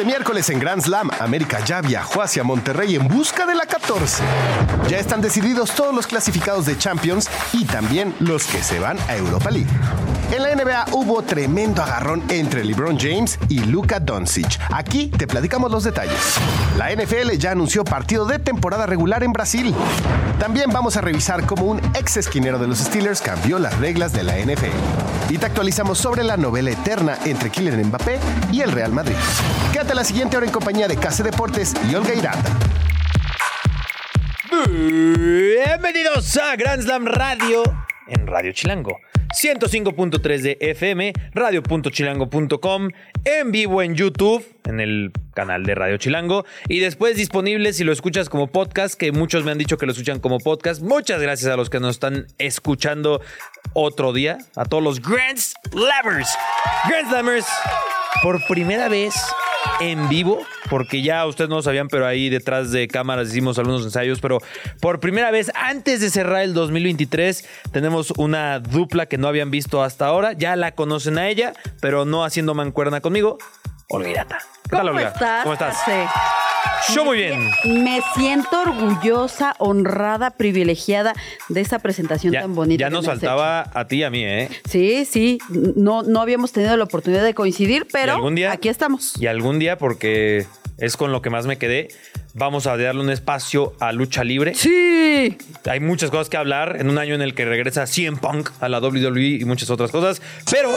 Este 0.00 0.08
miércoles 0.10 0.48
en 0.48 0.58
Grand 0.58 0.80
Slam, 0.80 1.10
América 1.20 1.62
ya 1.62 1.82
viajó 1.82 2.22
hacia 2.22 2.42
Monterrey 2.42 2.94
en 2.94 3.06
busca 3.06 3.44
de 3.44 3.54
la 3.54 3.66
14. 3.66 4.22
Ya 4.88 4.98
están 4.98 5.20
decididos 5.20 5.72
todos 5.72 5.94
los 5.94 6.06
clasificados 6.06 6.64
de 6.64 6.78
Champions 6.78 7.28
y 7.52 7.66
también 7.66 8.14
los 8.18 8.46
que 8.46 8.62
se 8.62 8.78
van 8.78 8.96
a 9.08 9.16
Europa 9.18 9.50
League. 9.50 9.68
En 10.32 10.44
la 10.44 10.54
NBA 10.54 10.84
hubo 10.92 11.22
tremendo 11.22 11.82
agarrón 11.82 12.22
entre 12.28 12.64
LeBron 12.64 12.96
James 12.96 13.36
y 13.48 13.64
Luka 13.64 13.98
Doncic. 13.98 14.60
Aquí 14.72 15.08
te 15.08 15.26
platicamos 15.26 15.72
los 15.72 15.82
detalles. 15.82 16.36
La 16.78 16.94
NFL 16.94 17.32
ya 17.36 17.50
anunció 17.50 17.82
partido 17.82 18.24
de 18.26 18.38
temporada 18.38 18.86
regular 18.86 19.24
en 19.24 19.32
Brasil. 19.32 19.74
También 20.38 20.70
vamos 20.70 20.96
a 20.96 21.00
revisar 21.00 21.44
cómo 21.46 21.64
un 21.64 21.80
ex 21.94 22.16
esquinero 22.16 22.60
de 22.60 22.68
los 22.68 22.78
Steelers 22.78 23.20
cambió 23.20 23.58
las 23.58 23.76
reglas 23.80 24.12
de 24.12 24.22
la 24.22 24.38
NFL. 24.38 25.30
Y 25.30 25.38
te 25.38 25.46
actualizamos 25.46 25.98
sobre 25.98 26.22
la 26.22 26.36
novela 26.36 26.70
eterna 26.70 27.18
entre 27.24 27.50
Kylian 27.50 27.88
Mbappé 27.88 28.20
y 28.52 28.60
el 28.60 28.70
Real 28.70 28.92
Madrid. 28.92 29.16
Quédate 29.72 29.96
la 29.96 30.04
siguiente 30.04 30.36
hora 30.36 30.46
en 30.46 30.52
compañía 30.52 30.86
de 30.86 30.96
Case 30.96 31.24
Deportes 31.24 31.74
y 31.90 31.94
Olga 31.96 32.14
Irata. 32.14 32.50
Bienvenidos 34.68 36.36
a 36.36 36.54
Grand 36.54 36.82
Slam 36.82 37.06
Radio 37.06 37.64
en 38.06 38.28
Radio 38.28 38.52
Chilango. 38.52 39.00
105.3 39.32 40.40
de 40.40 40.58
FM, 40.60 41.12
radio.chilango.com, 41.32 42.88
en 43.24 43.52
vivo 43.52 43.82
en 43.82 43.94
YouTube, 43.94 44.44
en 44.64 44.80
el 44.80 45.12
canal 45.34 45.64
de 45.64 45.74
Radio 45.74 45.96
Chilango, 45.98 46.44
y 46.68 46.80
después 46.80 47.16
disponible 47.16 47.72
si 47.72 47.84
lo 47.84 47.92
escuchas 47.92 48.28
como 48.28 48.48
podcast, 48.48 48.94
que 48.94 49.12
muchos 49.12 49.44
me 49.44 49.52
han 49.52 49.58
dicho 49.58 49.78
que 49.78 49.86
lo 49.86 49.92
escuchan 49.92 50.20
como 50.20 50.38
podcast. 50.38 50.82
Muchas 50.82 51.22
gracias 51.22 51.50
a 51.52 51.56
los 51.56 51.70
que 51.70 51.80
nos 51.80 51.96
están 51.96 52.26
escuchando 52.38 53.20
otro 53.72 54.12
día, 54.12 54.38
a 54.56 54.64
todos 54.64 54.82
los 54.82 55.00
Grand 55.00 55.38
Slammers. 55.38 56.28
Grand 56.88 57.08
Slammers, 57.08 57.46
por 58.22 58.44
primera 58.46 58.88
vez 58.88 59.14
en 59.80 60.08
vivo, 60.08 60.40
porque 60.68 61.02
ya 61.02 61.26
ustedes 61.26 61.48
no 61.48 61.56
lo 61.56 61.62
sabían, 61.62 61.88
pero 61.88 62.06
ahí 62.06 62.28
detrás 62.28 62.70
de 62.70 62.88
cámaras 62.88 63.28
hicimos 63.28 63.58
algunos 63.58 63.84
ensayos, 63.84 64.20
pero 64.20 64.38
por 64.80 65.00
primera 65.00 65.30
vez 65.30 65.50
antes 65.54 66.00
de 66.00 66.10
cerrar 66.10 66.42
el 66.42 66.54
2023 66.54 67.44
tenemos 67.72 68.12
una 68.16 68.60
dupla 68.60 69.06
que 69.06 69.18
no 69.18 69.28
habían 69.28 69.50
visto 69.50 69.82
hasta 69.82 70.06
ahora, 70.06 70.32
ya 70.32 70.56
la 70.56 70.72
conocen 70.72 71.18
a 71.18 71.28
ella, 71.28 71.54
pero 71.80 72.04
no 72.04 72.24
haciendo 72.24 72.54
mancuerna 72.54 73.00
conmigo. 73.00 73.38
Olvídate. 73.90 74.36
¿Qué 74.64 74.70
tal, 74.76 74.86
¿Cómo 74.86 74.98
Olga? 74.98 75.08
estás? 75.08 75.42
¿Cómo 75.42 75.52
estás? 75.54 75.76
Sí. 75.84 76.94
Yo 76.94 77.04
muy 77.04 77.18
bien. 77.18 77.50
Me 77.64 78.00
siento 78.14 78.62
orgullosa, 78.62 79.54
honrada, 79.58 80.30
privilegiada 80.30 81.12
de 81.48 81.60
esa 81.60 81.80
presentación 81.80 82.32
Ya, 82.32 82.42
tan 82.42 82.54
bonita. 82.54 82.80
ya 82.80 82.88
nos 82.90 83.04
faltaba 83.06 83.68
a 83.74 83.86
ti 83.88 83.96
y 83.96 84.02
a 84.04 84.10
mí, 84.10 84.24
¿eh? 84.24 84.48
Sí, 84.68 85.04
sí. 85.04 85.38
No, 85.50 86.02
no 86.02 86.20
habíamos 86.20 86.52
tenido 86.52 86.76
la 86.76 86.84
oportunidad 86.84 87.24
de 87.24 87.34
coincidir, 87.34 87.86
pero 87.92 88.12
Y 88.12 88.16
algún 88.16 88.34
día- 88.36 88.52
aquí 88.52 88.68
estamos. 88.68 89.14
Y 89.20 89.26
algún 89.26 89.58
día, 89.58 89.76
porque 89.76 90.46
es 90.78 90.96
con 90.96 91.10
lo 91.12 91.20
que 91.20 91.30
más 91.30 91.46
me 91.46 91.58
quedé, 91.58 91.88
vamos 92.34 92.66
a 92.68 92.76
darle 92.76 93.00
un 93.02 93.10
espacio 93.10 93.74
a 93.80 93.90
lucha 93.92 94.22
libre. 94.24 94.54
Sí. 94.54 95.36
Hay 95.68 95.80
muchas 95.80 96.10
cosas 96.10 96.28
que 96.30 96.36
hablar 96.36 96.76
en 96.78 96.88
un 96.88 96.98
año 96.98 97.14
en 97.16 97.22
el 97.22 97.34
que 97.34 97.44
regresa 97.44 97.86
CM 97.86 98.18
Punk 98.18 98.50
a 98.60 98.68
la 98.68 98.78
WWE 98.80 99.38
y 99.40 99.44
muchas 99.44 99.68
otras 99.68 99.90
cosas, 99.90 100.22
pero 100.50 100.70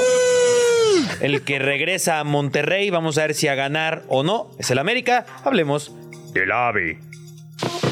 el 1.21 1.43
que 1.43 1.59
regresa 1.59 2.19
a 2.19 2.23
Monterrey, 2.23 2.89
vamos 2.89 3.17
a 3.17 3.21
ver 3.21 3.33
si 3.33 3.47
a 3.47 3.55
ganar 3.55 4.03
o 4.07 4.23
no, 4.23 4.49
es 4.57 4.71
el 4.71 4.79
América. 4.79 5.25
Hablemos 5.43 5.91
del 6.33 6.51
AVE. 6.51 6.99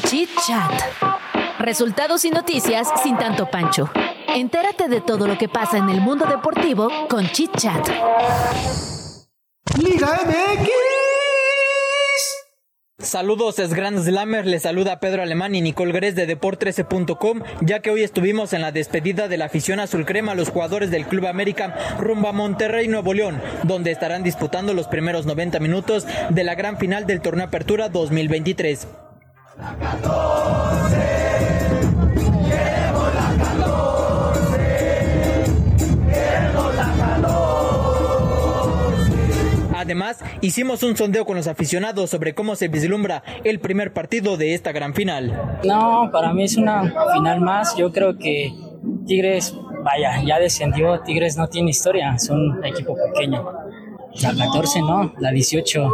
Chit 0.06 0.30
Chat. 0.46 0.72
Resultados 1.58 2.24
y 2.24 2.30
noticias 2.30 2.88
sin 3.02 3.16
tanto 3.16 3.46
pancho. 3.46 3.90
Entérate 4.28 4.88
de 4.88 5.00
todo 5.00 5.26
lo 5.26 5.38
que 5.38 5.48
pasa 5.48 5.78
en 5.78 5.88
el 5.88 6.00
mundo 6.00 6.26
deportivo 6.26 6.90
con 7.08 7.28
Chit 7.30 7.56
Chat. 7.56 7.88
Liga 9.78 10.20
MX. 10.26 11.11
Saludos, 13.02 13.58
es 13.58 13.74
Grand 13.74 13.98
Slammer, 13.98 14.46
les 14.46 14.62
saluda 14.62 15.00
Pedro 15.00 15.22
Alemán 15.22 15.56
y 15.56 15.60
Nicole 15.60 15.92
Gres 15.92 16.14
de 16.14 16.28
Deport13.com, 16.28 17.42
ya 17.60 17.80
que 17.80 17.90
hoy 17.90 18.04
estuvimos 18.04 18.52
en 18.52 18.62
la 18.62 18.70
despedida 18.70 19.26
de 19.26 19.36
la 19.36 19.46
afición 19.46 19.80
azul 19.80 20.06
crema 20.06 20.32
a 20.32 20.34
los 20.36 20.50
jugadores 20.50 20.92
del 20.92 21.06
Club 21.06 21.26
América 21.26 21.74
rumbo 21.98 22.28
a 22.28 22.32
Monterrey, 22.32 22.86
Nuevo 22.86 23.12
León, 23.12 23.42
donde 23.64 23.90
estarán 23.90 24.22
disputando 24.22 24.72
los 24.72 24.86
primeros 24.86 25.26
90 25.26 25.58
minutos 25.58 26.06
de 26.30 26.44
la 26.44 26.54
gran 26.54 26.78
final 26.78 27.04
del 27.04 27.20
torneo 27.20 27.46
Apertura 27.46 27.88
2023. 27.88 28.86
Además, 39.92 40.24
hicimos 40.40 40.82
un 40.84 40.96
sondeo 40.96 41.26
con 41.26 41.36
los 41.36 41.46
aficionados 41.46 42.08
sobre 42.08 42.34
cómo 42.34 42.56
se 42.56 42.68
vislumbra 42.68 43.22
el 43.44 43.60
primer 43.60 43.92
partido 43.92 44.38
de 44.38 44.54
esta 44.54 44.72
gran 44.72 44.94
final. 44.94 45.58
No, 45.64 46.08
para 46.10 46.32
mí 46.32 46.44
es 46.44 46.56
una 46.56 46.90
final 47.12 47.42
más. 47.42 47.76
Yo 47.76 47.92
creo 47.92 48.16
que 48.16 48.54
Tigres, 49.06 49.54
vaya, 49.84 50.22
ya 50.24 50.38
descendió. 50.38 50.98
Tigres 51.02 51.36
no 51.36 51.46
tiene 51.48 51.72
historia, 51.72 52.14
es 52.14 52.30
un 52.30 52.64
equipo 52.64 52.96
pequeño. 52.96 53.44
La 54.22 54.34
14 54.34 54.80
no, 54.80 55.12
la 55.18 55.30
18. 55.30 55.88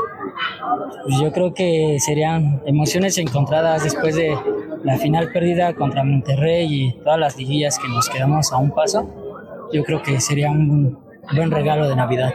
Pues 1.03 1.21
yo 1.21 1.33
creo 1.33 1.53
que 1.53 1.97
serían 1.99 2.63
emociones 2.67 3.19
encontradas 3.19 3.83
después 3.83 4.15
de 4.15 4.39
la 4.85 4.97
final 4.99 5.33
perdida 5.33 5.75
contra 5.75 6.05
Monterrey 6.05 6.69
y 6.73 6.93
todas 7.03 7.19
las 7.19 7.37
liguillas 7.37 7.81
que 7.81 7.89
nos 7.89 8.09
quedamos 8.09 8.53
a 8.53 8.59
un 8.59 8.71
paso. 8.71 9.69
Yo 9.73 9.83
creo 9.83 10.05
que 10.05 10.21
sería 10.21 10.53
un 10.53 11.01
buen 11.35 11.51
regalo 11.51 11.89
de 11.89 11.97
Navidad. 11.97 12.33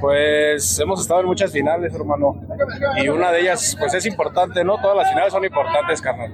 Pues 0.00 0.78
hemos 0.78 1.00
estado 1.00 1.20
en 1.20 1.26
muchas 1.26 1.52
finales, 1.52 1.94
hermano. 1.94 2.40
Y 3.02 3.08
una 3.08 3.30
de 3.30 3.40
ellas, 3.40 3.76
pues 3.78 3.94
es 3.94 4.06
importante, 4.06 4.64
¿no? 4.64 4.80
Todas 4.80 4.96
las 4.96 5.08
finales 5.10 5.32
son 5.32 5.44
importantes, 5.44 6.00
carnal. 6.00 6.32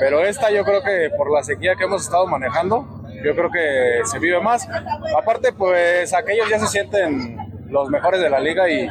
Pero 0.00 0.24
esta 0.24 0.50
yo 0.50 0.64
creo 0.64 0.82
que 0.82 1.10
por 1.16 1.30
la 1.30 1.42
sequía 1.42 1.74
que 1.76 1.84
hemos 1.84 2.02
estado 2.02 2.26
manejando, 2.26 2.86
yo 3.24 3.34
creo 3.34 3.50
que 3.50 4.00
se 4.04 4.18
vive 4.18 4.40
más. 4.40 4.68
Aparte, 5.16 5.52
pues 5.52 6.12
aquellos 6.12 6.48
ya 6.48 6.58
se 6.58 6.66
sienten 6.66 7.38
los 7.70 7.90
mejores 7.90 8.20
de 8.20 8.30
la 8.30 8.40
liga 8.40 8.68
y 8.70 8.88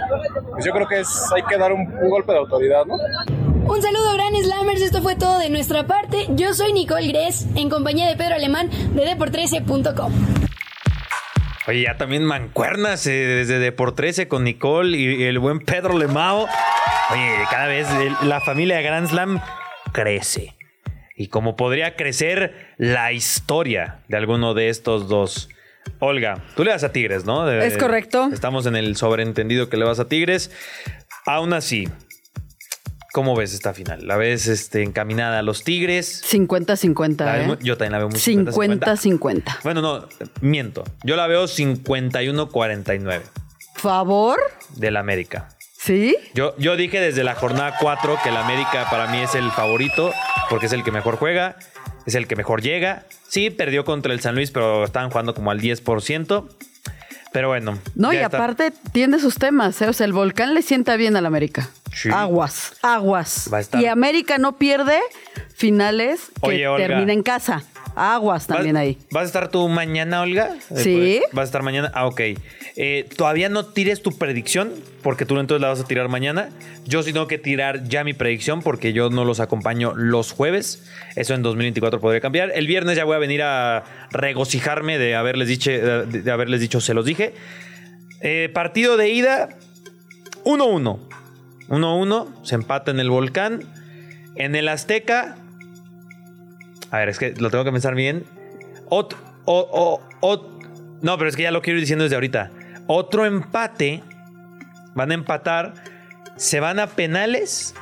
pues 0.52 0.66
yo 0.66 0.72
creo 0.72 0.88
que 0.88 1.00
es, 1.00 1.32
hay 1.34 1.44
que 1.44 1.58
dar 1.58 1.72
un, 1.72 1.86
golpe 2.10 2.32
de 2.34 2.40
autoridad, 2.40 2.86
¿no? 2.86 2.96
Un 2.96 3.82
saludo, 3.82 4.14
Gran 4.14 4.36
Slammers. 4.36 4.82
Esto 4.82 5.02
fue 5.02 5.16
todo 5.16 5.40
de 5.40 5.50
nuestra 5.50 5.88
parte. 5.88 6.28
Yo 6.30 6.54
soy 6.54 6.74
Nicole 6.74 7.08
Gres, 7.08 7.48
en 7.56 7.70
compañía 7.70 8.08
de 8.08 8.18
Pedro 8.18 8.36
Alemán 8.36 8.70
de 8.94 9.06
Deport13.com. 9.06 10.43
Oye, 11.68 11.84
ya 11.84 11.98
también 11.98 12.26
mancuernas 12.26 13.08
eh, 13.08 13.12
desde 13.12 13.60
de 13.60 13.72
por 13.72 13.96
13 13.96 14.28
con 14.28 14.44
Nicole 14.44 14.98
y, 14.98 15.24
el 15.24 15.40
buen 15.40 15.60
Pedro 15.60 15.98
Lemao. 15.98 16.48
Oye, 17.12 17.36
cada 17.50 17.68
vez 17.68 17.88
la 18.24 18.42
familia 18.42 18.82
Grand 18.82 19.08
Slam 19.08 19.40
crece. 19.94 20.56
Y 21.16 21.28
como 21.28 21.56
podría 21.56 21.96
crecer 21.96 22.74
la 22.78 23.12
historia 23.14 24.00
de 24.10 24.18
alguno 24.18 24.54
de 24.54 24.70
estos 24.70 25.08
dos. 25.08 25.50
Olga, 26.00 26.42
tú 26.56 26.64
le 26.64 26.72
das 26.72 26.84
a 26.84 26.92
Tigres, 26.92 27.24
¿no? 27.26 27.46
De- 27.46 27.66
Es 27.66 27.78
correcto. 27.78 28.30
Estamos 28.34 28.66
en 28.66 28.76
el 28.76 28.96
sobreentendido 28.98 29.70
que 29.70 29.78
le 29.78 29.86
vas 29.86 30.00
a 30.00 30.08
Tigres. 30.08 30.52
Aún 31.26 31.54
así, 31.54 31.88
¿cómo 33.14 33.36
ves 33.36 33.54
esta 33.54 33.74
final? 33.74 34.06
¿La 34.08 34.18
ves 34.18 34.48
este, 34.48 34.82
encaminada 34.82 35.40
a 35.40 35.42
los 35.44 35.64
Tigres? 35.64 36.24
50-50. 36.30 37.24
La 37.24 37.34
ves 37.34 37.48
¿eh? 37.48 37.58
Yo 37.62 37.78
también 37.78 37.92
la 37.94 38.00
veo 38.00 38.10
muy 38.10 38.20
50-50. 38.20 38.80
50-50. 38.82 39.58
Bueno, 39.64 39.82
no, 39.82 40.08
miento. 40.42 40.84
Yo 41.04 41.16
la 41.16 41.28
veo 41.28 41.46
51-49 41.46 43.22
¿Favor? 43.76 44.40
del 44.76 44.98
América. 44.98 45.50
¿Sí? 45.78 46.18
Yo, 46.34 46.56
yo 46.58 46.76
dije 46.76 47.00
desde 47.00 47.24
la 47.24 47.36
jornada 47.36 47.76
4 47.80 48.18
que 48.24 48.30
el 48.30 48.38
América 48.38 48.88
para 48.90 49.08
mí 49.08 49.20
es 49.20 49.36
el 49.36 49.52
favorito 49.52 50.12
porque 50.50 50.66
es 50.66 50.74
el 50.74 50.84
que 50.84 50.92
mejor 50.92 51.18
juega, 51.18 51.58
es 52.08 52.16
el 52.16 52.28
que 52.28 52.36
mejor 52.36 52.62
llega. 52.62 53.06
Sí, 53.28 53.52
perdió 53.52 53.86
contra 53.86 54.12
el 54.12 54.22
San 54.22 54.34
Luis, 54.34 54.50
pero 54.50 54.86
estaban 54.86 55.12
jugando 55.12 55.36
como 55.36 55.52
al 55.52 55.62
10%. 55.62 56.48
Pero 57.32 57.48
bueno. 57.48 57.78
No, 57.96 58.12
y 58.12 58.18
está. 58.18 58.38
aparte 58.38 58.72
tiene 58.92 59.20
sus 59.20 59.36
temas, 59.36 59.82
¿eh? 59.82 59.90
O 59.90 59.94
sea, 59.94 60.06
el 60.06 60.14
volcán 60.14 60.54
le 60.54 60.62
sienta 60.62 60.96
bien 60.96 61.16
al 61.16 61.26
América. 61.26 61.70
Sí. 61.94 62.10
Aguas, 62.12 62.74
aguas. 62.82 63.50
Va 63.54 63.58
a 63.58 63.62
estar- 63.62 63.82
Y 63.82 63.86
América 63.88 64.38
no 64.38 64.58
pierde 64.58 65.00
finales 65.56 66.32
que 66.42 66.48
Oye, 66.50 66.68
Olga. 66.68 66.88
termina 66.88 67.14
en 67.14 67.24
casa. 67.24 67.64
Aguas 67.96 68.48
también 68.48 68.74
¿Vas- 68.74 68.82
ahí. 68.82 68.98
¿Vas 69.12 69.22
a 69.24 69.26
estar 69.28 69.50
tú 69.50 69.70
mañana, 69.70 70.22
Olga? 70.22 70.56
Eh, 70.72 70.78
Sí. 70.84 71.20
pues, 71.22 71.32
¿Vas 71.34 71.42
a 71.44 71.46
estar 71.46 71.62
mañana? 71.62 71.92
Ah, 71.94 72.08
ok. 72.08 72.22
Eh, 72.76 73.08
todavía 73.16 73.50
no 73.50 73.68
tires 73.68 74.02
tu 74.02 74.18
predicción, 74.18 74.74
porque 75.04 75.26
tú 75.28 75.38
entonces 75.40 75.62
la 75.62 75.68
vas 75.68 75.80
a 75.80 75.84
tirar 75.84 76.10
mañana. 76.10 76.50
Yo 76.86 77.04
sí 77.04 77.14
tengo 77.14 77.28
que 77.28 77.38
tirar 77.38 77.84
ya 77.84 78.04
mi 78.04 78.16
predicción, 78.16 78.64
porque 78.64 78.94
yo 78.94 79.12
no 79.12 79.26
los 79.26 79.40
acompaño 79.40 79.94
los 79.96 80.32
jueves. 80.32 80.84
Eso 81.16 81.36
en 81.36 81.44
2024 81.44 82.00
podría 82.00 82.20
cambiar. 82.20 82.52
El 82.56 82.66
viernes 82.66 82.98
ya 82.98 83.04
voy 83.06 83.16
a 83.16 83.20
venir 83.20 83.44
a 83.44 83.84
regocijarme 84.10 84.98
de 84.98 85.14
haberles 85.16 85.48
dicho, 85.48 85.70
de, 85.70 86.06
de 86.08 86.32
haberles 86.32 86.62
dicho 86.62 86.82
se 86.82 86.96
los 86.96 87.06
dije. 87.06 87.36
Eh, 88.22 88.50
partido 88.52 88.98
de 88.98 89.10
ida, 89.12 89.50
1-1. 90.46 91.00
1-1, 91.70 92.28
se 92.44 92.56
empata 92.56 92.92
en 92.92 93.00
el 93.00 93.10
volcán. 93.10 93.62
En 94.36 94.56
el 94.56 94.68
Azteca, 94.68 95.36
a 96.92 96.98
ver, 96.98 97.10
es 97.10 97.20
que 97.20 97.34
lo 97.36 97.50
tengo 97.50 97.64
que 97.64 97.72
pensar 97.72 97.96
bien. 97.96 98.24
Ot- 98.90 99.16
o- 99.46 99.68
o- 99.72 100.02
o- 100.22 100.60
no, 101.02 101.18
pero 101.18 101.30
es 101.30 101.36
que 101.36 101.44
ya 101.44 101.52
lo 101.52 101.62
quiero 101.62 101.78
ir 101.78 101.84
diciendo 101.84 102.04
desde 102.04 102.16
ahorita. 102.16 102.52
Otro 102.88 103.26
empate. 103.26 104.02
Van 104.96 105.12
a 105.12 105.14
empatar. 105.14 105.74
Se 106.36 106.60
van 106.60 106.80
a 106.80 106.88
penales. 106.88 107.76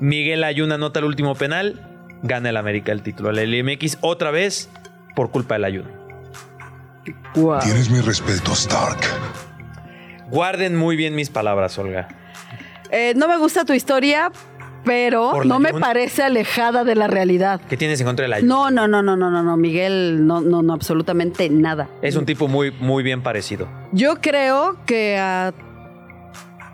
Miguel 0.00 0.44
Ayuna 0.44 0.74
anota 0.76 0.98
el 1.00 1.04
último 1.06 1.34
penal. 1.34 1.80
Gana 2.22 2.50
el 2.50 2.56
América 2.56 2.92
el 2.92 3.02
título. 3.02 3.32
La 3.32 3.42
LMX 3.44 3.98
otra 4.00 4.30
vez 4.30 4.68
por 5.16 5.30
culpa 5.30 5.54
del 5.54 5.64
Ayuna. 5.64 5.90
Guau. 7.34 7.60
Tienes 7.60 7.90
mi 7.90 8.00
respeto, 8.00 8.52
Stark. 8.52 9.00
Guarden 10.30 10.76
muy 10.76 10.96
bien 10.96 11.14
mis 11.14 11.30
palabras, 11.30 11.78
Olga. 11.78 12.08
Eh, 12.92 13.14
no 13.16 13.26
me 13.26 13.38
gusta 13.38 13.64
tu 13.64 13.72
historia, 13.72 14.30
pero 14.84 15.30
¿Por 15.30 15.46
la 15.46 15.54
no 15.54 15.60
me 15.60 15.72
parece 15.72 16.22
alejada 16.22 16.84
de 16.84 16.94
la 16.94 17.06
realidad. 17.06 17.60
¿Qué 17.68 17.76
tienes 17.76 18.00
en 18.00 18.06
contra 18.06 18.24
del 18.24 18.32
Ayuna? 18.34 18.54
No, 18.54 18.70
no, 18.70 18.86
no, 18.86 19.02
no, 19.02 19.16
no, 19.16 19.30
no, 19.30 19.42
no, 19.42 19.56
Miguel, 19.56 20.26
no, 20.26 20.40
no, 20.40 20.62
no, 20.62 20.72
absolutamente 20.74 21.48
nada. 21.48 21.88
Es 22.02 22.16
un 22.16 22.26
tipo 22.26 22.48
muy, 22.48 22.70
muy 22.70 23.02
bien 23.02 23.22
parecido. 23.22 23.66
Yo 23.92 24.16
creo 24.20 24.76
que 24.84 25.16
a 25.18 25.54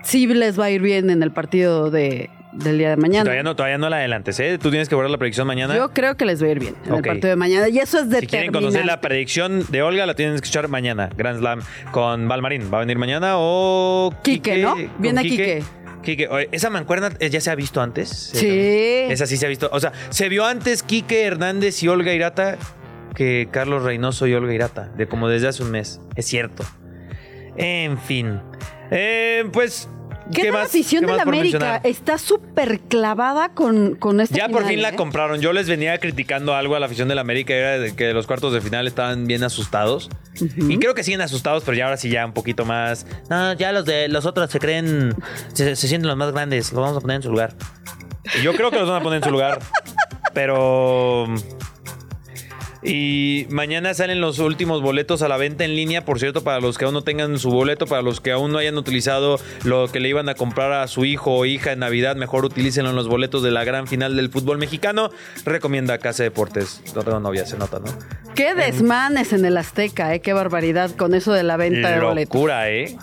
sí 0.03 0.27
les 0.27 0.59
va 0.59 0.65
a 0.67 0.71
ir 0.71 0.83
bien 0.83 1.11
en 1.11 1.23
el 1.23 1.31
partido 1.31 1.91
de, 1.91 2.31
del 2.53 2.79
día 2.79 2.91
de 2.91 2.97
mañana. 2.97 3.25
Todavía 3.25 3.43
no, 3.43 3.55
todavía 3.55 3.79
no 3.79 3.89
la 3.91 3.97
adelantes, 3.99 4.41
¿eh? 4.41 4.59
Tú 4.61 4.71
tienes 4.71 4.89
que 4.89 4.95
borrar 4.95 5.11
la 5.11 5.19
predicción 5.19 5.47
mañana. 5.47 5.77
Yo 5.77 5.91
creo 5.91 6.17
que 6.17 6.25
les 6.25 6.43
va 6.43 6.47
a 6.47 6.51
ir 6.51 6.59
bien 6.61 6.75
en 6.87 6.95
el 6.95 7.03
partido 7.03 7.29
de 7.29 7.37
mañana. 7.37 7.69
Y 7.69 7.79
eso 7.79 7.99
es 7.99 8.05
Si 8.05 8.09
determinante. 8.09 8.27
quieren 8.29 8.53
conocer 8.53 8.85
la 8.87 9.01
predicción 9.01 9.65
de 9.69 9.83
Olga, 9.83 10.07
la 10.07 10.15
tienen 10.15 10.35
que 10.35 10.37
escuchar 10.37 10.69
mañana. 10.69 11.11
Grand 11.17 11.39
Slam 11.39 11.61
con 11.93 12.27
Valmarín. 12.27 12.73
¿Va 12.73 12.79
a 12.79 12.81
venir 12.81 12.99
mañana 12.99 13.35
o 13.37 14.13
Quique, 14.23 14.59
¿no? 14.59 14.73
¿Con 14.73 14.91
Viene 14.99 15.23
Quique. 15.23 15.37
Quique. 15.59 15.78
Oye, 16.03 16.49
¿Esa 16.53 16.71
mancuerna 16.71 17.11
eh, 17.21 17.31
ya 17.31 17.41
se 17.41 17.51
ha 17.51 17.55
visto 17.55 17.81
antes? 17.81 18.09
Sí. 18.09 18.49
Esa 18.49 19.27
sí 19.27 19.37
se 19.37 19.47
ha 19.47 19.49
visto. 19.49 19.69
O 19.73 19.81
sea, 19.81 19.93
se 20.11 20.29
vio 20.29 20.45
antes 20.45 20.83
Quique 20.83 21.25
Hernández 21.25 21.83
y 21.83 21.89
Olga 21.89 22.13
Irata 22.13 22.59
que 23.15 23.49
Carlos 23.51 23.83
Reynoso 23.83 24.27
y 24.27 24.35
Olga 24.35 24.55
Irata. 24.55 24.91
De 24.97 25.09
como 25.09 25.29
desde 25.29 25.49
hace 25.49 25.63
un 25.63 25.71
mes. 25.71 26.01
Es 26.15 26.27
cierto. 26.27 26.65
En 27.57 27.99
fin. 27.99 28.41
Eh, 28.91 29.45
pues. 29.53 29.89
¿Qué, 30.33 30.45
tal 30.45 30.53
la 30.53 30.63
afición 30.63 31.01
¿Qué 31.01 31.07
de 31.07 31.13
más 31.13 31.17
la 31.27 31.31
América? 31.31 31.81
Está 31.85 32.19
súper 32.19 32.81
clavada 32.81 33.51
con, 33.51 33.95
con 33.97 34.21
este 34.21 34.37
Ya 34.37 34.49
por 34.49 34.67
fin 34.67 34.83
la 34.83 34.91
¿eh? 34.91 34.97
compraron. 34.97 35.41
Yo 35.41 35.53
les 35.53 35.69
venía 35.69 35.99
criticando 35.99 36.55
algo 36.55 36.77
a 36.77 36.81
la 36.81 36.87
afición 36.87 37.09
del 37.09 37.19
América, 37.19 37.55
era 37.55 37.79
de 37.79 37.95
que 37.95 38.13
los 38.13 38.27
cuartos 38.27 38.53
de 38.53 38.61
final 38.61 38.87
estaban 38.87 39.27
bien 39.27 39.43
asustados. 39.45 40.11
Y 40.57 40.79
creo 40.79 40.95
que 40.95 41.03
siguen 41.03 41.21
asustados, 41.21 41.65
pero 41.65 41.77
ya 41.77 41.85
ahora 41.85 41.97
sí 41.97 42.11
ya 42.11 42.25
un 42.25 42.33
poquito 42.33 42.65
más. 42.65 43.07
No, 43.31 43.53
ya 43.55 43.73
los 43.73 43.85
de 43.85 44.09
los 44.09 44.27
otros 44.27 44.51
se 44.51 44.59
creen, 44.59 45.15
se, 45.53 45.77
se 45.77 45.89
sienten 45.89 46.09
los 46.09 46.17
más 46.17 46.33
grandes, 46.33 46.73
los 46.73 46.83
vamos 46.83 46.97
a 46.97 47.01
poner 47.01 47.17
en 47.17 47.23
su 47.23 47.31
lugar. 47.31 47.55
Yo 48.43 48.55
creo 48.55 48.71
que 48.71 48.79
los 48.79 48.89
van 48.89 49.01
a 49.01 49.03
poner 49.03 49.19
en 49.19 49.25
su 49.25 49.31
lugar. 49.31 49.59
Pero. 50.35 51.27
Y 52.83 53.47
mañana 53.51 53.93
salen 53.95 54.21
los 54.21 54.39
últimos 54.39 54.83
boletos 54.83 55.23
a 55.23 55.29
la 55.29 55.37
venta 55.37 55.65
en 55.65 55.75
línea, 55.75 56.05
por 56.05 56.21
cierto, 56.21 56.45
para 56.45 56.61
los 56.61 56.79
que 56.79 56.85
aún 56.85 56.95
no 56.95 57.03
tengan 57.03 57.39
su 57.39 57.51
boleto, 57.51 57.87
para 57.87 58.03
los 58.03 58.21
que 58.21 58.31
aún 58.31 58.53
no 58.53 58.59
hayan 58.59 58.79
utilizado 58.79 59.41
lo 59.65 59.89
que 59.89 60.01
le 60.01 60.09
iban 60.09 60.29
a 60.29 60.35
comprar 60.35 60.73
a 60.73 60.87
su 60.87 61.05
hijo 61.05 61.33
o 61.33 61.45
hija 61.45 61.73
en 61.73 61.81
Navidad, 61.81 62.17
mejor 62.17 62.45
utilícenlo 62.45 62.91
en 62.91 62.97
los 62.97 63.09
boletos 63.09 63.43
de 63.43 63.51
la 63.51 63.65
gran 63.65 63.89
final 63.89 64.17
del 64.17 64.31
fútbol 64.31 64.59
mexicano. 64.59 65.11
Recomienda 65.45 65.99
Casa 65.99 66.23
Deportes. 66.23 66.81
No 66.95 67.03
tengo 67.03 67.19
novia, 67.21 67.47
se 67.47 67.59
nota, 67.59 67.81
¿no? 67.81 67.87
Qué 68.35 68.55
desmanes 68.55 69.33
en 69.33 69.45
el 69.45 69.57
Azteca, 69.57 70.15
¿eh? 70.15 70.21
Qué 70.21 70.33
barbaridad 70.33 70.93
con 70.93 71.15
eso 71.15 71.33
de 71.33 71.43
la 71.43 71.57
venta 71.57 71.91
de 71.91 72.01
boletos. 72.01 72.35
Locura, 72.35 72.71
¿eh? 72.71 72.97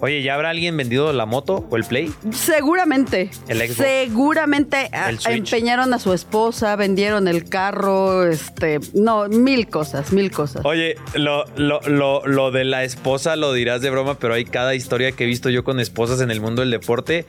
Oye, 0.00 0.22
¿ya 0.22 0.34
habrá 0.34 0.50
alguien 0.50 0.76
vendido 0.76 1.12
la 1.12 1.24
moto 1.26 1.66
o 1.70 1.76
el 1.76 1.84
Play? 1.84 2.12
Seguramente. 2.32 3.30
El 3.48 3.58
Xbox. 3.58 3.76
Seguramente 3.88 4.88
a- 4.92 5.10
El 5.10 5.18
empeñaron 5.26 5.94
a 5.94 5.98
su 5.98 6.12
esposa, 6.12 6.76
vendieron 6.76 7.26
el 7.28 7.48
carro, 7.48 8.26
este, 8.26 8.80
no, 8.92 9.28
mil 9.28 9.68
cosas, 9.68 10.12
mil 10.12 10.30
cosas. 10.30 10.62
Oye, 10.64 10.96
lo, 11.14 11.44
lo, 11.56 11.80
lo, 11.82 12.26
lo 12.26 12.50
de 12.50 12.64
la 12.64 12.84
esposa 12.84 13.36
lo 13.36 13.52
dirás 13.52 13.80
de 13.80 13.90
broma, 13.90 14.18
pero 14.18 14.34
hay 14.34 14.44
cada 14.44 14.74
historia 14.74 15.12
que 15.12 15.24
he 15.24 15.26
visto 15.26 15.48
yo 15.50 15.64
con 15.64 15.80
esposas 15.80 16.20
en 16.20 16.30
el 16.30 16.40
mundo 16.40 16.60
del 16.62 16.70
deporte 16.70 17.26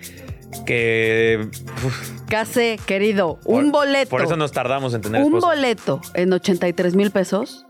que... 0.65 1.47
uf, 1.85 2.11
Case, 2.29 2.79
querido, 2.85 3.39
un 3.45 3.71
boleto. 3.71 4.09
Por 4.09 4.21
eso 4.23 4.35
nos 4.35 4.51
tardamos 4.51 4.93
en 4.93 5.01
tener 5.01 5.21
un 5.21 5.35
esposa. 5.35 5.47
boleto 5.55 6.01
en 6.13 6.33
83 6.33 6.95
mil 6.95 7.11
pesos. 7.11 7.65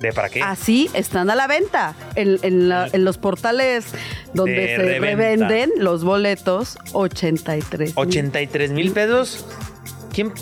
¿De 0.00 0.12
para 0.12 0.28
qué? 0.28 0.40
Así 0.42 0.88
están 0.94 1.28
a 1.30 1.34
la 1.34 1.46
venta. 1.46 1.94
En, 2.14 2.38
en 2.42 2.68
la- 2.68 2.88
en 2.92 3.04
los 3.04 3.18
portales 3.18 3.84
donde 4.32 4.52
De 4.54 4.66
se 4.68 4.76
reventa. 4.78 5.06
revenden 5.48 5.70
los 5.78 6.04
boletos, 6.04 6.78
83 6.92 7.78
mil. 7.80 7.92
83 7.96 8.70
mil 8.70 8.92
pesos. 8.92 9.44
¿Quién? 10.12 10.32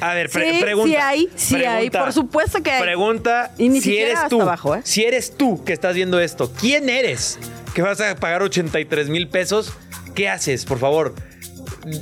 A 0.00 0.14
ver, 0.14 0.28
pre- 0.30 0.54
Sí, 0.54 0.60
pregunta. 0.62 0.90
sí 0.90 0.96
hay, 1.00 1.28
sí 1.36 1.56
hay, 1.64 1.90
por 1.90 2.12
supuesto 2.12 2.62
que 2.62 2.70
hay. 2.70 2.82
Pregunta 2.82 3.52
Y 3.58 3.68
ni 3.68 3.80
si 3.80 3.90
siquiera 3.90 4.18
eres 4.20 4.28
tú. 4.30 4.40
abajo, 4.42 4.74
¿eh? 4.74 4.80
Si 4.84 5.04
eres 5.04 5.36
tú 5.36 5.62
que 5.64 5.72
estás 5.72 5.94
viendo 5.94 6.18
esto, 6.18 6.50
¿quién 6.58 6.88
eres? 6.88 7.38
Que 7.74 7.82
vas 7.82 8.00
a 8.00 8.16
pagar 8.16 8.42
83 8.42 9.08
mil 9.08 9.28
pesos. 9.28 9.72
¿Qué 10.14 10.28
haces, 10.28 10.64
por 10.64 10.78
favor? 10.78 11.14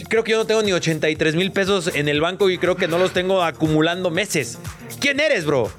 Creo 0.08 0.22
que 0.22 0.32
yo 0.32 0.36
no 0.38 0.46
tengo 0.46 0.62
ni 0.62 0.72
83 0.72 1.34
mil 1.34 1.50
pesos 1.50 1.90
en 1.94 2.08
el 2.08 2.20
banco 2.20 2.48
y 2.50 2.58
creo 2.58 2.76
que 2.76 2.86
no 2.88 2.98
los 2.98 3.12
tengo 3.12 3.42
acumulando 3.42 4.10
meses. 4.10 4.58
¿Quién 5.00 5.18
eres, 5.18 5.44
bro? 5.44 5.70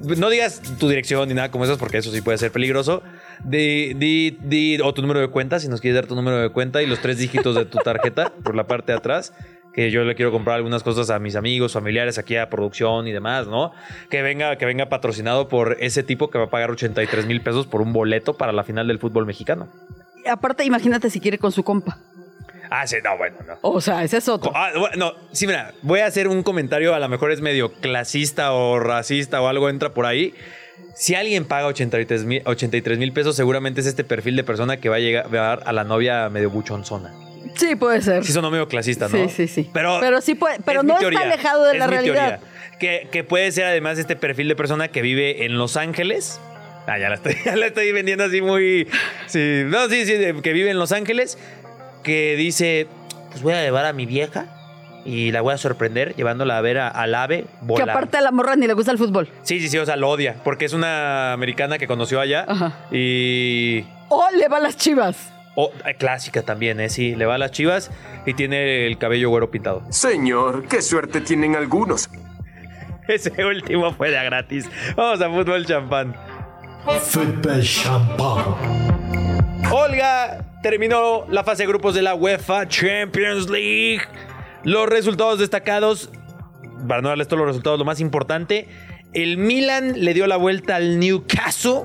No 0.00 0.28
digas 0.30 0.60
tu 0.78 0.88
dirección 0.88 1.28
ni 1.28 1.34
nada 1.34 1.50
como 1.50 1.64
esas 1.64 1.78
porque 1.78 1.98
eso 1.98 2.10
sí 2.10 2.20
puede 2.20 2.38
ser 2.38 2.52
peligroso. 2.52 3.02
Di, 3.44 3.94
di- 3.94 4.38
di- 4.42 4.78
o 4.82 4.92
tu 4.94 5.02
número 5.02 5.20
de 5.20 5.28
cuenta, 5.28 5.58
si 5.60 5.68
nos 5.68 5.80
quieres 5.80 5.96
dar 5.96 6.06
tu 6.06 6.14
número 6.14 6.38
de 6.40 6.50
cuenta 6.50 6.82
y 6.82 6.86
los 6.86 7.00
tres 7.00 7.18
dígitos 7.18 7.54
de 7.54 7.64
tu 7.64 7.78
tarjeta 7.78 8.32
por 8.42 8.54
la 8.54 8.66
parte 8.66 8.92
de 8.92 8.98
atrás. 8.98 9.32
Que 9.72 9.90
yo 9.90 10.04
le 10.04 10.14
quiero 10.14 10.32
comprar 10.32 10.56
algunas 10.56 10.82
cosas 10.82 11.10
a 11.10 11.18
mis 11.18 11.36
amigos, 11.36 11.74
familiares 11.74 12.16
aquí 12.16 12.36
a 12.36 12.48
producción 12.48 13.06
y 13.08 13.12
demás, 13.12 13.46
¿no? 13.46 13.72
Que 14.08 14.22
venga, 14.22 14.56
que 14.56 14.64
venga 14.64 14.88
patrocinado 14.88 15.48
por 15.48 15.76
ese 15.80 16.02
tipo 16.02 16.30
que 16.30 16.38
va 16.38 16.44
a 16.44 16.50
pagar 16.50 16.70
83 16.70 17.26
mil 17.26 17.42
pesos 17.42 17.66
por 17.66 17.82
un 17.82 17.92
boleto 17.92 18.38
para 18.38 18.52
la 18.52 18.64
final 18.64 18.88
del 18.88 18.98
fútbol 18.98 19.26
mexicano. 19.26 19.68
Aparte, 20.26 20.64
imagínate 20.64 21.10
si 21.10 21.20
quiere 21.20 21.36
con 21.36 21.52
su 21.52 21.62
compa. 21.62 21.98
Ah, 22.70 22.86
sí, 22.86 22.96
no, 23.04 23.16
bueno, 23.16 23.36
no. 23.46 23.54
O 23.62 23.80
sea, 23.80 24.02
ese 24.04 24.16
es 24.18 24.28
otro. 24.28 24.52
Ah, 24.54 24.70
bueno, 24.76 24.96
no, 24.96 25.14
sí, 25.32 25.46
mira, 25.46 25.72
voy 25.82 26.00
a 26.00 26.06
hacer 26.06 26.28
un 26.28 26.42
comentario, 26.42 26.94
a 26.94 26.98
lo 26.98 27.08
mejor 27.08 27.30
es 27.30 27.40
medio 27.40 27.72
clasista 27.72 28.52
o 28.52 28.78
racista 28.80 29.40
o 29.40 29.48
algo 29.48 29.68
entra 29.68 29.94
por 29.94 30.06
ahí. 30.06 30.34
Si 30.94 31.14
alguien 31.14 31.44
paga 31.44 31.66
83 31.66 32.24
mil 32.24 32.42
83 32.44 32.98
mil 32.98 33.12
pesos, 33.12 33.36
seguramente 33.36 33.80
es 33.80 33.86
este 33.86 34.04
perfil 34.04 34.36
de 34.36 34.44
persona 34.44 34.78
que 34.78 34.88
va 34.88 34.96
a 34.96 34.98
llegar 34.98 35.62
a 35.64 35.72
la 35.72 35.84
novia 35.84 36.28
medio 36.30 36.50
buchonzona. 36.50 37.12
Sí, 37.54 37.74
puede 37.76 38.02
ser. 38.02 38.24
Sí, 38.24 38.32
sonó 38.32 38.50
medio 38.50 38.68
clasista, 38.68 39.08
¿no? 39.08 39.16
Sí, 39.16 39.28
sí, 39.28 39.48
sí. 39.48 39.70
Pero, 39.72 39.98
Pero 40.00 40.20
sí 40.20 40.34
puede- 40.34 40.58
pero 40.64 40.80
es 40.80 40.84
no 40.86 40.94
mi 40.94 40.98
está 40.98 41.00
teoría, 41.00 41.20
alejado 41.20 41.64
de 41.64 41.72
es 41.74 41.78
la 41.78 41.86
mi 41.86 41.92
realidad. 41.92 42.40
teoría. 42.40 42.78
Que, 42.78 43.08
que 43.10 43.24
puede 43.24 43.50
ser 43.52 43.64
además 43.64 43.98
este 43.98 44.16
perfil 44.16 44.48
de 44.48 44.56
persona 44.56 44.88
que 44.88 45.00
vive 45.00 45.44
en 45.46 45.56
Los 45.56 45.76
Ángeles. 45.78 46.38
Ah, 46.86 46.98
ya 46.98 47.08
la 47.08 47.14
estoy, 47.16 47.34
ya 47.44 47.56
la 47.56 47.66
estoy 47.66 47.90
vendiendo 47.92 48.24
así 48.24 48.42
muy. 48.42 48.86
Sí, 49.26 49.62
no, 49.66 49.88
sí, 49.88 50.04
sí, 50.04 50.14
que 50.42 50.52
vive 50.52 50.70
en 50.70 50.78
Los 50.78 50.92
Ángeles. 50.92 51.38
Que 52.06 52.36
dice: 52.36 52.86
Pues 53.30 53.42
voy 53.42 53.52
a 53.54 53.62
llevar 53.62 53.84
a 53.84 53.92
mi 53.92 54.06
vieja 54.06 54.46
y 55.04 55.32
la 55.32 55.40
voy 55.40 55.54
a 55.54 55.58
sorprender 55.58 56.14
llevándola 56.14 56.56
a 56.56 56.60
ver 56.60 56.78
a- 56.78 56.88
al 56.88 57.14
ave 57.14 57.42
Que 57.42 57.48
volar. 57.62 57.90
aparte 57.90 58.16
a 58.16 58.20
la 58.20 58.30
morra 58.30 58.54
ni 58.56 58.66
le 58.66 58.74
gusta 58.74 58.92
el 58.92 58.98
fútbol. 58.98 59.28
Sí, 59.42 59.60
sí, 59.60 59.68
sí, 59.68 59.76
o 59.78 59.84
sea, 59.84 59.96
lo 59.96 60.08
odia. 60.08 60.36
Porque 60.44 60.64
es 60.64 60.72
una 60.72 61.32
americana 61.32 61.78
que 61.78 61.86
conoció 61.88 62.20
allá. 62.20 62.44
Ajá. 62.48 62.72
Y. 62.92 63.84
O 64.08 64.24
le 64.38 64.46
va 64.48 64.58
a 64.58 64.60
las 64.60 64.76
chivas. 64.76 65.32
oh, 65.56 65.72
eh, 65.84 65.94
clásica 65.94 66.42
también, 66.42 66.78
¿eh? 66.80 66.88
Sí, 66.90 67.16
le 67.16 67.26
va 67.26 67.34
a 67.34 67.38
las 67.38 67.50
chivas 67.50 67.90
y 68.24 68.34
tiene 68.34 68.86
el 68.86 68.98
cabello 68.98 69.30
güero 69.30 69.50
pintado. 69.50 69.82
Señor, 69.90 70.68
qué 70.68 70.80
suerte 70.82 71.20
tienen 71.20 71.56
algunos. 71.56 72.08
Ese 73.08 73.44
último 73.44 73.92
fue 73.94 74.10
de 74.10 74.22
gratis. 74.24 74.68
Vamos 74.96 75.20
a 75.20 75.28
fútbol 75.28 75.66
champán. 75.66 76.14
Football 77.00 77.62
champán. 77.62 79.35
Olga 79.72 80.44
terminó 80.62 81.26
la 81.28 81.42
fase 81.42 81.64
de 81.64 81.68
grupos 81.68 81.94
de 81.94 82.02
la 82.02 82.14
UEFA 82.14 82.68
Champions 82.68 83.50
League. 83.50 84.02
Los 84.62 84.88
resultados 84.88 85.38
destacados, 85.38 86.10
para 86.86 87.02
no 87.02 87.08
darles 87.08 87.26
todos 87.26 87.38
los 87.40 87.48
resultados, 87.48 87.78
lo 87.78 87.84
más 87.84 88.00
importante, 88.00 88.68
el 89.12 89.38
Milan 89.38 90.04
le 90.04 90.14
dio 90.14 90.26
la 90.26 90.36
vuelta 90.36 90.76
al 90.76 91.00
Newcastle 91.00 91.84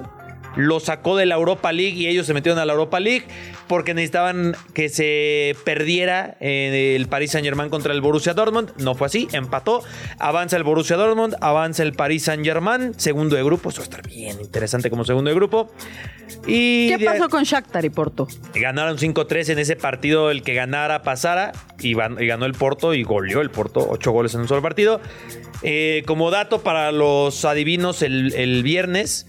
lo 0.55 0.79
sacó 0.79 1.17
de 1.17 1.25
la 1.25 1.35
Europa 1.35 1.71
League 1.71 1.93
y 1.93 2.07
ellos 2.07 2.25
se 2.25 2.33
metieron 2.33 2.59
a 2.59 2.65
la 2.65 2.73
Europa 2.73 2.99
League 2.99 3.25
porque 3.67 3.93
necesitaban 3.93 4.55
que 4.73 4.89
se 4.89 5.55
perdiera 5.63 6.35
eh, 6.39 6.95
el 6.97 7.07
Paris 7.07 7.31
Saint 7.31 7.45
Germain 7.45 7.69
contra 7.69 7.93
el 7.93 8.01
Borussia 8.01 8.33
Dortmund. 8.33 8.71
No 8.77 8.95
fue 8.95 9.07
así, 9.07 9.27
empató. 9.31 9.81
Avanza 10.19 10.57
el 10.57 10.63
Borussia 10.63 10.97
Dortmund, 10.97 11.35
avanza 11.39 11.83
el 11.83 11.93
Paris 11.93 12.23
Saint 12.23 12.43
Germain, 12.43 12.93
segundo 12.97 13.35
de 13.35 13.43
grupo. 13.43 13.69
Eso 13.69 13.79
va 13.79 13.83
a 13.83 13.89
estar 13.89 14.07
bien 14.07 14.41
interesante 14.41 14.89
como 14.89 15.05
segundo 15.05 15.29
de 15.29 15.35
grupo. 15.35 15.71
Y 16.47 16.89
¿Qué 16.89 17.05
pasó 17.05 17.29
con 17.29 17.43
Shakhtar 17.43 17.85
y 17.85 17.89
Porto? 17.89 18.27
Ganaron 18.53 18.97
5-3 18.97 19.49
en 19.49 19.59
ese 19.59 19.75
partido. 19.75 20.31
El 20.31 20.43
que 20.43 20.53
ganara 20.53 21.01
pasara. 21.01 21.51
Y, 21.79 21.93
ganó 21.93 22.45
el 22.45 22.53
Porto 22.53 22.93
y 22.93 23.03
goleó 23.03 23.41
el 23.41 23.51
Porto. 23.51 23.87
8 23.89 24.11
goles 24.11 24.33
en 24.33 24.41
un 24.41 24.47
solo 24.47 24.61
partido. 24.61 25.01
Eh, 25.63 26.03
como 26.07 26.31
dato 26.31 26.61
para 26.61 26.91
los 26.91 27.45
adivinos, 27.45 28.01
el, 28.01 28.33
el 28.33 28.63
viernes 28.63 29.25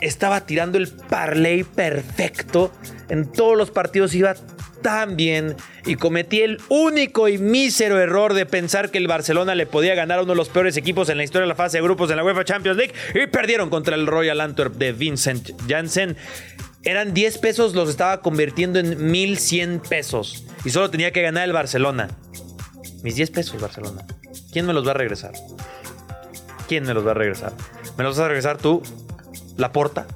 estaba 0.00 0.46
tirando 0.46 0.78
el 0.78 0.88
parlay 0.88 1.64
perfecto. 1.64 2.72
En 3.08 3.30
todos 3.30 3.56
los 3.56 3.70
partidos 3.70 4.14
iba 4.14 4.34
tan 4.82 5.16
bien. 5.16 5.56
Y 5.84 5.96
cometí 5.96 6.42
el 6.42 6.60
único 6.68 7.28
y 7.28 7.38
mísero 7.38 8.00
error 8.00 8.34
de 8.34 8.46
pensar 8.46 8.90
que 8.90 8.98
el 8.98 9.08
Barcelona 9.08 9.54
le 9.54 9.66
podía 9.66 9.94
ganar 9.94 10.18
a 10.18 10.22
uno 10.22 10.32
de 10.32 10.36
los 10.36 10.48
peores 10.48 10.76
equipos 10.76 11.08
en 11.08 11.16
la 11.16 11.24
historia 11.24 11.42
de 11.42 11.48
la 11.48 11.54
fase 11.54 11.78
de 11.78 11.82
grupos 11.82 12.10
en 12.10 12.16
la 12.16 12.24
UEFA 12.24 12.44
Champions 12.44 12.76
League. 12.76 12.94
Y 13.14 13.26
perdieron 13.26 13.70
contra 13.70 13.96
el 13.96 14.06
Royal 14.06 14.40
Antwerp 14.40 14.74
de 14.74 14.92
Vincent 14.92 15.50
Janssen. 15.68 16.16
Eran 16.84 17.14
10 17.14 17.38
pesos, 17.38 17.74
los 17.74 17.88
estaba 17.88 18.20
convirtiendo 18.20 18.78
en 18.78 19.10
1100 19.10 19.80
pesos. 19.80 20.44
Y 20.64 20.70
solo 20.70 20.88
tenía 20.88 21.10
que 21.10 21.22
ganar 21.22 21.44
el 21.44 21.52
Barcelona. 21.52 22.08
Mis 23.02 23.16
10 23.16 23.30
pesos, 23.30 23.60
Barcelona. 23.60 24.06
¿Quién 24.52 24.66
me 24.66 24.72
los 24.72 24.86
va 24.86 24.92
a 24.92 24.94
regresar? 24.94 25.32
¿Quién 26.68 26.84
me 26.84 26.94
los 26.94 27.06
va 27.06 27.10
a 27.10 27.14
regresar? 27.14 27.52
¿Me 27.96 28.04
los 28.04 28.16
vas 28.16 28.24
a 28.24 28.28
regresar 28.28 28.58
tú? 28.58 28.82
¿La 29.56 29.72
porta? 29.72 30.06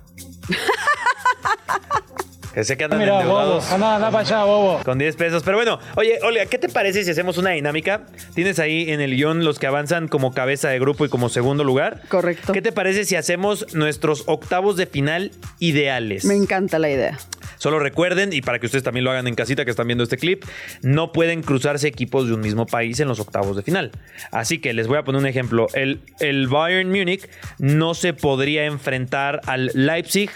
que 2.54 2.64
sé 2.64 2.76
que 2.76 2.85
andan 2.85 2.99
Mira, 2.99 3.12
bobo, 3.12 3.23
endeudados. 3.23 3.73
anda, 3.73 3.94
anda 3.97 4.11
para 4.11 4.25
allá, 4.26 4.44
bobo. 4.44 4.80
Con 4.85 4.99
10 4.99 5.16
pesos. 5.16 5.42
Pero 5.44 5.56
bueno, 5.56 5.78
oye, 5.97 6.18
Olga, 6.23 6.47
¿qué 6.47 6.59
te 6.59 6.68
parece 6.68 7.04
si 7.04 7.11
hacemos 7.11 7.38
una 7.38 7.50
dinámica? 7.50 8.06
Tienes 8.35 8.59
ahí 8.59 8.90
en 8.90 9.00
el 9.00 9.14
guion 9.14 9.44
los 9.44 9.59
que 9.59 9.66
avanzan 9.68 10.09
como 10.09 10.32
cabeza 10.35 10.68
de 10.68 10.78
grupo 10.80 11.04
y 11.04 11.09
como 11.09 11.28
segundo 11.28 11.62
lugar. 11.64 12.02
Correcto. 12.09 12.52
¿Qué 12.52 12.61
te 12.61 12.73
parece 12.73 13.04
si 13.04 13.14
hacemos 13.16 13.73
nuestros 13.75 14.25
octavos 14.26 14.76
de 14.76 14.87
final 14.87 15.30
ideales? 15.61 16.25
Me 16.25 16.35
encanta 16.35 16.78
la 16.78 16.90
idea. 16.90 17.18
Solo 17.61 17.79
recuerden, 17.79 18.33
y 18.33 18.40
para 18.40 18.59
que 18.59 18.64
ustedes 18.64 18.83
también 18.83 19.05
lo 19.05 19.11
hagan 19.11 19.26
en 19.26 19.35
casita 19.35 19.67
que 19.67 19.71
están 19.71 19.87
viendo 19.87 20.02
este 20.02 20.17
clip, 20.17 20.45
no 20.81 21.12
pueden 21.12 21.43
cruzarse 21.43 21.87
equipos 21.87 22.26
de 22.26 22.33
un 22.33 22.40
mismo 22.40 22.64
país 22.64 23.00
en 23.00 23.09
los 23.09 23.21
octavos 23.21 23.55
de 23.55 23.62
final. 23.62 23.90
Así 24.33 24.61
que 24.61 24.73
les 24.73 24.87
voy 24.87 24.97
a 24.97 25.05
poner 25.05 25.21
un 25.21 25.26
ejemplo. 25.26 25.67
El, 25.75 26.00
el 26.21 26.49
Bayern 26.49 26.88
Múnich 26.88 27.29
no 27.59 27.93
se 27.93 28.14
podría 28.14 28.64
enfrentar 28.64 29.43
al 29.45 29.71
Leipzig 29.75 30.31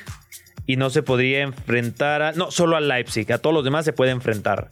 y 0.67 0.77
no 0.77 0.91
se 0.91 1.03
podría 1.03 1.41
enfrentar 1.41 2.21
a... 2.21 2.33
No, 2.33 2.51
solo 2.51 2.77
al 2.77 2.89
Leipzig. 2.89 3.33
A 3.33 3.39
todos 3.39 3.55
los 3.55 3.65
demás 3.65 3.87
se 3.87 3.95
puede 3.95 4.11
enfrentar. 4.11 4.69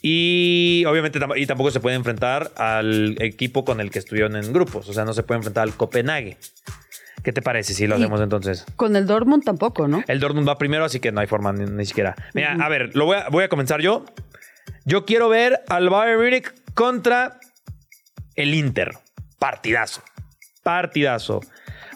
Y 0.00 0.84
obviamente 0.86 1.18
y 1.36 1.44
tampoco 1.44 1.70
se 1.70 1.80
puede 1.80 1.96
enfrentar 1.96 2.50
al 2.56 3.16
equipo 3.20 3.66
con 3.66 3.82
el 3.82 3.90
que 3.90 3.98
estuvieron 3.98 4.36
en 4.36 4.54
grupos. 4.54 4.88
O 4.88 4.94
sea, 4.94 5.04
no 5.04 5.12
se 5.12 5.22
puede 5.22 5.40
enfrentar 5.40 5.64
al 5.64 5.74
Copenhague. 5.74 6.38
¿Qué 7.24 7.32
te 7.32 7.42
parece 7.42 7.74
si 7.74 7.86
lo 7.86 7.96
Y- 7.98 8.02
hacemos 8.02 8.20
entonces? 8.20 8.64
Con 8.76 8.94
el 8.96 9.06
Dortmund 9.06 9.42
tampoco, 9.44 9.88
¿no? 9.88 10.04
El 10.06 10.20
Dortmund 10.20 10.46
va 10.48 10.58
primero, 10.58 10.84
así 10.84 11.00
que 11.00 11.10
no 11.10 11.20
hay 11.20 11.26
forma 11.26 11.52
ni, 11.52 11.64
ni 11.64 11.86
siquiera. 11.86 12.14
Mira, 12.34 12.52
a 12.60 12.68
ver, 12.68 12.94
lo 12.94 13.06
voy 13.06 13.16
a, 13.16 13.28
voy 13.30 13.44
a 13.44 13.48
comenzar 13.48 13.80
yo. 13.80 14.04
Yo 14.84 15.04
quiero 15.06 15.28
ver 15.30 15.62
al 15.68 15.88
Bayern 15.88 16.22
Múnich 16.22 16.52
contra 16.74 17.38
el 18.36 18.54
Inter. 18.54 18.92
Partidazo. 19.38 20.02
Partidazo. 20.62 21.40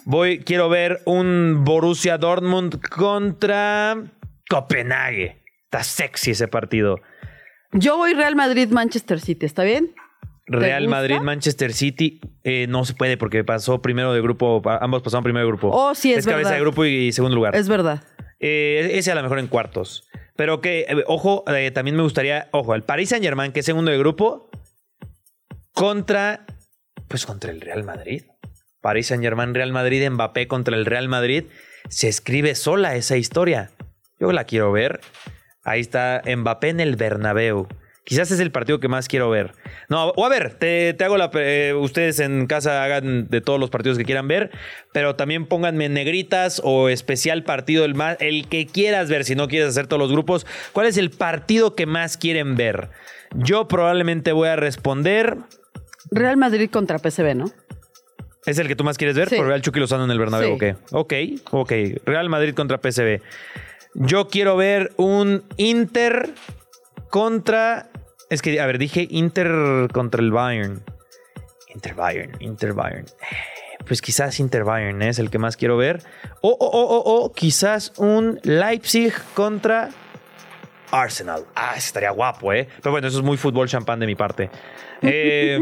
Voy, 0.05 0.39
quiero 0.39 0.67
ver 0.69 1.01
un 1.05 1.61
Borussia 1.63 2.17
Dortmund 2.17 2.79
contra 2.89 3.97
Copenhague. 4.49 5.43
Está 5.65 5.83
sexy 5.83 6.31
ese 6.31 6.47
partido. 6.47 6.99
Yo 7.71 7.97
voy 7.97 8.13
Real 8.15 8.35
Madrid, 8.35 8.69
Manchester 8.69 9.19
City, 9.19 9.45
¿está 9.45 9.63
bien? 9.63 9.93
Real 10.49 10.83
gusta? 10.83 10.97
Madrid, 10.97 11.17
Manchester 11.21 11.73
City. 11.73 12.19
eh, 12.43 12.65
no 12.67 12.85
se 12.85 12.93
puede 12.93 13.17
porque 13.17 13.43
pasó 13.43 13.81
primero 13.81 14.13
de 14.13 14.21
grupo. 14.21 14.61
Ambos 14.81 15.01
pasaron 15.01 15.23
primero 15.23 15.45
de 15.45 15.51
grupo. 15.51 15.69
Oh, 15.71 15.95
sí, 15.95 16.11
es 16.11 16.19
Es 16.19 16.25
cabeza 16.25 16.53
de 16.53 16.59
grupo 16.61 16.85
y 16.85 17.11
segundo 17.11 17.35
lugar. 17.35 17.55
Es 17.55 17.69
verdad. 17.69 18.03
Eh, 18.39 18.91
ese 18.93 19.11
a 19.11 19.15
lo 19.15 19.21
mejor 19.23 19.39
en 19.39 19.47
cuartos. 19.47 20.09
Pero 20.35 20.61
que, 20.61 20.85
eh, 20.87 21.03
ojo, 21.07 21.43
eh, 21.53 21.71
también 21.71 21.97
me 21.97 22.03
gustaría, 22.03 22.47
ojo, 22.51 22.73
el 22.73 22.83
Paris 22.83 23.09
Saint 23.09 23.23
Germain, 23.23 23.51
que 23.51 23.59
es 23.59 23.65
segundo 23.65 23.91
de 23.91 23.97
grupo, 23.97 24.49
contra, 25.73 26.45
pues 27.07 27.25
contra 27.25 27.51
el 27.51 27.61
Real 27.61 27.83
Madrid. 27.83 28.23
Paris 28.81 29.07
Saint 29.07 29.21
Germain, 29.21 29.53
Real 29.53 29.73
Madrid, 29.73 30.09
Mbappé 30.09 30.47
contra 30.47 30.77
el 30.77 30.85
Real 30.85 31.09
Madrid. 31.09 31.45
Se 31.89 32.07
escribe 32.07 32.55
sola 32.55 32.95
esa 32.95 33.17
historia. 33.17 33.71
Yo 34.19 34.31
la 34.31 34.45
quiero 34.45 34.71
ver. 34.71 35.01
Ahí 35.63 35.81
está 35.81 36.21
Mbappé 36.25 36.69
en 36.69 36.79
el 36.79 36.95
Bernabéu. 36.95 37.67
Quizás 38.05 38.31
es 38.31 38.39
el 38.39 38.51
partido 38.51 38.79
que 38.79 38.87
más 38.87 39.07
quiero 39.07 39.29
ver. 39.29 39.51
No, 39.87 40.09
o 40.09 40.25
a 40.25 40.29
ver, 40.29 40.55
te, 40.55 40.93
te 40.93 41.03
hago 41.03 41.17
la. 41.17 41.29
eh, 41.35 41.73
ustedes 41.77 42.19
en 42.19 42.47
casa 42.47 42.83
hagan 42.83 43.27
de 43.29 43.39
todos 43.41 43.59
los 43.59 43.69
partidos 43.69 43.97
que 43.99 44.05
quieran 44.05 44.27
ver, 44.27 44.49
pero 44.93 45.15
también 45.15 45.45
pónganme 45.45 45.85
en 45.85 45.93
negritas 45.93 46.59
o 46.63 46.89
especial 46.89 47.43
partido, 47.43 47.85
el, 47.85 47.93
más, 47.93 48.17
el 48.19 48.47
que 48.47 48.65
quieras 48.65 49.09
ver, 49.09 49.25
si 49.25 49.35
no 49.35 49.47
quieres 49.47 49.69
hacer 49.69 49.85
todos 49.85 49.99
los 49.99 50.11
grupos. 50.11 50.47
¿Cuál 50.73 50.87
es 50.87 50.97
el 50.97 51.11
partido 51.11 51.75
que 51.75 51.85
más 51.85 52.17
quieren 52.17 52.55
ver? 52.55 52.89
Yo 53.35 53.67
probablemente 53.67 54.31
voy 54.31 54.47
a 54.47 54.55
responder. 54.55 55.37
Real 56.09 56.37
Madrid 56.37 56.69
contra 56.71 56.97
PSV, 56.97 57.35
¿no? 57.35 57.51
¿Es 58.45 58.57
el 58.57 58.67
que 58.67 58.75
tú 58.75 58.83
más 58.83 58.97
quieres 58.97 59.15
ver? 59.15 59.29
Sí. 59.29 59.35
Por 59.35 59.45
Real 59.47 59.61
Chucky 59.61 59.79
Lozano 59.79 60.05
en 60.05 60.11
el 60.11 60.17
Bernabéu, 60.17 60.57
Sí. 60.57 60.65
¿ok? 60.65 60.77
Ok, 60.93 61.13
ok. 61.51 61.71
Real 62.05 62.29
Madrid 62.29 62.55
contra 62.55 62.79
PSV. 62.79 63.21
Yo 63.93 64.27
quiero 64.29 64.55
ver 64.55 64.93
un 64.97 65.43
Inter 65.57 66.29
contra... 67.09 67.89
Es 68.29 68.41
que, 68.41 68.59
a 68.59 68.65
ver, 68.65 68.77
dije 68.77 69.07
Inter 69.09 69.87
contra 69.91 70.21
el 70.21 70.31
Bayern. 70.31 70.83
Inter 71.73 71.95
Bayern, 71.95 72.31
Inter 72.39 72.73
Bayern. 72.73 73.05
Eh, 73.05 73.83
Pues 73.87 74.01
quizás 74.01 74.39
Inter 74.39 74.63
Bayern 74.63 75.01
¿eh? 75.01 75.09
es 75.09 75.19
el 75.19 75.29
que 75.29 75.39
más 75.39 75.57
quiero 75.57 75.77
ver. 75.77 76.03
O, 76.41 76.49
o, 76.49 76.67
o, 76.67 76.99
o, 76.99 77.23
o 77.23 77.33
quizás 77.33 77.93
un 77.97 78.39
Leipzig 78.43 79.13
contra 79.33 79.89
Arsenal. 80.91 81.45
Ah, 81.55 81.73
estaría 81.75 82.11
guapo, 82.11 82.53
¿eh? 82.53 82.67
Pero 82.81 82.91
bueno, 82.91 83.07
eso 83.07 83.19
es 83.19 83.23
muy 83.23 83.37
fútbol 83.37 83.67
champán 83.67 83.99
de 83.99 84.05
mi 84.05 84.15
parte. 84.15 84.49
Eh, 85.01 85.57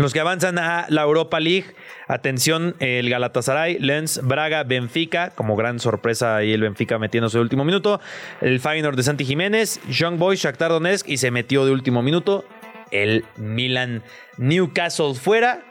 los 0.00 0.12
que 0.12 0.20
avanzan 0.20 0.58
a 0.58 0.86
la 0.88 1.02
Europa 1.02 1.40
League, 1.40 1.66
atención, 2.08 2.74
el 2.78 3.08
Galatasaray, 3.10 3.78
Lens, 3.78 4.20
Braga, 4.22 4.64
Benfica, 4.64 5.30
como 5.30 5.56
gran 5.56 5.78
sorpresa 5.78 6.36
ahí 6.36 6.52
el 6.52 6.62
Benfica 6.62 6.98
metiéndose 6.98 7.38
de 7.38 7.42
último 7.42 7.64
minuto, 7.64 8.00
el 8.40 8.60
Feyenoord 8.60 8.96
de 8.96 9.02
Santi 9.02 9.24
Jiménez, 9.24 9.80
Young 9.88 10.18
Boys, 10.18 10.40
Shakhtar 10.40 10.70
Donetsk 10.70 11.08
y 11.08 11.18
se 11.18 11.30
metió 11.30 11.64
de 11.64 11.72
último 11.72 12.02
minuto 12.02 12.44
el 12.90 13.24
Milan 13.36 14.02
Newcastle 14.36 15.14
fuera. 15.14 15.64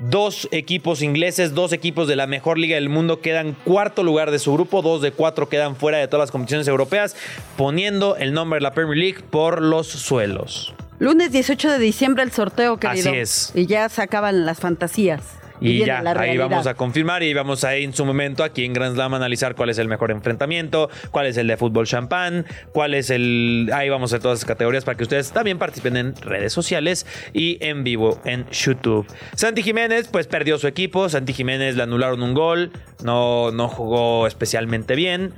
Dos 0.00 0.48
equipos 0.52 1.02
ingleses, 1.02 1.54
dos 1.54 1.72
equipos 1.72 2.06
de 2.06 2.14
la 2.14 2.28
mejor 2.28 2.56
liga 2.56 2.76
del 2.76 2.88
mundo 2.88 3.20
quedan 3.20 3.56
cuarto 3.64 4.04
lugar 4.04 4.30
de 4.30 4.38
su 4.38 4.52
grupo, 4.52 4.80
dos 4.80 5.02
de 5.02 5.10
cuatro 5.10 5.48
quedan 5.48 5.74
fuera 5.74 5.98
de 5.98 6.06
todas 6.06 6.24
las 6.24 6.30
competiciones 6.30 6.68
europeas, 6.68 7.16
poniendo 7.56 8.16
el 8.16 8.32
nombre 8.32 8.58
de 8.58 8.62
la 8.62 8.74
Premier 8.74 8.96
League 8.96 9.24
por 9.28 9.60
los 9.60 9.88
suelos. 9.88 10.72
Lunes 10.98 11.30
18 11.32 11.72
de 11.72 11.78
diciembre 11.78 12.22
el 12.22 12.32
sorteo, 12.32 12.78
querido. 12.78 13.10
Así 13.10 13.18
es. 13.18 13.52
Y 13.54 13.66
ya 13.66 13.88
se 13.88 14.02
acaban 14.02 14.44
las 14.46 14.58
fantasías. 14.58 15.38
Y 15.60 15.84
ya, 15.84 16.02
ahí 16.16 16.36
vamos 16.36 16.66
a 16.66 16.74
confirmar 16.74 17.22
y 17.22 17.34
vamos 17.34 17.64
a 17.64 17.74
en 17.74 17.92
su 17.92 18.04
momento 18.04 18.44
aquí 18.44 18.64
en 18.64 18.72
Grand 18.72 18.94
Slam 18.94 19.14
a 19.14 19.16
analizar 19.16 19.54
cuál 19.54 19.70
es 19.70 19.78
el 19.78 19.88
mejor 19.88 20.10
enfrentamiento, 20.10 20.88
cuál 21.10 21.26
es 21.26 21.36
el 21.36 21.46
de 21.46 21.56
fútbol 21.56 21.86
champán, 21.86 22.46
cuál 22.72 22.94
es 22.94 23.10
el... 23.10 23.70
Ahí 23.74 23.88
vamos 23.88 24.12
a 24.12 24.16
hacer 24.16 24.22
todas 24.22 24.40
las 24.40 24.44
categorías 24.44 24.84
para 24.84 24.96
que 24.96 25.02
ustedes 25.02 25.32
también 25.32 25.58
participen 25.58 25.96
en 25.96 26.16
redes 26.16 26.52
sociales 26.52 27.06
y 27.32 27.58
en 27.60 27.84
vivo 27.84 28.20
en 28.24 28.46
YouTube. 28.50 29.06
Santi 29.34 29.62
Jiménez 29.62 30.08
pues 30.10 30.26
perdió 30.26 30.58
su 30.58 30.66
equipo, 30.66 31.08
Santi 31.08 31.32
Jiménez 31.32 31.76
le 31.76 31.82
anularon 31.82 32.22
un 32.22 32.34
gol, 32.34 32.70
no, 33.02 33.50
no 33.50 33.68
jugó 33.68 34.26
especialmente 34.26 34.94
bien. 34.94 35.34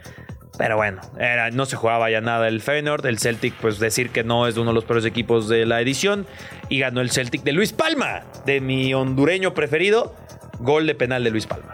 Pero 0.61 0.77
bueno, 0.77 1.01
era- 1.19 1.51
no 1.51 1.65
se 1.65 1.75
jugaba 1.77 2.11
ya 2.11 2.21
nada 2.21 2.47
el 2.47 2.61
Feyenoord. 2.61 3.07
El 3.07 3.19
Celtic, 3.19 3.55
pues 3.55 3.79
decir 3.79 4.11
que 4.11 4.25
no 4.25 4.47
es 4.47 4.59
uno 4.59 4.71
de 4.71 4.75
los 4.75 4.85
peores 4.85 5.07
equipos 5.07 5.49
de 5.49 5.65
la 5.65 5.81
edición. 5.81 6.27
Y 6.69 6.79
ganó 6.81 7.01
el 7.01 7.11
Celtic 7.11 7.43
de 7.45 7.53
Luis 7.53 7.73
Palma, 7.73 8.25
de 8.45 8.61
mi 8.61 8.93
hondureño 8.93 9.55
preferido. 9.55 10.15
Gol 10.59 10.87
de 10.87 10.95
penal 10.95 11.25
de 11.25 11.31
Luis 11.31 11.47
Palma. 11.47 11.73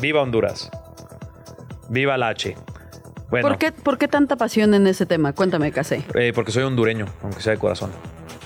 Viva 0.00 0.20
Honduras. 0.20 0.68
Viva 1.88 2.16
la 2.18 2.28
H. 2.28 2.56
Bueno, 3.30 3.46
¿Por, 3.48 3.58
qué, 3.58 3.70
¿Por 3.72 3.98
qué 3.98 4.08
tanta 4.08 4.34
pasión 4.36 4.74
en 4.74 4.86
ese 4.88 5.06
tema? 5.06 5.32
Cuéntame, 5.32 5.70
Casé. 5.70 6.02
eh, 6.14 6.32
porque 6.34 6.50
soy 6.50 6.64
hondureño, 6.64 7.06
aunque 7.22 7.40
sea 7.40 7.52
de 7.52 7.58
corazón. 7.58 7.92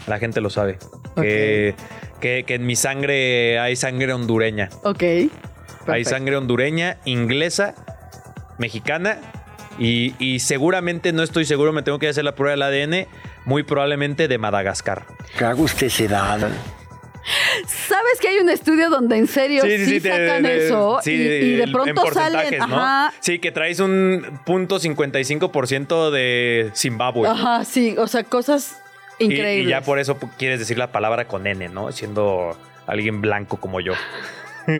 La 0.06 0.18
gente 0.18 0.40
lo 0.42 0.50
sabe. 0.50 0.78
Que, 1.16 1.74
que- 2.20 2.44
que 2.46 2.54
en 2.56 2.66
mi 2.66 2.76
sangre 2.76 3.58
hay 3.58 3.74
sangre 3.76 4.12
hondureña. 4.12 4.68
Ok. 4.82 5.02
Hay 5.86 6.04
sangre 6.04 6.36
hondureña, 6.36 6.98
inglesa, 7.04 7.74
mexicana 8.58 9.18
y, 9.78 10.14
y 10.18 10.40
seguramente, 10.40 11.12
no 11.12 11.22
estoy 11.22 11.44
seguro, 11.46 11.72
me 11.72 11.82
tengo 11.82 11.98
que 11.98 12.08
hacer 12.08 12.24
la 12.24 12.34
prueba 12.34 12.52
del 12.52 12.62
ADN, 12.62 13.06
muy 13.44 13.62
probablemente 13.62 14.28
de 14.28 14.38
Madagascar. 14.38 15.04
Caga 15.36 15.60
usted 15.60 15.88
se 15.88 16.08
da. 16.08 16.38
¿Sabes 17.66 18.18
qué 18.20 18.28
hay 18.28 18.38
un 18.38 18.48
estudio 18.50 18.90
donde 18.90 19.16
en 19.16 19.26
serio 19.28 19.62
sí, 19.62 20.00
te- 20.00 20.10
sacan 20.10 20.42
de- 20.42 20.66
eso 20.66 20.98
sí, 21.02 21.12
y, 21.12 21.14
y 21.14 21.56
de 21.56 21.62
en 21.64 21.72
pronto 21.72 22.12
salen. 22.12 22.60
Ajá. 22.60 23.12
Sí, 23.20 23.38
que 23.38 23.52
traes 23.52 23.78
un 23.80 24.40
punto 24.44 24.78
55% 24.80 26.10
de 26.10 26.70
Zimbabue. 26.74 27.28
Ajá, 27.28 27.64
sí, 27.64 27.94
o 27.96 28.08
sea, 28.08 28.24
cosas 28.24 28.76
Y- 29.20 29.24
increíbles. 29.26 29.66
Y, 29.68 29.70
ya 29.70 29.82
por 29.82 30.00
eso 30.00 30.18
quieres 30.36 30.58
decir 30.58 30.78
la 30.78 30.90
palabra 30.90 31.26
con 31.28 31.46
N, 31.46 31.68
¿no? 31.68 31.92
Siendo 31.92 32.58
alguien 32.88 33.20
blanco 33.20 33.58
como 33.58 33.80
yo. 33.80 33.94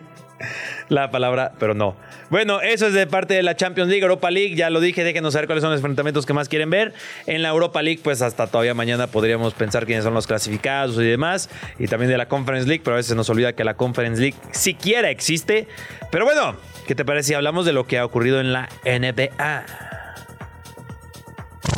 la 0.89 1.11
palabra, 1.11 1.53
pero 1.59 1.73
no. 1.73 1.95
Bueno, 2.29 2.61
eso 2.61 2.87
es 2.87 2.93
de 2.93 3.05
parte 3.07 3.33
de 3.33 3.43
la 3.43 3.55
Champions 3.55 3.89
League, 3.89 4.01
Europa 4.01 4.31
League. 4.31 4.55
Ya 4.55 4.69
lo 4.69 4.79
dije, 4.79 5.03
déjenos 5.03 5.33
saber 5.33 5.47
cuáles 5.47 5.61
son 5.61 5.71
los 5.71 5.79
enfrentamientos 5.79 6.25
que 6.25 6.33
más 6.33 6.49
quieren 6.49 6.69
ver. 6.69 6.93
En 7.27 7.41
la 7.41 7.49
Europa 7.49 7.81
League, 7.81 8.01
pues 8.03 8.21
hasta 8.21 8.47
todavía 8.47 8.73
mañana 8.73 9.07
podríamos 9.07 9.53
pensar 9.53 9.85
quiénes 9.85 10.03
son 10.03 10.13
los 10.13 10.27
clasificados 10.27 10.97
y 10.97 11.03
demás. 11.03 11.49
Y 11.79 11.87
también 11.87 12.09
de 12.09 12.17
la 12.17 12.27
Conference 12.27 12.67
League, 12.67 12.81
pero 12.83 12.95
a 12.95 12.97
veces 12.97 13.15
nos 13.15 13.29
olvida 13.29 13.53
que 13.53 13.63
la 13.63 13.75
Conference 13.75 14.21
League 14.21 14.37
siquiera 14.51 15.09
existe. 15.09 15.67
Pero 16.11 16.25
bueno, 16.25 16.55
¿qué 16.87 16.95
te 16.95 17.05
parece 17.05 17.29
si 17.29 17.33
hablamos 17.33 17.65
de 17.65 17.73
lo 17.73 17.85
que 17.85 17.97
ha 17.97 18.05
ocurrido 18.05 18.39
en 18.39 18.53
la 18.53 18.69
NBA? 18.85 19.65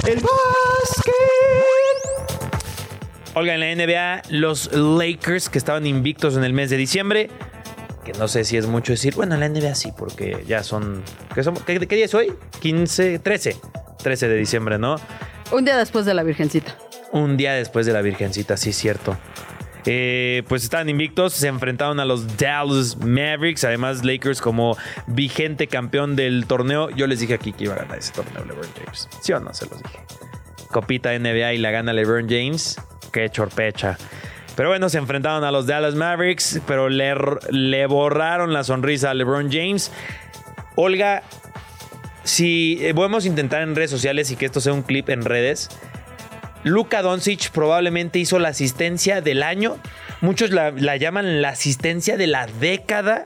El 0.08 0.16
básquet. 0.16 1.14
Olga, 3.34 3.56
en 3.56 3.60
la 3.60 3.76
NBA, 3.76 4.22
los 4.30 4.72
Lakers 4.72 5.50
que 5.50 5.58
estaban 5.58 5.86
invictos 5.86 6.38
en 6.38 6.46
el 6.46 6.54
mes 6.54 6.70
de 6.70 6.78
diciembre, 6.78 7.30
que 8.06 8.14
no 8.14 8.28
sé 8.30 8.46
si 8.46 8.56
es 8.56 8.68
mucho 8.68 8.94
decir, 8.94 9.16
bueno, 9.16 9.34
en 9.34 9.42
la 9.42 9.50
NBA 9.50 9.76
sí, 9.76 9.92
porque 9.98 10.44
ya 10.48 10.64
son, 10.64 11.04
¿qué, 11.34 11.44
son- 11.44 11.56
qué- 11.66 11.80
qué 11.86 11.96
día 11.96 12.06
es 12.06 12.14
hoy? 12.14 12.32
15, 12.62 13.20
13, 13.20 13.58
13 14.02 14.28
de 14.30 14.36
diciembre, 14.38 14.78
¿no? 14.78 14.96
Un 15.52 15.66
día 15.66 15.76
después 15.78 16.06
de 16.06 16.14
la 16.14 16.24
Virgencita. 16.24 16.78
Un 17.12 17.36
día 17.38 17.54
después 17.54 17.86
de 17.86 17.94
la 17.94 18.02
Virgencita, 18.02 18.56
sí, 18.58 18.72
cierto. 18.72 19.18
Eh, 19.88 20.42
pues 20.48 20.64
estaban 20.64 20.90
invictos, 20.90 21.34
se 21.34 21.48
enfrentaron 21.48 22.00
a 22.00 22.06
los 22.06 22.38
Dallas 22.38 22.98
Mavericks, 22.98 23.64
además 23.66 24.04
Lakers 24.04 24.42
como 24.42 24.76
vigente 25.06 25.68
campeón 25.68 26.16
del 26.16 26.46
torneo. 26.48 26.90
Yo 26.90 27.06
les 27.06 27.20
dije 27.20 27.36
aquí 27.36 27.54
que 27.54 27.66
iba 27.66 27.76
a 27.76 27.78
ganar 27.78 28.00
ese 28.00 28.12
torneo 28.14 28.44
LeBron 28.46 28.68
James. 28.84 29.08
¿Sí 29.22 29.32
o 29.34 29.40
no? 29.40 29.54
Se 29.54 29.68
los 29.68 29.82
dije. 29.84 30.00
Copita 30.72 31.14
NBA 31.18 31.54
y 31.54 31.58
la 31.60 31.70
gana 31.70 31.94
LeBron 31.94 32.28
James. 32.28 32.82
Qué 33.12 33.30
chorpecha. 33.30 33.98
Pero 34.56 34.70
bueno, 34.70 34.88
se 34.90 34.98
enfrentaron 34.98 35.44
a 35.44 35.52
los 35.52 35.68
Dallas 35.68 35.96
Mavericks, 35.96 36.62
pero 36.66 36.88
le, 36.90 37.14
le 37.50 37.86
borraron 37.88 38.54
la 38.54 38.64
sonrisa 38.64 39.12
a 39.12 39.14
LeBron 39.14 39.52
James. 39.52 39.92
Olga, 40.76 41.24
si 42.24 42.78
eh, 42.82 42.94
podemos 42.94 43.26
intentar 43.26 43.62
en 43.62 43.76
redes 43.76 43.92
sociales 43.92 44.32
y 44.32 44.36
que 44.36 44.46
esto 44.46 44.62
sea 44.62 44.74
un 44.74 44.82
clip 44.82 45.10
en 45.10 45.24
redes, 45.26 45.70
Luka 46.64 47.02
Doncic 47.02 47.52
probablemente 47.52 48.18
hizo 48.20 48.40
la 48.40 48.50
asistencia 48.50 49.22
del 49.22 49.44
año. 49.44 49.78
Muchos 50.22 50.52
la, 50.52 50.72
la 50.72 50.96
llaman 50.98 51.42
la 51.42 51.50
asistencia 51.50 52.18
de 52.18 52.28
la 52.28 52.48
década. 52.48 53.26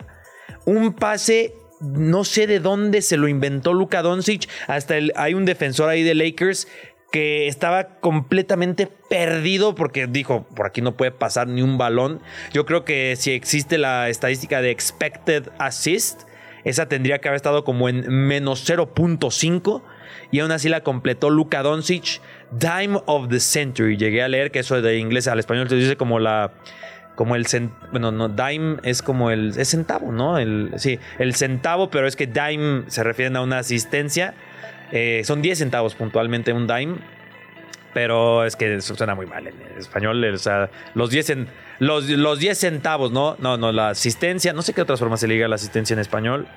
Un 0.66 0.94
pase, 0.94 1.54
no 1.80 2.26
sé 2.26 2.48
de 2.48 2.60
dónde 2.60 3.02
se 3.02 3.16
lo 3.18 3.28
inventó 3.30 3.72
Luka 3.74 4.02
Doncic. 4.02 4.50
Hasta 4.68 4.98
el- 4.98 5.14
hay 5.16 5.36
un 5.36 5.46
defensor 5.46 5.90
ahí 5.90 6.04
de 6.04 6.16
Lakers 6.16 6.68
que 7.12 7.48
estaba 7.48 7.86
completamente 8.00 8.88
perdido 8.88 9.76
porque 9.76 10.08
dijo, 10.08 10.46
por 10.56 10.68
aquí 10.68 10.82
no 10.82 10.96
puede 10.96 11.12
pasar 11.12 11.48
ni 11.48 11.62
un 11.62 11.78
balón. 11.78 12.22
Yo 12.54 12.66
creo 12.66 12.86
que 12.86 13.16
si 13.18 13.32
existe 13.32 13.78
la 13.78 14.10
estadística 14.10 14.62
de 14.62 14.72
expected 14.72 15.50
assist, 15.58 16.24
esa 16.64 16.88
tendría 16.88 17.20
que 17.20 17.28
haber 17.28 17.38
estado 17.38 17.64
como 17.64 17.90
en 17.90 18.08
menos 18.10 18.70
0.5 18.70 19.82
y 20.32 20.40
aún 20.40 20.52
así 20.52 20.70
la 20.70 20.82
completó 20.82 21.30
Luka 21.30 21.64
Doncic. 21.64 22.22
Dime 22.52 23.00
of 23.06 23.30
the 23.30 23.40
Century. 23.40 23.98
Llegué 23.98 24.22
a 24.22 24.28
leer 24.28 24.52
que 24.52 24.60
eso 24.60 24.82
de 24.82 24.98
inglés 24.98 25.28
al 25.28 25.40
español 25.40 25.70
se 25.70 25.76
dice 25.76 25.96
como 25.96 26.20
la 26.20 26.52
como 27.16 27.36
el 27.36 27.46
bueno 27.92 28.14
no 28.14 28.30
dime 28.30 28.78
es 28.84 29.02
como 29.02 29.30
el 29.30 29.54
es 29.58 29.72
centavo 29.72 30.10
no 30.14 30.38
el 30.38 30.72
sí 30.78 31.00
el 31.18 31.36
centavo 31.36 31.90
pero 31.90 32.08
es 32.08 32.16
que 32.16 32.28
dime 32.28 32.84
se 32.88 33.04
refieren 33.04 33.36
a 33.36 33.42
una 33.42 33.60
asistencia 33.60 34.36
Eh, 34.92 35.22
son 35.24 35.42
10 35.42 35.58
centavos 35.60 35.96
puntualmente 35.96 36.52
un 36.54 36.66
dime 36.68 36.98
pero 37.94 38.46
es 38.46 38.56
que 38.56 38.76
eso 38.76 38.96
suena 38.96 39.16
muy 39.16 39.26
mal 39.26 39.48
en 39.48 39.56
español 39.78 40.24
o 40.34 40.38
sea 40.38 40.70
los 40.94 41.10
10 41.10 41.30
en, 41.32 41.48
los, 41.80 42.08
los 42.10 42.40
10 42.40 42.58
centavos 42.58 43.12
no 43.12 43.36
no 43.40 43.58
no 43.58 43.72
la 43.72 43.90
asistencia 43.90 44.54
no 44.54 44.62
sé 44.62 44.74
qué 44.74 44.82
otras 44.82 45.00
formas 45.00 45.20
se 45.20 45.28
le 45.28 45.36
diga 45.36 45.48
la 45.48 45.56
asistencia 45.56 45.94
en 45.94 46.00
español 46.00 46.48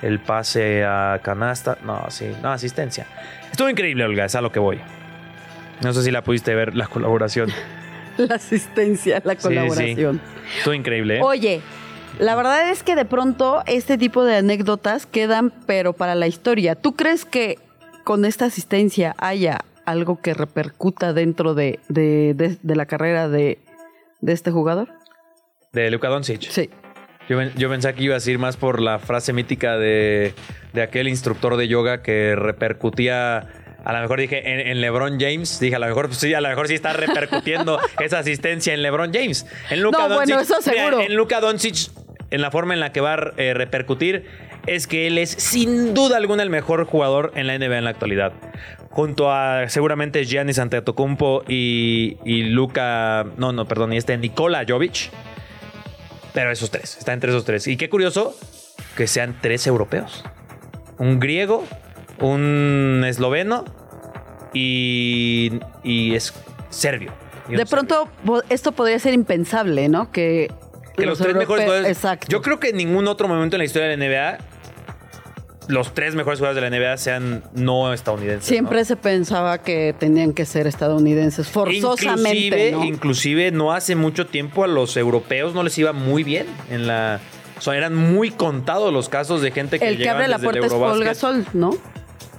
el 0.00 0.18
pase 0.20 0.84
a 0.84 1.20
canasta 1.22 1.78
no 1.84 2.06
sí 2.10 2.30
no 2.42 2.50
asistencia 2.52 3.06
estuvo 3.50 3.68
increíble 3.68 4.04
Olga 4.04 4.24
es 4.24 4.34
a 4.34 4.40
lo 4.40 4.50
que 4.52 4.58
voy 4.60 4.80
no 5.82 5.92
sé 5.92 6.02
si 6.02 6.10
la 6.10 6.22
pudiste 6.22 6.54
ver 6.54 6.74
la 6.76 6.86
colaboración 6.86 7.50
La 8.18 8.34
asistencia, 8.34 9.22
la 9.24 9.32
Sí, 9.34 9.38
sí. 9.40 9.48
colaboración. 9.48 10.20
estuvo 10.58 10.74
increíble 10.74 11.16
¿eh? 11.16 11.20
Oye, 11.22 11.62
la 12.18 12.34
verdad 12.34 12.70
es 12.70 12.82
que 12.82 12.94
de 12.94 13.06
pronto 13.06 13.62
este 13.66 13.96
tipo 13.96 14.22
de 14.24 14.36
anécdotas 14.36 15.06
quedan, 15.06 15.50
pero 15.66 15.94
para 15.94 16.14
la 16.14 16.26
historia. 16.26 16.74
¿Tú 16.74 16.94
crees 16.94 17.24
que 17.24 17.58
con 18.04 18.24
esta 18.24 18.46
asistencia 18.46 19.14
haya 19.18 19.60
algo 19.84 20.20
que 20.20 20.34
repercuta 20.34 21.12
dentro 21.12 21.54
de, 21.54 21.80
de- 21.88 22.34
de- 22.34 22.56
de 22.62 22.76
la 22.76 22.86
carrera 22.86 23.28
de, 23.28 23.58
de 24.20 24.32
este 24.32 24.50
jugador? 24.50 24.88
De 25.72 25.90
Luka 25.90 26.08
Doncic. 26.08 26.42
Sí. 26.50 26.70
Yo, 27.28 27.40
yo 27.56 27.68
pensé 27.70 27.94
que 27.94 28.02
ibas 28.02 28.26
a 28.26 28.30
ir 28.30 28.38
más 28.38 28.56
por 28.56 28.80
la 28.80 28.98
frase 28.98 29.32
mítica 29.32 29.76
de, 29.78 30.34
de 30.72 30.82
aquel 30.82 31.08
instructor 31.08 31.56
de 31.56 31.68
yoga 31.68 32.02
que 32.02 32.34
repercutía. 32.36 33.48
A 33.84 33.92
lo 33.92 34.00
mejor 34.00 34.20
dije 34.20 34.52
en, 34.52 34.60
en 34.68 34.80
LeBron 34.80 35.18
James. 35.18 35.58
Dije, 35.60 35.76
a 35.76 35.78
lo 35.78 35.86
mejor 35.86 36.14
sí, 36.14 36.34
a 36.34 36.40
lo 36.40 36.48
mejor 36.48 36.68
sí 36.68 36.74
está 36.74 36.92
repercutiendo 36.92 37.78
esa 38.00 38.18
asistencia 38.18 38.74
en 38.74 38.82
LeBron 38.82 39.12
James. 39.12 39.46
En 39.70 39.82
Luka 39.82 40.08
No, 40.08 40.14
bueno, 40.16 40.40
eso 40.40 40.54
mira, 40.64 40.72
seguro. 40.82 41.00
en 41.00 41.14
Luka 41.16 41.40
Doncic, 41.40 41.90
en 42.30 42.42
la 42.42 42.50
forma 42.50 42.74
en 42.74 42.80
la 42.80 42.92
que 42.92 43.00
va 43.00 43.14
a 43.14 43.32
eh, 43.36 43.54
repercutir, 43.54 44.26
es 44.66 44.86
que 44.86 45.06
él 45.06 45.18
es 45.18 45.30
sin 45.30 45.94
duda 45.94 46.16
alguna 46.16 46.42
el 46.42 46.50
mejor 46.50 46.84
jugador 46.84 47.32
en 47.34 47.46
la 47.46 47.58
NBA 47.58 47.78
en 47.78 47.84
la 47.84 47.90
actualidad. 47.90 48.32
Junto 48.90 49.32
a 49.32 49.68
seguramente 49.68 50.24
Giannis 50.24 50.58
Antetokounmpo 50.58 51.44
y, 51.48 52.18
y 52.24 52.44
Luka. 52.44 53.26
No, 53.36 53.52
no, 53.52 53.66
perdón, 53.66 53.92
y 53.92 53.96
este 53.96 54.16
Nikola 54.18 54.64
Jovic. 54.68 55.10
Pero 56.34 56.50
esos 56.50 56.70
tres, 56.70 56.96
está 56.98 57.12
entre 57.12 57.30
esos 57.30 57.44
tres. 57.44 57.66
Y 57.66 57.76
qué 57.76 57.88
curioso 57.90 58.34
que 58.96 59.06
sean 59.06 59.36
tres 59.40 59.66
europeos. 59.66 60.24
Un 60.98 61.20
griego, 61.20 61.64
un 62.20 63.02
esloveno 63.06 63.64
y, 64.52 65.52
y 65.82 66.14
es 66.14 66.32
serbio. 66.70 67.12
Y 67.48 67.56
De 67.56 67.66
pronto 67.66 68.08
esto 68.48 68.72
podría 68.72 68.98
ser 68.98 69.14
impensable, 69.14 69.88
¿no? 69.88 70.12
Que, 70.12 70.50
que 70.96 71.06
los, 71.06 71.18
tres 71.18 71.34
mejores 71.34 71.64
jugadores. 71.64 71.90
Exacto. 71.90 72.26
Yo 72.28 72.40
creo 72.40 72.60
que 72.60 72.68
en 72.70 72.76
ningún 72.76 73.08
otro 73.08 73.26
momento 73.28 73.56
en 73.56 73.58
la 73.58 73.64
historia 73.64 73.88
de 73.88 73.96
la 73.96 74.06
NBA 74.38 74.51
los 75.68 75.94
tres 75.94 76.14
mejores 76.14 76.38
jugadores 76.38 76.62
de 76.62 76.70
la 76.70 76.76
NBA 76.76 76.96
sean 76.96 77.44
no 77.54 77.92
estadounidenses. 77.92 78.46
Siempre 78.46 78.78
¿no? 78.80 78.84
se 78.84 78.96
pensaba 78.96 79.58
que 79.58 79.94
tenían 79.98 80.32
que 80.32 80.44
ser 80.44 80.66
estadounidenses, 80.66 81.48
forzosamente, 81.48 82.68
Inclusive, 82.68 82.72
¿no? 82.72 82.84
inclusive 82.84 83.50
no 83.52 83.72
hace 83.72 83.94
mucho 83.96 84.26
tiempo 84.26 84.64
a 84.64 84.66
los 84.66 84.96
europeos 84.96 85.54
no 85.54 85.62
les 85.62 85.76
iba 85.78 85.92
muy 85.92 86.24
bien 86.24 86.46
en 86.70 86.86
la. 86.86 87.20
O 87.58 87.60
sea, 87.60 87.76
eran 87.76 87.94
muy 87.94 88.30
contados 88.30 88.92
los 88.92 89.08
casos 89.08 89.40
de 89.40 89.52
gente 89.52 89.78
que 89.78 89.86
El 89.86 89.98
que 89.98 90.08
abre 90.08 90.28
la 90.28 90.38
puerta 90.38 90.66
es. 90.66 90.72
Olga 90.72 91.14
Sol, 91.14 91.46
¿no? 91.52 91.70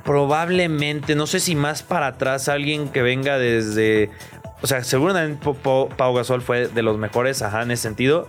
Probablemente, 0.03 1.15
no 1.15 1.27
sé 1.27 1.39
si 1.39 1.55
más 1.55 1.81
para 1.81 2.07
atrás 2.07 2.49
alguien 2.49 2.89
que 2.89 3.01
venga 3.01 3.37
desde. 3.37 4.09
O 4.61 4.67
sea, 4.67 4.83
seguramente 4.83 5.49
Pau 5.63 6.13
Gasol 6.13 6.41
fue 6.41 6.67
de 6.67 6.83
los 6.83 6.97
mejores, 6.97 7.41
ajá, 7.41 7.63
en 7.63 7.71
ese 7.71 7.83
sentido. 7.83 8.27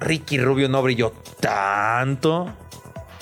Ricky 0.00 0.38
Rubio 0.38 0.68
no 0.68 0.82
brilló 0.82 1.12
tanto. 1.40 2.52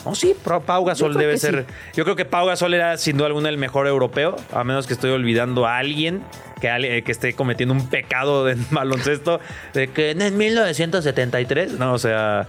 No, 0.05 0.15
sí, 0.17 0.35
Pro- 0.43 0.61
Pau 0.63 0.85
Gasol 0.85 1.15
debe 1.15 1.39
ser. 1.39 1.65
Yo 1.95 2.03
creo 2.05 2.17
que 2.17 2.25
Pau 2.25 2.47
Gasol 2.47 2.75
era 2.75 2.97
sin 2.99 3.17
duda 3.17 3.29
alguna 3.29 3.49
el 3.49 3.57
mejor 3.59 3.87
europeo, 3.87 4.37
a 4.53 4.65
menos 4.65 4.87
que 4.87 4.95
estoy 4.95 5.11
olvidando 5.11 5.67
a 5.67 5.79
alguien 5.79 6.23
que, 6.61 7.03
esté 7.07 7.35
cometiendo 7.35 7.73
un 7.75 7.89
pecado 7.89 8.49
en 8.49 8.65
baloncesto 8.71 9.41
de 9.75 9.89
que 9.89 10.11
en 10.11 10.37
1973, 10.37 11.73
no, 11.79 11.93
o 11.93 11.99
sea, 11.99 12.49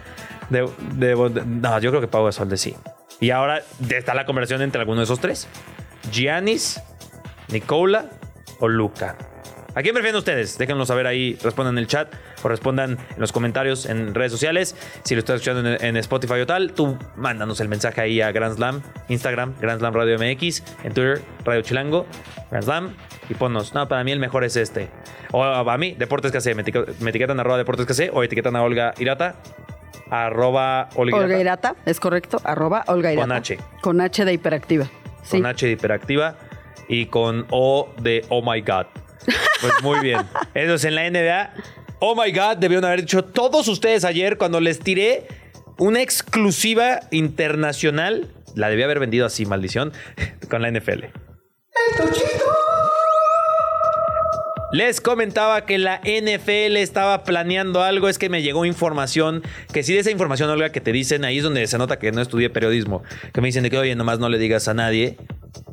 de- 0.49 0.67
de- 0.93 1.15
de- 1.15 1.45
no, 1.45 1.79
yo 1.79 1.91
creo 1.91 2.01
que 2.01 2.07
Pau 2.07 2.25
Gasol 2.25 2.49
de 2.49 2.57
sí. 2.57 2.75
Y 3.19 3.29
ahora 3.29 3.61
está 3.89 4.13
la 4.15 4.25
conversación 4.25 4.61
entre 4.63 4.79
alguno 4.81 4.99
de 5.01 5.05
esos 5.05 5.19
tres: 5.19 5.47
Giannis, 6.11 6.81
Nicola 7.49 8.05
o 8.59 8.67
Luca. 8.67 9.15
¿A 9.75 9.81
quién 9.81 9.93
prefieren 9.95 10.17
ustedes? 10.17 10.57
Déjenlo 10.59 10.85
saber 10.85 11.07
ahí, 11.07 11.35
respondan 11.41 11.73
en 11.75 11.79
el 11.79 11.87
chat 11.87 12.07
o 12.43 12.47
respondan 12.47 12.91
en 12.91 13.19
los 13.19 13.31
comentarios 13.31 13.87
en 13.87 14.13
redes 14.13 14.31
sociales. 14.31 14.75
Si 15.03 15.15
lo 15.15 15.19
estás 15.19 15.37
escuchando 15.41 15.67
en, 15.67 15.83
en 15.83 15.97
Spotify 15.97 16.35
o 16.41 16.45
tal, 16.45 16.73
tú 16.73 16.97
mándanos 17.15 17.59
el 17.59 17.69
mensaje 17.69 17.99
ahí 18.01 18.21
a 18.21 18.31
Grand 18.31 18.55
Slam, 18.55 18.83
Instagram, 19.09 19.55
Grand 19.59 19.79
Slam 19.79 19.93
Radio 19.95 20.17
MX, 20.19 20.63
en 20.83 20.93
Twitter, 20.93 21.21
Radio 21.43 21.61
Chilango, 21.63 22.05
Grand 22.51 22.63
Slam, 22.63 22.95
y 23.29 23.33
ponnos, 23.33 23.73
no, 23.73 23.87
para 23.87 24.03
mí 24.03 24.11
el 24.11 24.19
mejor 24.19 24.43
es 24.43 24.55
este. 24.57 24.89
O 25.31 25.43
a 25.43 25.77
mí, 25.79 25.93
Deportes 25.97 26.31
KC, 26.31 26.53
me, 26.53 26.63
etiquetan- 26.63 26.93
me 26.99 27.09
etiquetan 27.09 27.39
arroba 27.39 27.57
Deportes 27.57 27.87
KC 27.87 28.11
o 28.13 28.21
etiquetan 28.23 28.55
a 28.55 28.61
Olga 28.61 28.93
Irata, 28.99 29.35
arroba 30.11 30.89
Olga 30.95 31.17
Olga 31.17 31.39
Irata, 31.39 31.69
Irata, 31.69 31.75
es 31.89 31.99
correcto, 31.99 32.39
arroba 32.43 32.83
Olga 32.87 33.11
Irata. 33.11 33.25
Con 33.27 33.31
H. 33.35 33.57
Con 33.81 34.01
H 34.01 34.25
de 34.25 34.33
hiperactiva. 34.33 34.85
Sí. 35.23 35.37
con 35.37 35.45
H 35.47 35.65
de 35.65 35.71
hiperactiva 35.71 36.35
y 36.87 37.05
con 37.07 37.47
O 37.49 37.89
de 38.01 38.25
Oh 38.29 38.41
My 38.43 38.61
God. 38.61 38.85
Pues 39.61 39.73
muy 39.81 39.99
bien. 39.99 40.21
Eso 40.53 40.73
es 40.75 40.83
en 40.85 40.95
la 40.95 41.09
NBA. 41.09 41.53
Oh 41.99 42.15
my 42.15 42.31
God, 42.31 42.57
debieron 42.57 42.85
haber 42.85 43.01
dicho 43.01 43.23
todos 43.23 43.67
ustedes 43.67 44.03
ayer 44.03 44.37
cuando 44.37 44.59
les 44.59 44.79
tiré 44.79 45.27
una 45.77 46.01
exclusiva 46.01 47.01
internacional. 47.11 48.27
La 48.55 48.69
debía 48.69 48.85
haber 48.85 48.99
vendido 48.99 49.25
así, 49.25 49.45
maldición, 49.45 49.93
con 50.49 50.61
la 50.61 50.71
NFL. 50.71 51.05
Les 54.73 55.01
comentaba 55.01 55.67
que 55.67 55.77
la 55.77 56.01
NFL 56.03 56.77
estaba 56.77 57.23
planeando 57.23 57.83
algo. 57.83 58.09
Es 58.09 58.17
que 58.17 58.27
me 58.27 58.41
llegó 58.41 58.65
información. 58.65 59.43
Que 59.71 59.83
si 59.83 59.93
de 59.93 59.99
esa 59.99 60.09
información, 60.09 60.49
Olga, 60.49 60.71
que 60.71 60.81
te 60.81 60.91
dicen, 60.91 61.25
ahí 61.25 61.37
es 61.37 61.43
donde 61.43 61.67
se 61.67 61.77
nota 61.77 61.99
que 61.99 62.11
no 62.11 62.21
estudié 62.21 62.49
periodismo. 62.49 63.03
Que 63.33 63.41
me 63.41 63.49
dicen 63.49 63.61
de 63.61 63.69
que, 63.69 63.77
oye, 63.77 63.95
nomás 63.95 64.17
no 64.17 64.29
le 64.29 64.39
digas 64.39 64.67
a 64.67 64.73
nadie. 64.73 65.17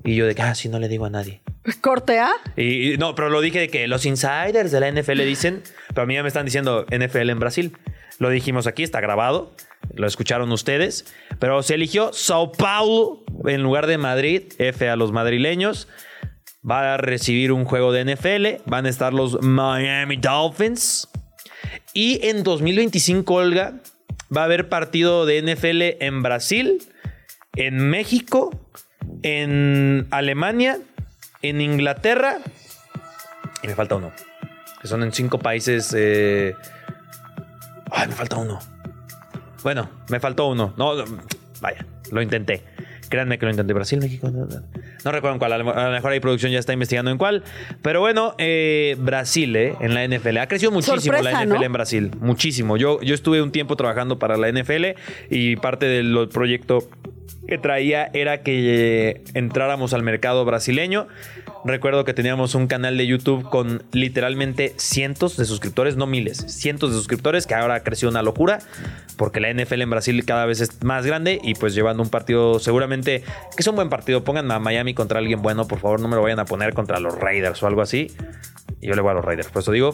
Y 0.05 0.17
yo 0.17 0.27
de 0.27 0.35
que, 0.35 0.43
ah, 0.43 0.55
sí, 0.55 0.69
no 0.69 0.79
le 0.79 0.89
digo 0.89 1.07
a 1.07 1.11
nadie. 1.11 1.41
¿Corte 1.81 2.19
A? 2.19 2.31
Y, 2.59 2.93
y 2.93 2.99
no, 2.99 3.15
pero 3.15 3.31
lo 3.31 3.41
dije 3.41 3.59
de 3.59 3.69
que 3.69 3.89
los 3.89 4.05
insiders 4.05 4.71
de 4.71 4.81
la 4.81 4.93
NFL 4.93 5.23
dicen, 5.25 5.63
pero 5.89 6.03
a 6.03 6.07
mí 6.07 6.13
ya 6.13 6.23
me 6.23 6.29
están 6.29 6.45
diciendo 6.45 6.85
NFL 6.91 7.31
en 7.31 7.39
Brasil. 7.39 7.73
Lo 8.19 8.29
dijimos 8.29 8.67
aquí, 8.67 8.83
está 8.83 9.01
grabado, 9.01 9.55
lo 9.95 10.07
escucharon 10.07 10.53
ustedes, 10.53 11.07
pero 11.39 11.63
se 11.63 11.75
eligió 11.75 12.13
Sao 12.13 12.53
Paulo 12.53 13.25
en 13.47 13.63
lugar 13.63 13.87
de 13.87 13.97
Madrid, 13.97 14.43
F 14.59 14.91
a 14.91 14.97
los 14.97 15.11
madrileños. 15.11 15.89
Va 16.69 16.95
a 16.95 16.97
recibir 16.99 17.53
un 17.53 17.65
juego 17.65 17.93
de 17.93 18.05
NFL, 18.05 18.63
van 18.69 18.87
a 18.87 18.89
estar 18.91 19.15
los 19.15 19.41
Miami 19.43 20.17
Dolphins. 20.17 21.09
Y 21.95 22.27
en 22.27 22.43
2025, 22.43 23.33
Olga, 23.35 23.75
va 24.35 24.43
a 24.43 24.45
haber 24.45 24.69
partido 24.69 25.25
de 25.27 25.43
NFL 25.43 26.05
en 26.05 26.23
Brasil, 26.23 26.83
en 27.57 27.79
México, 27.89 28.51
en 29.23 30.07
Alemania, 30.11 30.79
en 31.43 31.61
Inglaterra 31.61 32.39
y 33.63 33.67
me 33.67 33.75
falta 33.75 33.97
uno. 33.97 34.13
Que 34.81 34.89
son 34.89 35.03
en 35.03 35.13
cinco 35.13 35.39
países. 35.39 35.95
eh, 35.97 36.55
Ay, 37.91 38.09
me 38.09 38.15
falta 38.15 38.37
uno. 38.37 38.59
Bueno, 39.63 39.91
me 40.09 40.21
faltó 40.21 40.47
uno. 40.47 40.73
No, 40.77 40.95
no, 40.95 41.05
vaya, 41.61 41.85
lo 42.11 42.23
intenté. 42.23 42.63
Créanme 43.11 43.39
que 43.39 43.45
lo 43.45 43.51
intenté. 43.51 43.75
Brasil, 43.75 43.99
México. 44.01 44.31
No, 44.31 44.47
no. 44.47 44.63
No 45.05 45.13
recuerdo 45.13 45.35
en 45.35 45.39
cuál. 45.41 45.53
A 45.53 45.59
lo 45.59 45.77
a 45.77 45.85
lo 45.87 45.91
mejor 45.91 46.13
ahí 46.13 46.21
producción 46.21 46.53
ya 46.53 46.59
está 46.61 46.73
investigando 46.73 47.11
en 47.11 47.19
cuál. 47.19 47.43
Pero 47.83 48.01
bueno, 48.01 48.35
eh, 48.39 48.97
Brasil, 48.99 49.55
eh, 49.57 49.75
en 49.81 49.95
la 49.95 50.05
NFL. 50.07 50.39
Ha 50.39 50.47
crecido 50.47 50.71
muchísimo 50.71 51.01
Sorpresa, 51.01 51.33
la 51.33 51.45
NFL 51.45 51.59
¿no? 51.59 51.63
en 51.65 51.73
Brasil. 51.73 52.11
Muchísimo. 52.21 52.77
Yo, 52.77 53.01
yo 53.03 53.15
estuve 53.15 53.43
un 53.43 53.51
tiempo 53.51 53.77
trabajando 53.77 54.19
para 54.19 54.37
la 54.37 54.51
NFL 54.51 54.97
y 55.29 55.57
parte 55.57 55.87
del 55.87 56.29
proyecto 56.33 56.89
que 57.51 57.59
traía 57.59 58.09
era 58.15 58.43
que 58.43 59.11
eh, 59.11 59.23
entráramos 59.35 59.93
al 59.93 60.03
mercado 60.03 60.45
brasileño. 60.47 61.09
Recuerdo 61.65 62.05
que 62.05 62.15
teníamos 62.15 62.55
un 62.55 62.69
canal 62.69 62.97
de 62.97 63.07
YouTube 63.07 63.43
con 63.43 63.83
literalmente 63.93 64.73
cientos 64.79 65.37
de 65.37 65.45
suscriptores, 65.45 65.97
no 65.97 66.07
miles, 66.07 66.39
cientos 66.39 66.91
de 66.91 66.97
suscriptores, 66.97 67.47
que 67.47 67.55
ahora 67.55 67.83
creció 67.83 68.09
una 68.09 68.23
locura, 68.23 68.61
porque 69.17 69.41
la 69.41 69.53
NFL 69.53 69.83
en 69.83 69.91
Brasil 69.91 70.25
cada 70.25 70.47
vez 70.47 70.61
es 70.61 70.83
más 70.85 71.05
grande 71.05 71.41
y 71.43 71.55
pues 71.55 71.75
llevando 71.75 72.03
un 72.03 72.09
partido 72.09 72.61
seguramente, 72.61 73.21
que 73.21 73.59
es 73.59 73.67
un 73.67 73.75
buen 73.75 73.91
partido, 73.91 74.23
pongan 74.23 74.51
a 74.53 74.61
Miami 74.61 74.95
contra 74.95 75.19
alguien 75.19 75.43
bueno, 75.43 75.67
por 75.67 75.81
favor, 75.81 76.01
no 76.01 76.09
me 76.09 76.15
lo 76.17 76.23
vayan 76.23 76.39
a 76.39 76.45
poner 76.45 76.73
contra 76.73 77.01
los 77.01 77.19
Raiders 77.19 77.63
o 77.63 77.67
algo 77.67 77.83
así. 77.83 78.13
Yo 78.81 78.95
le 78.95 79.03
voy 79.03 79.11
a 79.11 79.15
los 79.15 79.25
Raiders, 79.25 79.49
por 79.49 79.61
eso 79.61 79.73
digo, 79.73 79.93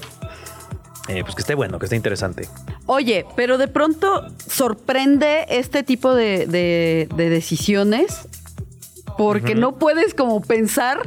eh, 1.08 1.22
pues 1.22 1.34
que 1.34 1.40
esté 1.42 1.54
bueno, 1.54 1.78
que 1.78 1.86
esté 1.86 1.96
interesante. 1.96 2.48
Oye, 2.86 3.24
pero 3.36 3.58
de 3.58 3.68
pronto 3.68 4.26
sorprende 4.48 5.46
este 5.48 5.82
tipo 5.82 6.14
de, 6.14 6.46
de- 6.46 7.08
de 7.14 7.28
decisiones 7.30 8.28
porque 9.18 9.54
no 9.54 9.76
puedes 9.76 10.12
como 10.12 10.42
pensar 10.42 10.98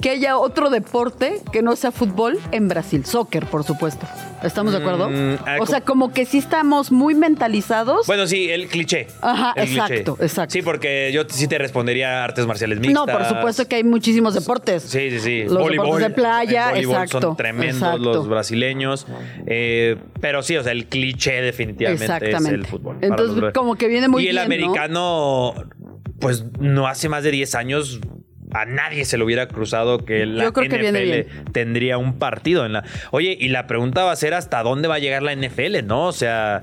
que 0.00 0.10
haya 0.10 0.36
otro 0.36 0.68
deporte 0.68 1.40
que 1.52 1.62
no 1.62 1.76
sea 1.76 1.92
fútbol 1.92 2.40
en 2.50 2.66
Brasil. 2.68 3.04
Soccer, 3.04 3.46
por 3.46 3.62
supuesto. 3.62 4.06
¿Estamos 4.42 4.72
de 4.72 4.78
acuerdo? 4.78 5.08
Mm, 5.10 5.36
ah, 5.46 5.56
o 5.60 5.66
sea, 5.66 5.80
como 5.80 6.12
que 6.12 6.24
sí 6.26 6.38
estamos 6.38 6.90
muy 6.92 7.14
mentalizados. 7.14 8.06
Bueno, 8.06 8.26
sí, 8.26 8.50
el 8.50 8.68
cliché. 8.68 9.06
Ajá, 9.20 9.52
El 9.56 9.64
cliché. 9.66 9.80
exacto, 9.80 10.16
exacto. 10.20 10.52
Sí, 10.52 10.62
porque 10.62 11.10
yo 11.12 11.22
sí 11.28 11.46
te 11.48 11.58
respondería 11.58 12.24
artes 12.24 12.46
marciales 12.46 12.80
mixtas. 12.80 13.06
no, 13.06 13.12
por 13.12 13.24
supuesto 13.26 13.68
que 13.68 13.76
hay 13.76 13.84
muchísimos 13.84 14.34
deportes. 14.34 14.82
Sí, 14.82 15.10
sí, 15.10 15.20
sí. 15.20 15.44
Los 15.44 15.68
deportes 15.70 16.08
de 16.08 16.10
playa, 16.10 16.68
el 16.70 16.86
voleibol 16.86 16.94
exacto, 17.04 17.20
Son 17.28 17.36
tremendos 17.36 17.76
exacto. 17.76 18.12
los 18.14 18.28
brasileños. 18.28 19.06
Eh, 19.46 19.96
pero 20.20 20.42
sí, 20.42 20.56
o 20.56 20.62
sea, 20.62 20.72
el 20.72 20.86
cliché 20.86 21.40
definitivamente 21.42 22.30
es 22.30 22.44
el 22.46 22.66
fútbol. 22.66 22.98
Entonces, 23.00 23.36
los- 23.36 23.52
como 23.52 23.76
que 23.76 23.88
viene 23.88 24.08
muy 24.08 24.24
Y 24.24 24.28
el 24.28 24.32
bien, 24.32 24.36
¿no? 24.36 24.42
americano, 24.46 25.54
pues 26.20 26.44
no 26.60 26.86
hace 26.86 27.08
más 27.08 27.24
de 27.24 27.30
10 27.30 27.54
años. 27.54 28.00
A 28.54 28.64
nadie 28.66 29.04
se 29.04 29.16
le 29.16 29.24
hubiera 29.24 29.48
cruzado 29.48 30.04
que 30.04 30.26
la 30.26 30.44
Yo 30.44 30.52
creo 30.52 30.68
que 30.68 30.78
viene 30.78 31.22
NFL 31.22 31.50
tendría 31.52 31.98
un 31.98 32.18
partido 32.18 32.66
en 32.66 32.74
la. 32.74 32.84
Oye, 33.10 33.36
y 33.38 33.48
la 33.48 33.66
pregunta 33.66 34.04
va 34.04 34.12
a 34.12 34.16
ser 34.16 34.34
hasta 34.34 34.62
dónde 34.62 34.88
va 34.88 34.96
a 34.96 34.98
llegar 34.98 35.22
la 35.22 35.34
NFL, 35.34 35.86
¿no? 35.86 36.06
O 36.08 36.12
sea, 36.12 36.60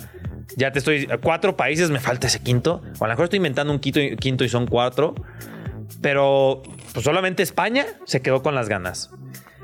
ya 0.55 0.71
te 0.71 0.79
estoy. 0.79 1.07
Cuatro 1.21 1.57
países, 1.57 1.89
me 1.89 1.99
falta 1.99 2.27
ese 2.27 2.41
quinto. 2.41 2.81
O 2.99 3.05
a 3.05 3.07
lo 3.07 3.13
mejor 3.13 3.25
estoy 3.25 3.37
inventando 3.37 3.73
un 3.73 3.79
quinto, 3.79 3.99
quinto 4.19 4.43
y 4.43 4.49
son 4.49 4.67
cuatro. 4.67 5.15
Pero 6.01 6.61
pues 6.93 7.03
solamente 7.03 7.43
España 7.43 7.85
se 8.05 8.21
quedó 8.21 8.43
con 8.43 8.55
las 8.55 8.69
ganas. 8.69 9.11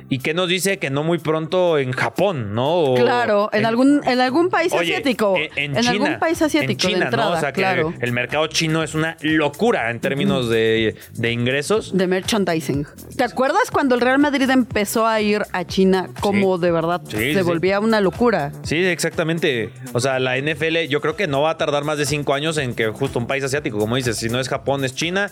¿Y 0.08 0.20
qué 0.20 0.34
nos 0.34 0.48
dice 0.50 0.78
que 0.78 0.89
no 0.91 1.04
muy 1.04 1.18
pronto 1.18 1.78
en 1.80 1.91
Japón, 1.91 2.54
no? 2.54 2.76
O 2.76 2.96
Claro, 2.96 3.50
en, 3.52 3.65
algún 3.65 4.02
en 4.06 4.22
algún 4.22 4.50
país 4.50 4.72
Oye, 4.74 4.94
asiático. 4.94 5.36
En, 5.36 5.50
en 5.56 5.78
en 5.78 5.82
China, 5.82 5.91
algún 5.91 6.20
país 6.20 6.41
asiático 6.41 6.72
en 6.72 6.78
China, 6.78 6.98
de 7.00 7.06
entrada, 7.06 7.30
¿no? 7.32 7.36
O 7.38 7.39
sea, 7.39 7.52
que 7.54 7.62
claro. 7.62 7.94
el 8.00 8.12
mercado 8.12 8.46
chino 8.48 8.84
es 8.84 8.94
una 8.94 9.18
locura 9.22 9.89
en 9.89 10.00
términos 10.00 10.48
de, 10.50 10.96
de 11.13 11.32
ingresos. 11.32 11.98
De 11.98 12.06
merchandising. 12.06 12.86
¿Te 13.18 13.24
acuerdas 13.24 13.72
cuando 13.72 13.96
el 13.96 14.02
Real 14.02 14.20
Madrid 14.20 14.50
empezó 14.50 15.08
a 15.08 15.20
ir 15.22 15.41
a 15.52 15.63
China 15.65 16.10
como 16.20 16.58
Sí. 16.58 16.62
de 16.62 16.72
verdad 16.72 17.02
Sí, 17.08 17.18
se 17.34 17.36
sí, 17.36 17.41
volvía 17.41 17.80
una 17.80 18.00
locura? 18.00 18.52
Sí, 18.63 18.78
exactamente. 18.86 19.72
O 19.94 20.00
sea, 20.00 20.20
la 20.20 20.38
NFL 20.38 20.88
yo 20.88 21.02
creo 21.02 21.15
que 21.15 21.28
no 21.28 21.41
va 21.41 21.52
a 21.52 21.58
tardar 21.58 21.84
más 21.84 21.98
de 21.98 22.06
cinco 22.06 22.34
años 22.34 22.58
en 22.58 22.76
que 22.76 22.88
justo 22.89 23.18
un 23.18 23.26
país 23.28 23.44
asiático, 23.44 23.80
como 23.80 23.96
dices, 23.96 24.18
si 24.18 24.30
no 24.30 24.39
es 24.39 24.50
Japón, 24.50 24.86
es 24.86 24.94
China. 24.94 25.32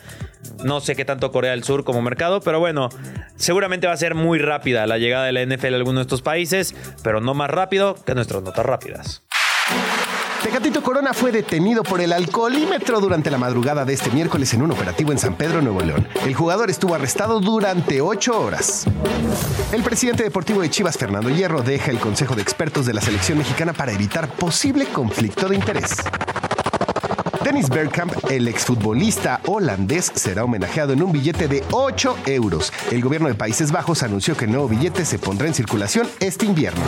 No 0.64 0.80
sé 0.82 0.96
qué 0.96 1.06
tanto 1.06 1.32
Corea 1.32 1.52
del 1.52 1.64
Sur 1.64 1.84
como 1.84 2.02
mercado, 2.02 2.42
pero 2.42 2.60
bueno, 2.60 2.90
seguramente 3.36 3.88
va 3.88 3.94
a 3.94 3.98
ser 3.98 4.16
muy 4.16 4.40
la 4.72 4.98
llegada 4.98 5.26
de 5.26 5.34
la 5.34 5.46
NFL 5.46 5.74
a 5.74 5.78
alguno 5.78 6.00
de 6.00 6.04
estos 6.04 6.22
países, 6.22 6.74
pero 7.04 7.22
no 7.22 7.34
más 7.34 7.50
rápido 7.50 7.96
que 8.06 8.16
nuestras 8.16 8.42
notas 8.42 8.66
rápidas. 8.66 9.24
Tecatito 10.44 10.84
Corona 10.84 11.14
fue 11.14 11.32
detenido 11.32 11.84
por 11.84 12.02
el 12.02 12.12
alcoholímetro 12.12 13.00
durante 13.00 13.32
la 13.32 13.38
madrugada 13.38 13.86
de 13.86 13.94
este 13.94 14.10
miércoles 14.10 14.54
en 14.54 14.62
un 14.62 14.72
operativo 14.72 15.14
en 15.14 15.18
San 15.18 15.36
Pedro, 15.36 15.62
Nuevo 15.62 15.80
León. 15.80 16.06
El 16.26 16.34
jugador 16.34 16.70
estuvo 16.70 16.94
arrestado 16.94 17.40
durante 17.40 18.02
ocho 18.02 18.42
horas. 18.42 18.86
El 19.72 19.84
presidente 19.84 20.24
deportivo 20.24 20.62
de 20.62 20.70
Chivas, 20.70 20.98
Fernando 20.98 21.30
Hierro, 21.30 21.62
deja 21.62 21.92
el 21.92 22.00
Consejo 22.00 22.36
de 22.36 22.42
Expertos 22.42 22.86
de 22.86 22.94
la 22.94 23.00
selección 23.00 23.38
mexicana 23.38 23.72
para 23.72 23.94
evitar 23.94 24.28
posible 24.28 24.86
conflicto 24.88 25.48
de 25.48 25.56
interés. 25.56 25.96
Dennis 27.44 27.70
Bergkamp, 27.70 28.14
el 28.30 28.48
exfutbolista 28.48 29.42
holandés, 29.48 30.12
será 30.16 30.46
homenajeado 30.46 30.94
en 30.94 31.04
un 31.04 31.12
billete 31.12 31.48
de 31.48 31.64
8 31.72 32.18
euros. 32.28 32.72
El 32.90 33.02
gobierno 33.02 33.28
de 33.28 33.36
Países 33.36 33.72
Bajos 33.72 34.02
anunció 34.02 34.38
que 34.38 34.46
el 34.46 34.52
nuevo 34.52 34.70
billete 34.70 35.04
se 35.04 35.20
pondrá 35.20 35.48
en 35.48 35.54
circulación 35.54 36.08
este 36.20 36.46
invierno. 36.46 36.82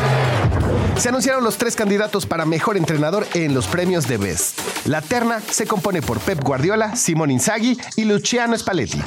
Se 0.98 1.10
anunciaron 1.10 1.44
los 1.44 1.58
tres 1.58 1.76
candidatos 1.76 2.26
para 2.26 2.46
mejor 2.46 2.78
entrenador 2.78 3.28
en 3.34 3.54
los 3.54 3.68
premios 3.68 4.08
de 4.08 4.18
Best. 4.18 4.60
La 4.86 5.02
terna 5.02 5.42
se 5.42 5.68
compone 5.68 6.02
por 6.02 6.20
Pep 6.20 6.42
Guardiola, 6.42 6.96
Simón 6.96 7.32
Inzaghi 7.32 7.78
y 7.98 8.06
Luciano 8.06 8.58
Spalletti. 8.58 9.02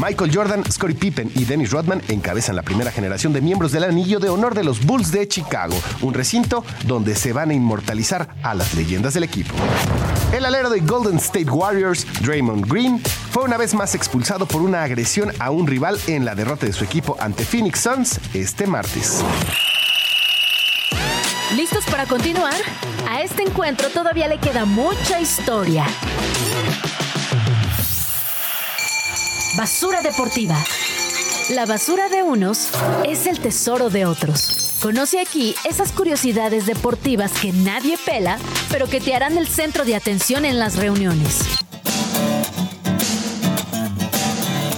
Michael 0.00 0.30
Jordan, 0.32 0.64
Scottie 0.70 0.94
Pippen 0.94 1.30
y 1.34 1.44
Dennis 1.44 1.70
Rodman 1.70 2.02
encabezan 2.08 2.56
la 2.56 2.62
primera 2.62 2.90
generación 2.90 3.32
de 3.32 3.40
miembros 3.40 3.72
del 3.72 3.84
anillo 3.84 4.20
de 4.20 4.28
honor 4.28 4.54
de 4.54 4.64
los 4.64 4.84
Bulls 4.84 5.10
de 5.10 5.26
Chicago, 5.26 5.74
un 6.02 6.14
recinto 6.14 6.64
donde 6.86 7.14
se 7.16 7.32
van 7.32 7.50
a 7.50 7.54
inmortalizar 7.54 8.28
a 8.42 8.54
las 8.54 8.74
leyendas 8.74 9.14
del 9.14 9.24
equipo. 9.24 9.54
El 10.32 10.44
alero 10.44 10.70
de 10.70 10.80
Golden 10.80 11.16
State 11.16 11.50
Warriors, 11.50 12.06
Draymond 12.22 12.70
Green, 12.70 13.00
fue 13.30 13.44
una 13.44 13.56
vez 13.56 13.74
más 13.74 13.94
expulsado 13.94 14.46
por 14.46 14.62
una 14.62 14.82
agresión 14.82 15.32
a 15.38 15.50
un 15.50 15.66
rival 15.66 15.98
en 16.06 16.24
la 16.24 16.34
derrota 16.34 16.66
de 16.66 16.72
su 16.72 16.84
equipo 16.84 17.16
ante 17.18 17.44
Phoenix 17.44 17.80
Suns 17.80 18.20
este 18.34 18.66
martes. 18.66 19.24
¿Listos 21.56 21.84
para 21.86 22.04
continuar? 22.06 22.54
A 23.08 23.22
este 23.22 23.42
encuentro 23.42 23.88
todavía 23.88 24.28
le 24.28 24.38
queda 24.38 24.66
mucha 24.66 25.18
historia. 25.18 25.86
Basura 29.58 30.02
deportiva. 30.02 30.56
La 31.50 31.66
basura 31.66 32.08
de 32.08 32.22
unos 32.22 32.68
es 33.04 33.26
el 33.26 33.40
tesoro 33.40 33.90
de 33.90 34.06
otros. 34.06 34.76
Conoce 34.80 35.20
aquí 35.20 35.56
esas 35.64 35.90
curiosidades 35.90 36.64
deportivas 36.64 37.32
que 37.32 37.50
nadie 37.50 37.98
pela, 38.06 38.38
pero 38.70 38.86
que 38.86 39.00
te 39.00 39.16
harán 39.16 39.36
el 39.36 39.48
centro 39.48 39.84
de 39.84 39.96
atención 39.96 40.44
en 40.44 40.60
las 40.60 40.76
reuniones. 40.76 41.40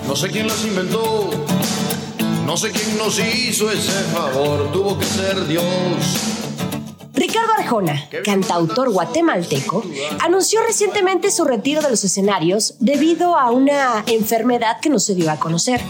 No 0.06 0.16
sé 0.16 0.30
quién 0.30 0.46
las 0.46 0.64
inventó, 0.64 1.28
no 2.46 2.56
sé 2.56 2.70
quién 2.70 2.96
nos 2.96 3.18
hizo 3.18 3.70
ese 3.70 3.92
favor, 4.14 4.72
tuvo 4.72 4.98
que 4.98 5.04
ser 5.04 5.46
Dios. 5.46 6.29
Ricardo 7.20 7.52
Arjona, 7.58 8.08
cantautor 8.24 8.90
guatemalteco, 8.90 9.84
anunció 10.24 10.62
recientemente 10.66 11.30
su 11.30 11.44
retiro 11.44 11.82
de 11.82 11.90
los 11.90 12.02
escenarios 12.02 12.76
debido 12.78 13.36
a 13.36 13.50
una 13.50 14.02
enfermedad 14.06 14.80
que 14.80 14.88
no 14.88 14.98
se 14.98 15.14
dio 15.14 15.30
a 15.30 15.36
conocer. 15.36 15.82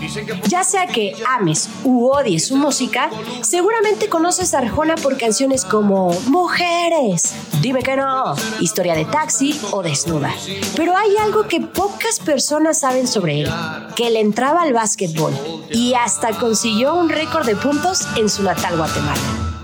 Ya 0.48 0.64
sea 0.64 0.88
que 0.88 1.14
ames 1.28 1.68
u 1.84 2.08
odies 2.08 2.48
su 2.48 2.56
música, 2.56 3.10
seguramente 3.42 4.08
conoces 4.08 4.54
a 4.54 4.58
Arjona 4.58 4.96
por 4.96 5.18
canciones 5.18 5.64
como 5.64 6.10
Mujeres, 6.26 7.32
Dime 7.60 7.84
que 7.84 7.94
no, 7.94 8.34
Historia 8.58 8.96
de 8.96 9.04
Taxi 9.04 9.60
o 9.70 9.84
Desnuda. 9.84 10.34
Pero 10.74 10.96
hay 10.96 11.16
algo 11.18 11.46
que 11.46 11.60
pocas 11.60 12.18
personas 12.18 12.80
saben 12.80 13.06
sobre 13.06 13.42
él, 13.42 13.52
que 13.94 14.10
le 14.10 14.18
entraba 14.18 14.62
al 14.62 14.72
básquetbol 14.72 15.32
y 15.70 15.94
hasta 15.94 16.36
consiguió 16.40 16.96
un 16.96 17.08
récord 17.08 17.46
de 17.46 17.54
puntos 17.54 18.00
en 18.16 18.28
su 18.28 18.42
natal 18.42 18.76
Guatemala. 18.76 19.59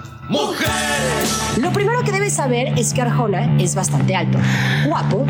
Lo 1.58 1.72
primero 1.72 2.02
que 2.02 2.10
debes 2.10 2.32
saber 2.32 2.72
es 2.76 2.92
que 2.92 3.02
Arjona 3.02 3.56
es 3.60 3.74
bastante 3.74 4.16
alto, 4.16 4.38
guapo, 4.86 5.24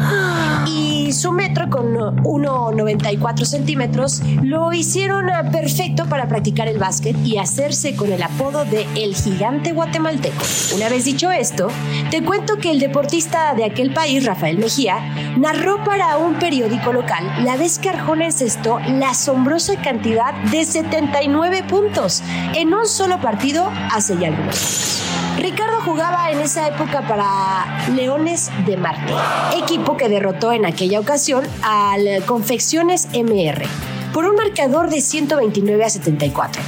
y 0.66 0.86
su 1.12 1.33
metro 1.33 1.71
con 1.71 1.95
1,94 1.95 3.45
centímetros 3.45 4.23
lo 4.42 4.73
hicieron 4.73 5.31
ah, 5.31 5.51
perfecto 5.51 6.07
para 6.07 6.29
practicar 6.29 6.69
el 6.69 6.79
básquet 6.79 7.16
y 7.25 7.38
hacerse 7.38 7.95
con 7.97 8.12
el 8.12 8.23
apodo 8.23 8.64
de 8.64 8.87
El 8.95 9.14
Gigante 9.14 9.73
Guatemalteco. 9.73 10.45
Una 10.75 10.88
vez 10.88 11.05
dicho 11.05 11.31
esto, 11.31 11.69
te 12.11 12.23
cuento 12.23 12.57
que 12.57 12.71
el 12.71 12.81
deportista 12.81 13.55
de 13.55 13.64
aquel 13.64 13.92
país, 13.92 14.25
Rafael 14.25 14.59
Mejía, 14.59 14.99
narró 15.37 15.83
para 15.85 16.19
un 16.19 16.35
periódico 16.35 16.92
local 16.92 17.45
la 17.45 17.57
vez 17.57 17.79
que 17.79 17.90
Arjona 17.90 18.27
encestó 18.27 18.79
la 18.81 19.11
asombrosa 19.11 19.77
cantidad 19.83 20.35
de 20.51 20.64
79 20.64 21.64
puntos 21.69 22.23
en 22.55 22.73
un 22.73 22.87
solo 22.87 23.21
partido 23.21 23.71
hace 23.92 24.16
ya 24.19 24.29
algunos 24.29 24.47
años. 24.47 25.25
Ricardo 25.37 25.81
jugaba 25.85 26.31
en 26.31 26.40
esa 26.40 26.66
época 26.66 27.07
para 27.07 27.88
Leones 27.94 28.51
de 28.66 28.77
Marte, 28.77 29.12
equipo 29.57 29.96
que 29.96 30.09
derrotó 30.09 30.53
en 30.53 30.64
aquella 30.64 30.99
ocasión 30.99 31.44
al 31.62 32.25
Confecciones 32.25 33.09
MR 33.12 33.66
por 34.14 34.25
un 34.25 34.35
marcador 34.35 34.88
de 34.88 35.01
129 35.01 35.85
a 35.85 35.90
74 35.90 36.62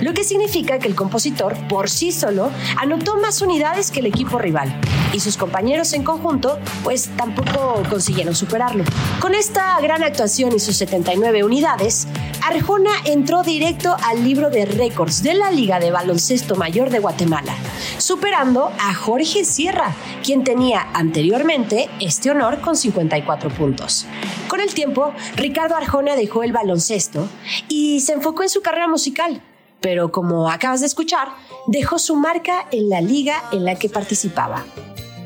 lo 0.00 0.14
que 0.14 0.24
significa 0.24 0.78
que 0.78 0.88
el 0.88 0.94
compositor 0.94 1.56
por 1.68 1.90
sí 1.90 2.12
solo 2.12 2.50
anotó 2.76 3.16
más 3.16 3.42
unidades 3.42 3.90
que 3.90 4.00
el 4.00 4.06
equipo 4.06 4.38
rival 4.38 4.80
y 5.12 5.20
sus 5.20 5.36
compañeros 5.36 5.92
en 5.92 6.02
conjunto 6.02 6.58
pues 6.82 7.10
tampoco 7.16 7.82
consiguieron 7.88 8.34
superarlo. 8.34 8.84
Con 9.20 9.34
esta 9.34 9.80
gran 9.80 10.02
actuación 10.02 10.54
y 10.54 10.58
sus 10.58 10.76
79 10.76 11.44
unidades, 11.44 12.06
Arjona 12.42 12.90
entró 13.04 13.42
directo 13.42 13.96
al 14.04 14.24
libro 14.24 14.50
de 14.50 14.66
récords 14.66 15.22
de 15.22 15.34
la 15.34 15.50
Liga 15.50 15.78
de 15.78 15.90
Baloncesto 15.90 16.56
Mayor 16.56 16.90
de 16.90 16.98
Guatemala, 16.98 17.54
superando 17.98 18.72
a 18.80 18.94
Jorge 18.94 19.44
Sierra, 19.44 19.94
quien 20.24 20.44
tenía 20.44 20.88
anteriormente 20.92 21.88
este 22.00 22.30
honor 22.30 22.60
con 22.60 22.76
54 22.76 23.50
puntos. 23.50 24.06
Con 24.48 24.60
el 24.60 24.74
tiempo, 24.74 25.12
Ricardo 25.36 25.76
Arjona 25.76 26.16
dejó 26.16 26.42
el 26.42 26.52
baloncesto 26.52 27.28
y 27.68 28.00
se 28.00 28.12
enfocó 28.12 28.42
en 28.42 28.48
su 28.48 28.62
carrera 28.62 28.88
musical 28.88 29.40
pero 29.84 30.10
como 30.10 30.48
acabas 30.48 30.80
de 30.80 30.86
escuchar, 30.86 31.28
dejó 31.66 31.98
su 31.98 32.16
marca 32.16 32.66
en 32.72 32.88
la 32.88 33.02
liga 33.02 33.44
en 33.52 33.66
la 33.66 33.74
que 33.74 33.90
participaba. 33.90 34.64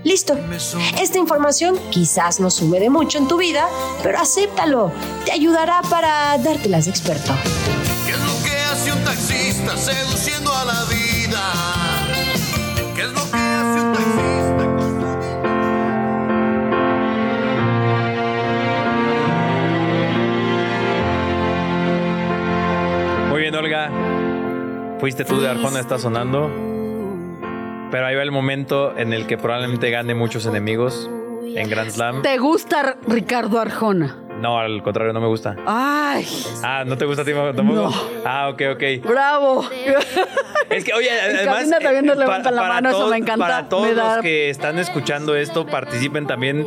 Listo. 0.03 0.37
Esta 1.01 1.19
información 1.19 1.79
quizás 1.91 2.41
no 2.41 2.51
sume 2.51 2.81
de 2.81 2.91
mucho 2.91 3.19
en 3.19 3.29
tu 3.29 3.37
vida, 3.37 3.69
pero 4.03 4.19
acéptalo. 4.19 4.91
Te 5.25 5.31
ayudará 5.31 5.81
para 5.83 6.37
dártelas 6.39 6.87
de 6.87 6.91
experto. 6.91 7.33
¿Qué 8.05 8.11
es 8.11 8.19
lo 8.19 8.45
que 8.45 8.57
hace 8.57 8.93
un 8.93 9.05
taxista 9.05 9.77
seduciendo 9.77 10.53
a 10.53 10.65
la 10.65 10.85
vida? 10.87 11.78
Fuiste 25.01 25.25
tú 25.25 25.41
de 25.41 25.49
Arjona, 25.49 25.81
está 25.81 25.99
sonando. 25.99 26.51
Pero 27.91 28.07
ahí 28.07 28.15
va 28.17 28.23
el 28.23 28.33
momento 28.33 28.97
en 28.99 29.13
el 29.13 29.27
que 29.27 29.39
probablemente 29.39 29.91
gane 29.91 30.15
muchos 30.15 30.45
enemigos 30.47 31.09
en 31.55 31.71
Grand 31.71 31.91
Slam. 31.91 32.23
¿Te 32.23 32.37
gusta 32.39 32.97
Ricardo 33.07 33.61
Arjona? 33.61 34.17
No, 34.41 34.59
al 34.59 34.83
contrario, 34.83 35.13
no 35.13 35.21
me 35.21 35.27
gusta. 35.27 35.57
Ay, 35.67 36.27
Ah, 36.63 36.85
¿no 36.87 36.97
te 36.99 37.05
gusta 37.07 37.23
a 37.23 37.25
ti 37.25 37.33
tampoco? 37.57 37.93
Ah, 38.25 38.49
ok, 38.51 38.63
ok. 38.75 39.07
bravo. 39.09 39.65
Es 40.71 40.85
que, 40.85 40.93
oye, 40.95 41.07
Y 41.33 41.37
además. 41.37 41.57
Karina 41.57 41.79
también 41.81 42.07
nos 42.07 42.17
eh, 42.17 42.21
levanta 42.21 42.51
la 42.51 42.63
mano, 42.63 42.91
eso 42.91 43.09
me 43.09 43.17
encanta. 43.17 43.45
Para 43.47 43.69
todos 43.69 43.89
Me 43.89 43.95
da- 43.95 44.15
los 44.17 44.23
que 44.23 44.51
están 44.51 44.79
escuchando 44.79 45.35
esto, 45.35 45.67
participen 45.67 46.27
también. 46.27 46.67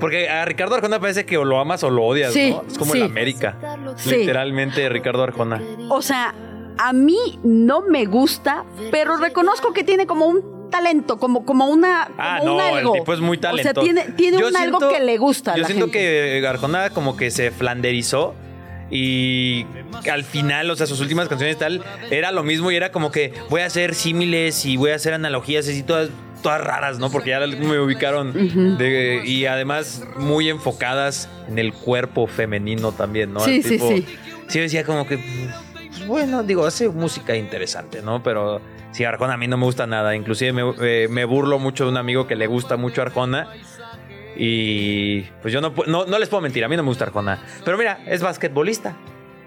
Porque 0.00 0.28
a 0.30 0.44
Ricardo 0.46 0.74
Arjona 0.76 0.98
parece 0.98 1.26
que 1.26 1.36
o 1.38 1.44
lo 1.44 1.58
amas 1.60 1.84
o 1.84 1.90
lo 1.90 2.02
odias, 2.04 2.32
Sí, 2.32 2.50
¿no? 2.52 2.64
Es 2.66 2.76
como 2.78 2.92
sí. 2.92 2.98
el 2.98 3.04
América. 3.04 3.56
Sí. 3.96 4.16
Literalmente, 4.16 4.88
Ricardo 4.88 5.22
Arjona. 5.22 5.60
O 5.90 6.00
sea, 6.02 6.34
a 6.82 6.92
mí 6.92 7.38
no 7.42 7.82
me 7.82 8.06
gusta, 8.06 8.64
pero 8.90 9.16
reconozco 9.18 9.72
que 9.72 9.84
tiene 9.84 10.06
como 10.06 10.26
un 10.26 10.70
talento, 10.70 11.18
como, 11.18 11.44
como 11.44 11.66
una. 11.66 12.06
Como 12.06 12.16
Ah, 12.18 12.38
un 12.40 12.46
no, 12.46 12.60
algo. 12.60 12.94
el 12.94 13.00
tipo 13.00 13.12
es 13.12 13.20
muy 13.20 13.38
talentoso. 13.38 13.80
O 13.80 13.84
sea, 13.84 13.92
tiene, 13.94 14.12
tiene 14.16 14.38
Yo 14.38 14.48
un 14.48 14.56
algo 14.56 14.78
que 14.88 15.00
le 15.00 15.18
gusta. 15.18 15.52
a 15.52 15.56
Yo 15.56 15.62
la 15.62 15.66
siento 15.68 15.86
gente. 15.86 15.98
que 16.40 16.46
Arjona 16.46 16.90
como 16.90 17.16
que 17.16 17.30
se 17.30 17.50
flanderizó 17.50 18.34
y 18.90 19.66
al 20.10 20.24
final, 20.24 20.70
o 20.70 20.76
sea, 20.76 20.86
sus 20.86 21.00
últimas 21.00 21.28
canciones 21.28 21.56
y 21.56 21.58
tal, 21.58 21.84
era 22.10 22.32
lo 22.32 22.42
mismo 22.42 22.70
y 22.70 22.76
era 22.76 22.90
como 22.92 23.10
que 23.12 23.32
voy 23.48 23.60
a 23.60 23.66
hacer 23.66 23.94
símiles 23.94 24.64
y 24.64 24.76
voy 24.76 24.90
a 24.90 24.94
hacer 24.96 25.12
analogías 25.14 25.68
así 25.68 25.82
todas, 25.82 26.08
todas 26.42 26.60
raras, 26.60 26.98
¿no? 26.98 27.10
Porque 27.10 27.30
ya 27.30 27.40
me 27.40 27.78
ubicaron 27.78 28.32
de- 28.78 29.22
y 29.24 29.46
además 29.46 30.02
muy 30.16 30.48
enfocadas 30.48 31.28
en 31.48 31.58
el 31.58 31.72
cuerpo 31.72 32.26
femenino 32.26 32.92
también, 32.92 33.32
¿no? 33.32 33.40
Sí, 33.40 33.56
El 33.56 33.62
sí, 33.64 33.68
tipo- 33.70 33.88
sí. 33.88 34.06
Sí, 34.48 34.58
decía 34.58 34.82
como 34.84 35.06
que, 35.06 35.22
bueno, 36.06 36.42
digo, 36.42 36.66
hace 36.66 36.88
música 36.88 37.36
interesante, 37.36 38.02
¿no? 38.02 38.22
Pero 38.22 38.60
sí, 38.92 39.04
Arjona 39.04 39.34
a 39.34 39.36
mí 39.36 39.48
no 39.48 39.56
me 39.56 39.64
gusta 39.64 39.86
nada. 39.86 40.14
Inclusive 40.14 40.52
me, 40.52 40.74
eh, 40.80 41.08
me 41.08 41.24
burlo 41.24 41.58
mucho 41.58 41.84
de 41.84 41.90
un 41.90 41.96
amigo 41.96 42.26
que 42.26 42.36
le 42.36 42.46
gusta 42.46 42.76
mucho 42.76 43.02
Arjona. 43.02 43.48
Y 44.36 45.22
pues 45.42 45.52
yo 45.52 45.60
no, 45.60 45.74
no, 45.86 46.06
no 46.06 46.18
les 46.18 46.28
puedo 46.28 46.40
mentir, 46.40 46.64
a 46.64 46.68
mí 46.68 46.76
no 46.76 46.82
me 46.82 46.88
gusta 46.88 47.04
Arjona. 47.04 47.42
Pero 47.64 47.76
mira, 47.76 48.00
es 48.06 48.22
basquetbolista. 48.22 48.96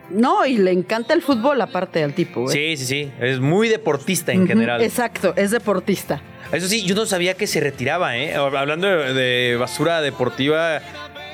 No, 0.10 0.46
y 0.46 0.58
le 0.58 0.72
encanta 0.72 1.13
el 1.13 1.22
fútbol 1.22 1.62
aparte 1.62 2.04
al 2.04 2.13
tipo. 2.13 2.50
¿eh? 2.50 2.54
Sí, 2.54 2.78
sí, 2.78 2.86
sí. 2.86 3.12
Es 3.20 3.39
muy 3.39 3.70
deportista 3.70 4.32
en 4.32 4.48
general. 4.48 4.82
Exacto, 4.82 5.34
es 5.36 5.52
deportista. 5.52 6.22
Eso 6.52 6.68
sí, 6.68 6.84
yo 6.84 6.94
no 6.94 7.06
sabía 7.06 7.34
que 7.34 7.48
se 7.48 7.60
retiraba, 7.60 8.18
¿eh? 8.18 8.36
Hablando 8.36 8.88
de, 8.88 9.58
basura 9.60 10.02
deportiva, 10.02 10.82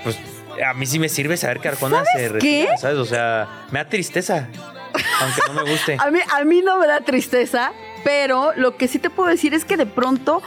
pues 0.04 0.18
a 0.66 0.74
mí 0.74 0.86
sí 0.86 1.00
me 1.00 1.10
sirve 1.10 1.36
saber 1.36 1.60
que 1.60 1.68
Arjona 1.68 2.04
se 2.06 2.12
¿Sabes 2.12 2.32
retira, 2.32 2.72
qué? 2.72 2.78
¿sabes? 2.78 2.98
O 2.98 3.06
sea, 3.06 3.66
me 3.72 3.80
da 3.80 3.90
tristeza. 3.90 4.48
Aunque 5.22 5.42
no 5.48 5.54
me 5.64 5.72
guste. 5.72 5.98
A 6.00 6.12
mí, 6.12 6.20
a 6.32 6.44
mí 6.46 6.62
no 6.62 6.78
me 6.80 6.88
da 6.88 7.02
tristeza, 7.02 7.72
pero 8.04 8.52
lo 8.56 8.78
que 8.78 8.88
sí 8.88 9.00
te 9.00 9.10
puedo 9.10 9.30
decir 9.30 9.54
es 9.54 9.66
que 9.66 9.78
de 9.78 9.86
pronto 9.86 10.42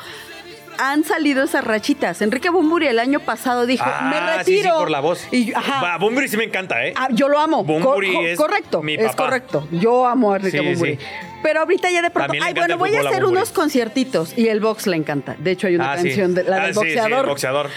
han 0.78 1.04
salido 1.04 1.44
esas 1.44 1.64
rachitas. 1.64 2.22
Enrique 2.22 2.48
Bumburi 2.48 2.86
el 2.86 2.98
año 2.98 3.20
pasado 3.20 3.66
dijo, 3.66 3.84
Ah, 3.86 4.08
me 4.10 4.16
sí, 4.44 4.56
retiro. 4.56 4.74
sí, 4.74 4.78
por 4.80 4.90
la 4.90 5.00
voz. 5.00 5.28
Y 5.30 5.52
ajá. 5.52 5.82
Va, 5.82 5.98
Bunbury 5.98 6.28
sí 6.28 6.36
me 6.38 6.44
encanta, 6.44 6.84
¿eh? 6.86 6.94
Ah, 6.96 7.08
yo 7.10 7.28
lo 7.28 7.38
amo. 7.38 7.64
Co- 7.66 7.78
co- 7.80 8.02
es 8.02 8.38
correcto, 8.38 8.82
mi 8.82 8.94
es 8.94 9.14
correcto. 9.14 9.68
Yo 9.70 10.06
amo 10.06 10.32
a 10.32 10.36
Enrique 10.36 10.58
Sí, 10.58 10.64
Bunbury. 10.66 10.96
sí. 10.96 10.98
Pero 11.42 11.60
ahorita 11.60 11.90
ya 11.90 12.00
de 12.02 12.10
pronto, 12.10 12.32
ay, 12.40 12.54
bueno, 12.54 12.78
voy 12.78 12.94
a 12.96 13.00
hacer 13.00 13.24
unos 13.24 13.50
conciertitos 13.50 14.32
y 14.38 14.48
el 14.48 14.60
box 14.60 14.86
le 14.86 14.96
encanta. 14.96 15.36
De 15.38 15.50
hecho, 15.50 15.66
hay 15.66 15.74
una 15.74 15.92
Ah, 15.92 15.96
sí. 15.98 16.04
canción 16.04 16.34
de 16.34 16.44
la 16.44 16.56
Ah, 16.56 16.66
del 16.66 16.74
sí, 16.74 16.80
sí, 16.80 16.86
el 16.88 16.94
boxeador. 16.98 17.26
boxeador. 17.26 17.70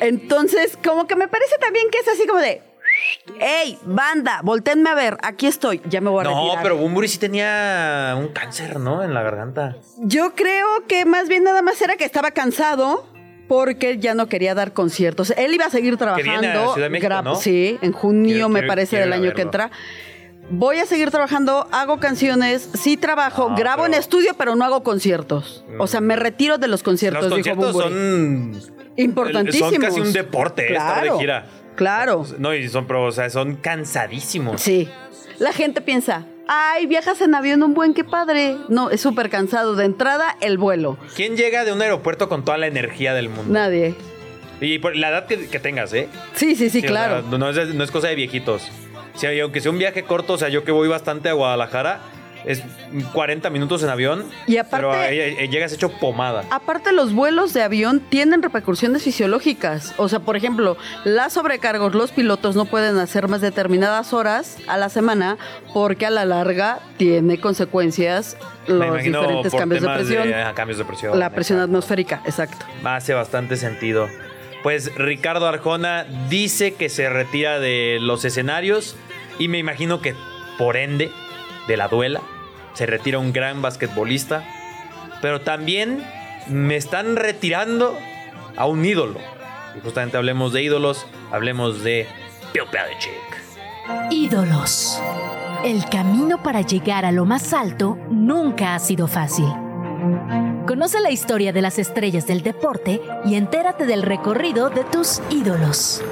Entonces, 0.00 0.76
como 0.82 1.06
que 1.06 1.16
me 1.16 1.28
parece 1.28 1.56
también 1.58 1.86
que 1.90 1.98
es 1.98 2.08
así 2.08 2.26
como 2.26 2.40
de, 2.40 2.62
hey, 3.38 3.78
banda, 3.84 4.40
voltenme 4.42 4.90
a 4.90 4.94
ver, 4.94 5.16
aquí 5.22 5.46
estoy, 5.46 5.80
ya 5.88 6.00
me 6.00 6.10
voy 6.10 6.20
a 6.20 6.24
No, 6.30 6.36
retirar. 6.44 6.62
pero 6.62 6.76
Bunbury 6.76 7.08
sí 7.08 7.18
tenía 7.18 8.14
un 8.18 8.28
cáncer, 8.28 8.78
¿no? 8.80 9.02
En 9.02 9.14
la 9.14 9.22
garganta. 9.22 9.76
Yo 9.98 10.34
creo 10.34 10.66
que 10.88 11.04
más 11.04 11.28
bien 11.28 11.44
nada 11.44 11.62
más 11.62 11.80
era 11.82 11.96
que 11.96 12.04
estaba 12.04 12.30
cansado 12.32 13.06
porque 13.48 13.98
ya 13.98 14.14
no 14.14 14.28
quería 14.28 14.54
dar 14.54 14.72
conciertos. 14.72 15.32
Él 15.36 15.54
iba 15.54 15.64
a 15.66 15.70
seguir 15.70 15.96
trabajando. 15.96 16.30
viene 16.40 16.48
a 16.48 16.62
Ciudad 16.72 16.86
de 16.86 16.90
México, 16.90 17.22
¿no? 17.22 17.34
Sí, 17.36 17.78
en 17.82 17.92
junio 17.92 18.32
Quiero- 18.34 18.48
me 18.48 18.60
quiero- 18.60 18.70
parece 18.70 18.90
quiero 18.96 19.04
del 19.06 19.12
año 19.12 19.34
que 19.34 19.42
entra. 19.42 19.70
Voy 20.52 20.78
a 20.78 20.84
seguir 20.86 21.12
trabajando, 21.12 21.68
hago 21.70 22.00
canciones, 22.00 22.68
sí 22.74 22.96
trabajo, 22.96 23.48
Ah, 23.52 23.54
grabo 23.56 23.86
en 23.86 23.94
estudio, 23.94 24.32
pero 24.36 24.56
no 24.56 24.64
hago 24.64 24.82
conciertos. 24.82 25.64
O 25.78 25.86
sea, 25.86 26.00
me 26.00 26.16
retiro 26.16 26.58
de 26.58 26.66
los 26.66 26.82
conciertos, 26.82 27.28
Los 27.30 27.36
dijo 27.44 27.54
conciertos 27.56 27.72
Bunbury. 27.90 28.60
son. 28.60 28.80
Importantísimos. 28.96 29.72
Son 29.72 29.80
casi 29.80 30.00
un 30.00 30.12
deporte, 30.12 30.62
¿eh? 30.62 30.72
estar 30.72 30.96
de 30.96 31.00
Claro, 31.02 31.18
gira. 31.20 31.46
Claro. 31.80 32.26
No, 32.38 32.54
y 32.54 32.68
son, 32.68 32.86
pero, 32.86 33.04
o 33.06 33.10
sea, 33.10 33.30
son 33.30 33.56
cansadísimos. 33.56 34.60
Sí. 34.60 34.86
La 35.38 35.50
gente 35.54 35.80
piensa, 35.80 36.26
ay, 36.46 36.84
viajas 36.84 37.22
en 37.22 37.34
avión 37.34 37.62
un 37.62 37.72
buen, 37.72 37.94
qué 37.94 38.04
padre. 38.04 38.58
No, 38.68 38.90
es 38.90 39.00
súper 39.00 39.30
cansado. 39.30 39.76
De 39.76 39.86
entrada, 39.86 40.36
el 40.42 40.58
vuelo. 40.58 40.98
¿Quién 41.16 41.38
llega 41.38 41.64
de 41.64 41.72
un 41.72 41.80
aeropuerto 41.80 42.28
con 42.28 42.44
toda 42.44 42.58
la 42.58 42.66
energía 42.66 43.14
del 43.14 43.30
mundo? 43.30 43.50
Nadie. 43.50 43.94
Y 44.60 44.78
por 44.78 44.94
la 44.94 45.08
edad 45.08 45.24
que, 45.24 45.48
que 45.48 45.58
tengas, 45.58 45.94
¿eh? 45.94 46.08
Sí, 46.34 46.54
sí, 46.54 46.68
sí, 46.68 46.82
claro. 46.82 47.22
sea, 47.26 47.38
no, 47.38 47.48
es, 47.48 47.74
no 47.74 47.82
es 47.82 47.90
cosa 47.90 48.08
de 48.08 48.14
viejitos. 48.14 48.70
Y 49.22 49.40
aunque 49.40 49.62
sea 49.62 49.70
un 49.70 49.78
viaje 49.78 50.02
corto, 50.02 50.34
o 50.34 50.38
sea, 50.38 50.50
yo 50.50 50.64
que 50.64 50.72
voy 50.72 50.86
bastante 50.86 51.30
a 51.30 51.32
Guadalajara, 51.32 52.00
es 52.44 52.62
40 53.12 53.50
minutos 53.50 53.82
en 53.82 53.88
avión. 53.90 54.24
Y 54.46 54.56
aparte- 54.56 54.76
Pero 54.76 54.92
ahí- 54.92 55.48
llegas 55.48 55.72
hecho 55.72 55.90
pomada. 55.90 56.44
Aparte, 56.50 56.92
los 56.92 57.12
vuelos 57.12 57.52
de 57.52 57.62
avión 57.62 58.00
tienen 58.00 58.42
repercusiones 58.42 59.02
fisiológicas. 59.02 59.94
O 59.96 60.08
sea, 60.08 60.20
por 60.20 60.36
ejemplo, 60.36 60.76
las 61.04 61.32
sobrecargos, 61.34 61.94
los 61.94 62.10
pilotos 62.12 62.56
no 62.56 62.64
pueden 62.64 62.98
hacer 62.98 63.28
más 63.28 63.40
determinadas 63.40 64.12
horas 64.12 64.56
a 64.66 64.76
la 64.76 64.88
semana 64.88 65.36
porque 65.74 66.06
a 66.06 66.10
la 66.10 66.24
larga 66.24 66.80
tiene 66.96 67.38
consecuencias 67.40 68.36
los 68.66 69.02
diferentes 69.02 69.54
cambios 69.54 69.82
de 69.82 69.88
presión. 69.88 70.28
cambios 70.54 70.78
de 70.78 70.84
presión. 70.84 71.18
la 71.18 71.30
presión 71.30 71.60
atmosférica, 71.60 72.22
exacto. 72.24 72.64
Hace 72.84 73.14
bastante 73.14 73.56
sentido. 73.56 74.08
Pues 74.62 74.94
Ricardo 74.96 75.46
Arjona 75.46 76.04
dice 76.28 76.74
que 76.74 76.88
se 76.90 77.08
retira 77.08 77.58
de 77.60 77.98
los 78.00 78.24
escenarios 78.24 78.94
y 79.38 79.48
me 79.48 79.58
imagino 79.58 80.00
que 80.02 80.14
por 80.58 80.76
ende 80.76 81.10
de 81.66 81.76
la 81.76 81.88
duela 81.88 82.20
se 82.74 82.86
retira 82.86 83.18
un 83.18 83.32
gran 83.32 83.62
basquetbolista. 83.62 84.44
Pero 85.20 85.40
también 85.42 86.02
me 86.48 86.76
están 86.76 87.16
retirando 87.16 87.96
a 88.56 88.66
un 88.66 88.84
ídolo. 88.84 89.18
Y 89.76 89.80
justamente 89.80 90.16
hablemos 90.16 90.52
de 90.52 90.62
ídolos, 90.62 91.06
hablemos 91.30 91.82
de 91.82 92.06
Bill 92.52 92.64
Belichick. 92.72 94.10
Ídolos. 94.10 95.00
El 95.64 95.84
camino 95.90 96.42
para 96.42 96.62
llegar 96.62 97.04
a 97.04 97.12
lo 97.12 97.26
más 97.26 97.52
alto 97.52 97.98
nunca 98.10 98.74
ha 98.74 98.78
sido 98.78 99.06
fácil. 99.06 99.46
Conoce 100.66 101.00
la 101.00 101.10
historia 101.10 101.52
de 101.52 101.60
las 101.60 101.78
estrellas 101.78 102.26
del 102.26 102.42
deporte 102.42 103.00
y 103.26 103.34
entérate 103.34 103.84
del 103.84 104.02
recorrido 104.02 104.70
de 104.70 104.84
tus 104.84 105.20
ídolos. 105.28 106.02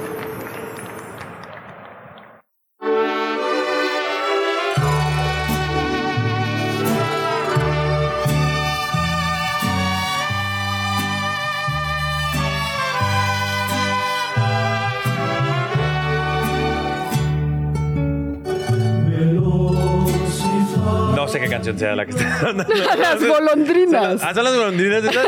Sé 21.29 21.39
qué 21.39 21.49
canción 21.49 21.77
sea 21.77 21.95
la 21.95 22.05
que 22.05 22.11
está 22.11 22.53
Las 22.97 23.23
golondrinas. 23.25 24.21
Ah, 24.23 24.33
son 24.33 24.43
las 24.43 24.55
golondrinas 24.55 25.03
esas. 25.03 25.25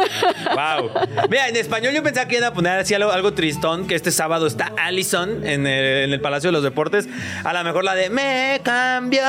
wow. 0.53 0.89
Mira, 1.29 1.47
en 1.47 1.55
español 1.55 1.93
yo 1.93 2.03
pensaba 2.03 2.27
que 2.27 2.37
iban 2.37 2.51
a 2.51 2.53
poner 2.53 2.79
así 2.79 2.93
algo, 2.93 3.11
algo 3.11 3.33
tristón, 3.33 3.87
que 3.87 3.95
este 3.95 4.11
sábado 4.11 4.47
está 4.47 4.71
Allison 4.77 5.45
en 5.45 5.67
el, 5.67 6.03
en 6.05 6.13
el 6.13 6.21
Palacio 6.21 6.49
de 6.49 6.53
los 6.53 6.63
Deportes. 6.63 7.07
A 7.43 7.53
lo 7.53 7.63
mejor 7.63 7.83
la 7.83 7.95
de 7.95 8.09
Me 8.09 8.59
cambió. 8.63 9.21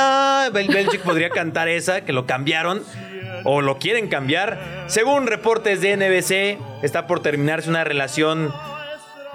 Bel 0.51 0.67
Belichick 0.67 1.01
podría 1.01 1.29
cantar 1.29 1.67
esa, 1.67 2.01
que 2.01 2.13
lo 2.13 2.25
cambiaron. 2.25 2.81
O 3.45 3.61
lo 3.61 3.77
quieren 3.77 4.07
cambiar. 4.07 4.85
Según 4.87 5.27
reportes 5.27 5.81
de 5.81 5.97
NBC, 5.97 6.83
está 6.83 7.07
por 7.07 7.21
terminarse 7.21 7.69
una 7.69 7.83
relación 7.83 8.53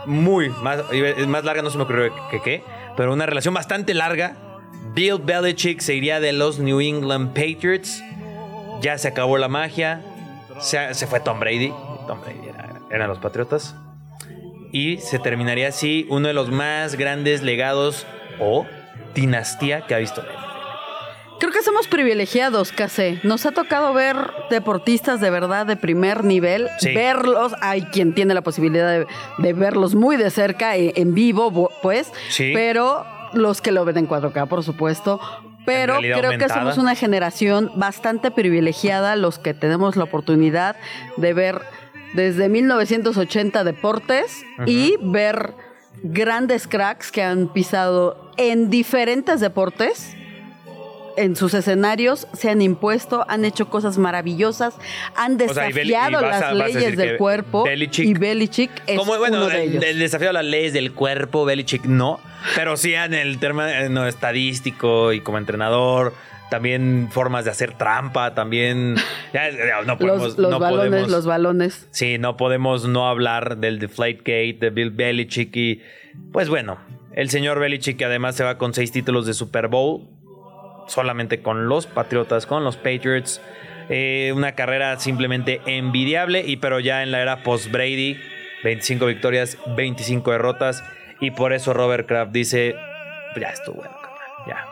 muy 0.06 0.48
más, 0.48 0.80
más 1.26 1.44
larga, 1.44 1.62
no 1.62 1.70
se 1.70 1.76
me 1.76 1.84
ocurrió 1.84 2.12
que 2.30 2.40
qué, 2.40 2.62
pero 2.96 3.12
una 3.12 3.26
relación 3.26 3.52
bastante 3.52 3.92
larga. 3.94 4.36
Bill 4.94 5.18
Belichick 5.18 5.80
se 5.80 5.94
iría 5.94 6.20
de 6.20 6.32
los 6.32 6.58
New 6.58 6.80
England 6.80 7.28
Patriots. 7.34 8.02
Ya 8.80 8.98
se 8.98 9.08
acabó 9.08 9.38
la 9.38 9.48
magia. 9.48 10.02
Se, 10.60 10.94
se 10.94 11.06
fue 11.06 11.20
Tom 11.20 11.38
Brady. 11.40 11.72
Tom 12.06 12.20
Brady 12.20 12.48
era, 12.48 12.80
eran 12.90 13.08
los 13.08 13.18
Patriotas. 13.18 13.74
Y 14.72 14.98
se 14.98 15.18
terminaría 15.18 15.68
así 15.68 16.06
uno 16.10 16.28
de 16.28 16.34
los 16.34 16.50
más 16.50 16.96
grandes 16.96 17.42
legados 17.42 18.06
o 18.40 18.66
dinastía 19.14 19.86
que 19.86 19.94
ha 19.94 19.98
visto. 19.98 20.22
Creo 21.40 21.52
que 21.52 21.62
somos 21.62 21.86
privilegiados, 21.86 22.72
Case. 22.72 23.20
Nos 23.22 23.46
ha 23.46 23.52
tocado 23.52 23.94
ver 23.94 24.16
deportistas 24.50 25.20
de 25.20 25.30
verdad 25.30 25.66
de 25.66 25.76
primer 25.76 26.24
nivel, 26.24 26.68
Sí. 26.80 26.92
verlos. 26.92 27.54
Hay 27.60 27.82
quien 27.82 28.12
tiene 28.12 28.34
la 28.34 28.42
posibilidad 28.42 28.90
de, 28.90 29.06
de 29.38 29.52
verlos 29.52 29.94
muy 29.94 30.16
de 30.16 30.30
cerca, 30.30 30.76
e- 30.76 30.92
en 30.96 31.14
vivo, 31.14 31.70
pues. 31.80 32.12
Sí. 32.28 32.50
Pero 32.54 33.06
los 33.32 33.60
que 33.60 33.72
lo 33.72 33.84
ven 33.84 33.98
en 33.98 34.08
4K, 34.08 34.48
por 34.48 34.62
supuesto. 34.62 35.20
Pero 35.64 35.98
creo 35.98 36.16
aumentada. 36.16 36.38
que 36.38 36.48
somos 36.48 36.78
una 36.78 36.94
generación 36.94 37.70
bastante 37.76 38.30
privilegiada, 38.30 39.16
los 39.16 39.38
que 39.38 39.54
tenemos 39.54 39.96
la 39.96 40.04
oportunidad 40.04 40.76
de 41.16 41.34
ver 41.34 41.60
desde 42.14 42.48
1980 42.48 43.64
deportes 43.64 44.44
y 44.66 44.96
ver 45.02 45.52
grandes 46.02 46.66
cracks 46.66 47.12
que 47.12 47.22
han 47.22 47.52
pisado 47.52 48.30
en 48.36 48.70
diferentes 48.70 49.40
deportes 49.40 50.16
en 51.22 51.36
sus 51.36 51.54
escenarios 51.54 52.26
se 52.32 52.50
han 52.50 52.62
impuesto, 52.62 53.24
han 53.28 53.44
hecho 53.44 53.68
cosas 53.68 53.98
maravillosas, 53.98 54.74
han 55.16 55.40
O 55.40 55.52
sea, 55.52 55.68
y 55.68 55.72
Bel- 55.72 55.86
y 55.86 55.88
desafiado 55.90 56.18
a- 56.18 56.28
las 56.30 56.54
leyes 56.74 56.96
del 56.96 57.16
cuerpo 57.16 57.64
Belichick- 57.66 58.04
y 58.06 58.14
Belichick 58.14 58.70
es 58.86 58.98
Como, 58.98 59.16
bueno, 59.18 59.36
uno 59.38 59.48
de 59.48 59.62
el, 59.64 59.70
ellos. 59.70 59.84
el 59.84 59.98
desafío 59.98 60.30
a 60.30 60.32
las 60.32 60.44
leyes 60.44 60.72
del 60.72 60.92
cuerpo, 60.92 61.44
Belichick 61.44 61.84
no. 61.84 62.20
Pero 62.54 62.76
sí 62.76 62.94
en 62.94 63.14
el 63.14 63.38
tema 63.38 63.80
eh, 63.80 63.88
no, 63.88 64.06
estadístico 64.06 65.12
y 65.12 65.20
como 65.20 65.38
entrenador. 65.38 66.14
También 66.50 67.08
formas 67.10 67.44
de 67.44 67.50
hacer 67.50 67.74
trampa, 67.76 68.34
también. 68.34 68.94
ya, 69.34 69.50
ya, 69.50 69.82
no 69.84 69.98
podemos. 69.98 70.28
los 70.28 70.38
los 70.38 70.50
no 70.52 70.58
balones, 70.58 70.88
podemos- 70.90 71.10
los 71.10 71.26
balones. 71.26 71.88
Sí, 71.90 72.16
no 72.18 72.36
podemos 72.38 72.88
no 72.88 73.06
hablar 73.08 73.58
del 73.58 73.78
Deflategate, 73.78 74.56
de 74.58 74.70
Bill 74.70 74.90
Belichick 74.90 75.54
y 75.56 75.82
pues 76.32 76.48
bueno, 76.48 76.78
el 77.12 77.28
señor 77.28 77.58
Belichick 77.60 77.98
que 77.98 78.06
además 78.06 78.34
se 78.36 78.44
va 78.44 78.56
con 78.56 78.72
seis 78.72 78.92
títulos 78.92 79.26
de 79.26 79.34
Super 79.34 79.68
Bowl, 79.68 80.08
solamente 80.88 81.40
con 81.40 81.68
los 81.68 81.86
Patriotas, 81.86 82.46
con 82.46 82.64
los 82.64 82.76
Patriots. 82.76 83.40
Eh, 83.90 84.32
una 84.34 84.52
carrera 84.52 84.98
simplemente 84.98 85.62
envidiable 85.64 86.42
y 86.46 86.56
pero 86.56 86.78
ya 86.80 87.02
en 87.02 87.10
la 87.10 87.22
era 87.22 87.42
post 87.42 87.70
Brady, 87.70 88.18
25 88.64 89.06
victorias, 89.06 89.56
25 89.76 90.30
derrotas 90.32 90.84
y 91.20 91.30
por 91.30 91.52
eso 91.54 91.72
Robert 91.72 92.06
Kraft 92.06 92.32
dice, 92.32 92.74
ya 93.40 93.48
estuvo 93.48 93.76
bueno, 93.76 93.96
ya. 94.46 94.66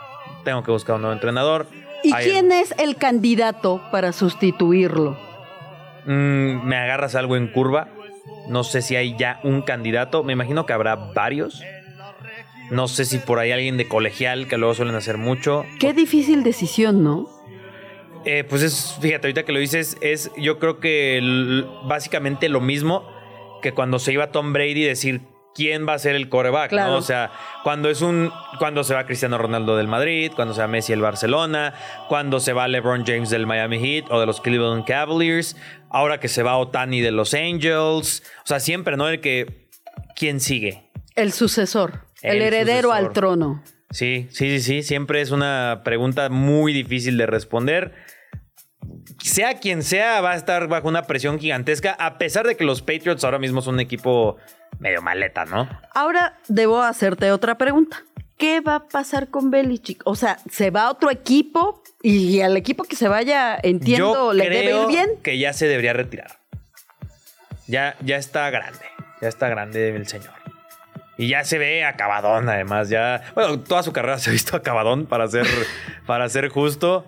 Tengo 0.44 0.62
que 0.62 0.70
buscar 0.70 0.96
un 0.96 1.02
nuevo 1.02 1.14
entrenador. 1.14 1.66
¿Y 2.02 2.12
Ahí- 2.12 2.24
quién 2.30 2.52
es 2.52 2.74
el 2.78 2.96
candidato 2.96 3.82
para 3.90 4.12
sustituirlo? 4.12 5.16
Mm, 6.04 6.64
me 6.66 6.76
agarras 6.76 7.14
algo 7.14 7.36
en 7.36 7.48
curva. 7.48 7.88
No 8.48 8.62
sé 8.64 8.82
si 8.82 8.94
hay 8.96 9.16
ya 9.16 9.40
un 9.42 9.62
candidato. 9.62 10.22
Me 10.22 10.32
imagino 10.34 10.66
que 10.66 10.72
habrá 10.72 10.94
varios. 10.94 11.62
No 12.70 12.88
sé 12.88 13.04
si 13.04 13.18
por 13.18 13.38
ahí 13.38 13.52
alguien 13.52 13.76
de 13.76 13.86
colegial, 13.88 14.48
que 14.48 14.56
luego 14.58 14.74
suelen 14.74 14.94
hacer 14.96 15.18
mucho. 15.18 15.64
Qué 15.78 15.92
difícil 15.92 16.42
decisión, 16.42 17.04
¿no? 17.04 17.28
Eh, 18.24 18.42
pues 18.42 18.62
es, 18.62 18.96
fíjate, 19.00 19.28
ahorita 19.28 19.44
que 19.44 19.52
lo 19.52 19.60
dices, 19.60 19.96
es 20.00 20.32
yo 20.36 20.58
creo 20.58 20.80
que 20.80 21.20
básicamente 21.84 22.48
lo 22.48 22.60
mismo 22.60 23.08
que 23.62 23.72
cuando 23.72 24.00
se 24.00 24.12
iba 24.12 24.32
Tom 24.32 24.52
Brady 24.52 24.82
decir 24.82 25.20
quién 25.54 25.86
va 25.88 25.94
a 25.94 25.98
ser 26.00 26.16
el 26.16 26.28
coreback, 26.28 26.70
Claro. 26.70 26.92
¿no? 26.92 26.98
O 26.98 27.02
sea, 27.02 27.30
cuando 27.62 27.88
es 27.88 28.02
un, 28.02 28.30
cuando 28.58 28.82
se 28.84 28.94
va 28.94 29.06
Cristiano 29.06 29.38
Ronaldo 29.38 29.76
del 29.76 29.86
Madrid, 29.88 30.32
cuando 30.34 30.52
se 30.54 30.60
va 30.60 30.66
Messi 30.66 30.92
del 30.92 31.00
Barcelona, 31.02 31.72
cuando 32.08 32.40
se 32.40 32.52
va 32.52 32.66
LeBron 32.68 33.04
James 33.06 33.30
del 33.30 33.46
Miami 33.46 33.78
Heat 33.78 34.10
o 34.10 34.18
de 34.20 34.26
los 34.26 34.40
Cleveland 34.40 34.84
Cavaliers, 34.84 35.56
ahora 35.88 36.18
que 36.18 36.28
se 36.28 36.42
va 36.42 36.58
Otani 36.58 37.00
de 37.00 37.12
los 37.12 37.32
Angels, 37.32 38.22
o 38.42 38.46
sea, 38.46 38.58
siempre, 38.60 38.96
¿no? 38.96 39.08
El 39.08 39.20
que, 39.20 39.68
¿quién 40.16 40.40
sigue? 40.40 40.90
El 41.14 41.32
sucesor, 41.32 42.05
el, 42.26 42.36
El 42.36 42.42
heredero 42.42 42.88
sucesor. 42.90 43.06
al 43.06 43.12
trono. 43.12 43.62
Sí, 43.90 44.28
sí, 44.30 44.58
sí, 44.58 44.60
sí. 44.60 44.82
Siempre 44.82 45.20
es 45.20 45.30
una 45.30 45.82
pregunta 45.84 46.28
muy 46.28 46.72
difícil 46.72 47.16
de 47.16 47.26
responder. 47.26 47.94
Sea 49.22 49.58
quien 49.58 49.82
sea, 49.82 50.20
va 50.20 50.32
a 50.32 50.36
estar 50.36 50.68
bajo 50.68 50.88
una 50.88 51.02
presión 51.04 51.38
gigantesca, 51.38 51.92
a 51.98 52.18
pesar 52.18 52.46
de 52.46 52.56
que 52.56 52.64
los 52.64 52.82
Patriots 52.82 53.24
ahora 53.24 53.38
mismo 53.38 53.60
son 53.62 53.74
un 53.74 53.80
equipo 53.80 54.36
medio 54.78 55.02
maleta, 55.02 55.44
¿no? 55.46 55.68
Ahora 55.94 56.38
debo 56.48 56.82
hacerte 56.82 57.30
otra 57.32 57.56
pregunta. 57.58 58.04
¿Qué 58.36 58.60
va 58.60 58.74
a 58.76 58.88
pasar 58.88 59.28
con 59.28 59.50
Belichick? 59.50 60.02
O 60.04 60.14
sea, 60.14 60.38
¿se 60.50 60.70
va 60.70 60.82
a 60.82 60.90
otro 60.90 61.10
equipo? 61.10 61.82
Y 62.02 62.42
al 62.42 62.56
equipo 62.56 62.84
que 62.84 62.94
se 62.94 63.08
vaya, 63.08 63.58
entiendo, 63.62 64.12
Yo 64.14 64.32
le 64.34 64.50
debe 64.50 64.78
ir 64.82 64.86
bien. 64.88 65.10
que 65.22 65.38
ya 65.38 65.54
se 65.54 65.66
debería 65.66 65.94
retirar. 65.94 66.38
Ya, 67.66 67.96
ya 68.02 68.16
está 68.16 68.50
grande. 68.50 68.84
Ya 69.22 69.28
está 69.28 69.48
grande 69.48 69.88
el 69.96 70.06
señor. 70.06 70.34
Y 71.18 71.28
ya 71.28 71.44
se 71.44 71.58
ve 71.58 71.84
acabadón, 71.84 72.48
además. 72.48 72.88
Ya. 72.88 73.22
Bueno, 73.34 73.60
toda 73.60 73.82
su 73.82 73.92
carrera 73.92 74.18
se 74.18 74.30
ha 74.30 74.32
visto 74.32 74.56
acabadón, 74.56 75.06
para 75.06 75.26
ser, 75.28 75.46
para 76.06 76.28
ser 76.28 76.48
justo. 76.48 77.06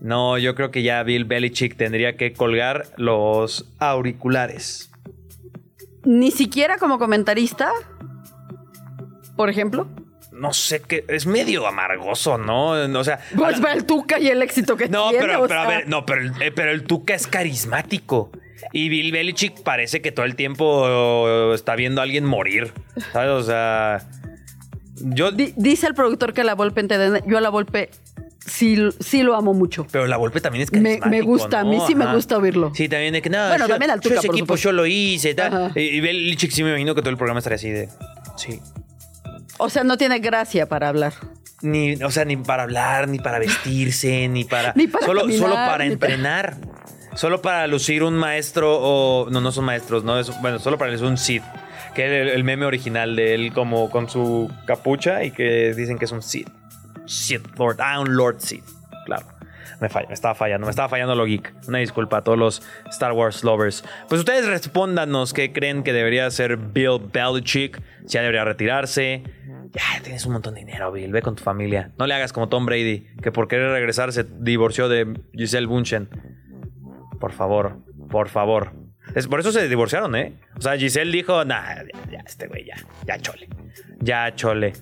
No, 0.00 0.36
yo 0.38 0.54
creo 0.54 0.70
que 0.70 0.82
ya 0.82 1.02
Bill 1.02 1.24
Belichick 1.24 1.76
tendría 1.76 2.16
que 2.16 2.32
colgar 2.32 2.84
los 2.96 3.68
auriculares. 3.78 4.90
Ni 6.04 6.30
siquiera 6.30 6.78
como 6.78 6.98
comentarista, 6.98 7.70
por 9.36 9.48
ejemplo. 9.50 9.88
No 10.32 10.52
sé 10.52 10.82
qué. 10.82 11.04
Es 11.08 11.26
medio 11.26 11.66
amargoso, 11.66 12.36
¿no? 12.36 12.70
O 12.72 13.04
sea. 13.04 13.20
Pues 13.36 13.64
va 13.64 13.72
el 13.72 13.86
Tuca 13.86 14.18
y 14.18 14.28
el 14.28 14.42
éxito 14.42 14.76
que 14.76 14.88
No, 14.88 15.08
tiene. 15.10 15.26
pero, 15.26 15.44
a 15.58 15.66
ver, 15.66 15.88
no, 15.88 16.04
pero, 16.04 16.30
eh, 16.40 16.52
pero 16.52 16.70
el 16.72 16.84
Tuca 16.84 17.14
es 17.14 17.26
carismático. 17.26 18.30
Y 18.72 18.88
Bill 18.88 19.12
Belichick 19.12 19.62
parece 19.62 20.00
que 20.02 20.12
todo 20.12 20.26
el 20.26 20.34
tiempo 20.36 21.52
está 21.54 21.76
viendo 21.76 22.00
a 22.00 22.04
alguien 22.04 22.24
morir. 22.24 22.72
¿Sabes? 23.12 23.30
O 23.30 23.42
sea. 23.42 24.06
Yo. 24.96 25.30
Di- 25.30 25.52
dice 25.56 25.86
el 25.86 25.94
productor 25.94 26.32
que 26.32 26.44
la 26.44 26.54
Volpe, 26.54 26.80
ente- 26.82 27.22
yo 27.26 27.38
a 27.38 27.40
la 27.40 27.50
Volpe 27.50 27.90
sí, 28.44 28.76
sí 29.00 29.22
lo 29.22 29.34
amo 29.36 29.52
mucho. 29.54 29.86
Pero 29.90 30.06
la 30.06 30.16
Volpe 30.16 30.40
también 30.40 30.62
es 30.62 30.72
Me, 30.72 30.98
carismático, 30.98 31.08
me 31.10 31.20
gusta, 31.22 31.60
a 31.60 31.64
mí 31.64 31.78
sí 31.86 31.94
me 31.94 32.12
gusta 32.14 32.38
oírlo. 32.38 32.72
Sí, 32.74 32.88
también 32.88 33.12
de 33.12 33.22
que 33.22 33.30
nada. 33.30 33.50
Bueno, 33.50 33.66
yo, 33.66 33.74
también 33.74 33.90
al 33.90 34.00
yo 34.00 34.08
Tuca, 34.10 34.20
ese 34.20 34.26
por 34.28 34.34
equipo 34.36 34.46
supuesto. 34.56 34.68
yo 34.70 34.72
lo 34.72 34.86
hice. 34.86 35.34
tal. 35.34 35.72
Y, 35.74 35.80
y 35.80 36.00
Belichick 36.00 36.50
sí 36.50 36.62
me 36.62 36.70
imagino 36.70 36.94
que 36.94 37.02
todo 37.02 37.10
el 37.10 37.16
programa 37.16 37.38
estaría 37.38 37.56
así 37.56 37.70
de. 37.70 37.88
Sí. 38.36 38.60
O 39.58 39.68
sea, 39.70 39.84
no 39.84 39.96
tiene 39.96 40.18
gracia 40.18 40.66
para 40.68 40.88
hablar. 40.88 41.14
Ni, 41.62 41.94
o 42.02 42.10
sea, 42.10 42.24
ni 42.26 42.36
para 42.36 42.64
hablar, 42.64 43.08
ni 43.08 43.18
para 43.18 43.38
vestirse, 43.38 44.28
ni 44.30 44.44
para. 44.44 44.72
Ni 44.76 44.86
para 44.86 45.06
solo, 45.06 45.22
caminar, 45.22 45.40
solo 45.40 45.54
para 45.54 45.84
ni 45.84 45.96
para- 45.96 46.12
entrenar. 46.14 46.56
Solo 47.16 47.40
para 47.40 47.66
lucir 47.66 48.02
un 48.02 48.14
maestro 48.14 48.78
o. 48.78 49.30
No, 49.30 49.40
no 49.40 49.50
son 49.50 49.64
maestros, 49.64 50.04
no. 50.04 50.18
Es, 50.18 50.38
bueno, 50.42 50.58
solo 50.58 50.76
para 50.76 50.92
lucir 50.92 51.06
un 51.06 51.16
Sith. 51.16 51.42
Que 51.94 52.04
es 52.04 52.34
el, 52.34 52.44
meme 52.44 52.66
original 52.66 53.16
de 53.16 53.34
él, 53.34 53.54
como 53.54 53.88
con 53.88 54.10
su 54.10 54.52
capucha 54.66 55.24
y 55.24 55.30
que 55.30 55.72
dicen 55.74 55.98
que 55.98 56.04
es 56.04 56.12
un 56.12 56.20
Sith. 56.20 56.50
Sith 57.06 57.46
Lord. 57.58 57.78
Ah, 57.80 58.00
un 58.00 58.16
Lord 58.16 58.40
Sith. 58.40 58.64
Claro. 59.06 59.26
Me, 59.80 59.88
falla, 59.88 60.08
me 60.08 60.14
estaba 60.14 60.34
fallando, 60.34 60.66
me 60.66 60.70
estaba 60.70 60.90
fallando 60.90 61.14
lo 61.14 61.24
geek. 61.24 61.54
Una 61.68 61.78
disculpa 61.78 62.18
a 62.18 62.22
todos 62.22 62.38
los 62.38 62.62
Star 62.90 63.12
Wars 63.12 63.44
lovers. 63.44 63.82
Pues 64.08 64.18
ustedes 64.18 64.46
respóndanos 64.46 65.32
qué 65.32 65.52
creen 65.52 65.82
que 65.84 65.94
debería 65.94 66.26
hacer 66.26 66.58
Bill 66.58 66.98
Belichick. 67.12 67.80
Si 68.06 68.14
ya 68.14 68.20
debería 68.20 68.44
retirarse. 68.44 69.22
Ya 69.72 70.02
tienes 70.02 70.24
un 70.26 70.34
montón 70.34 70.54
de 70.54 70.60
dinero, 70.60 70.92
Bill. 70.92 71.12
Ve 71.12 71.22
con 71.22 71.34
tu 71.34 71.42
familia. 71.42 71.92
No 71.98 72.06
le 72.06 72.14
hagas 72.14 72.34
como 72.34 72.50
Tom 72.50 72.66
Brady, 72.66 73.06
que 73.22 73.32
por 73.32 73.48
querer 73.48 73.70
regresar 73.70 74.12
se 74.12 74.24
divorció 74.24 74.88
de 74.88 75.18
Giselle 75.32 75.66
Bunchen. 75.66 76.08
Por 77.20 77.32
favor, 77.32 77.78
por 78.10 78.28
favor. 78.28 78.72
Es, 79.14 79.28
por 79.28 79.40
eso 79.40 79.52
se 79.52 79.68
divorciaron, 79.68 80.14
¿eh? 80.16 80.34
O 80.56 80.60
sea, 80.60 80.76
Giselle 80.76 81.12
dijo, 81.12 81.44
nah, 81.44 81.76
ya, 81.76 82.10
ya, 82.10 82.18
este 82.26 82.48
güey, 82.48 82.66
ya, 82.66 82.76
ya 83.06 83.18
chole. 83.18 83.48
Ya 84.00 84.34
chole. 84.34 84.72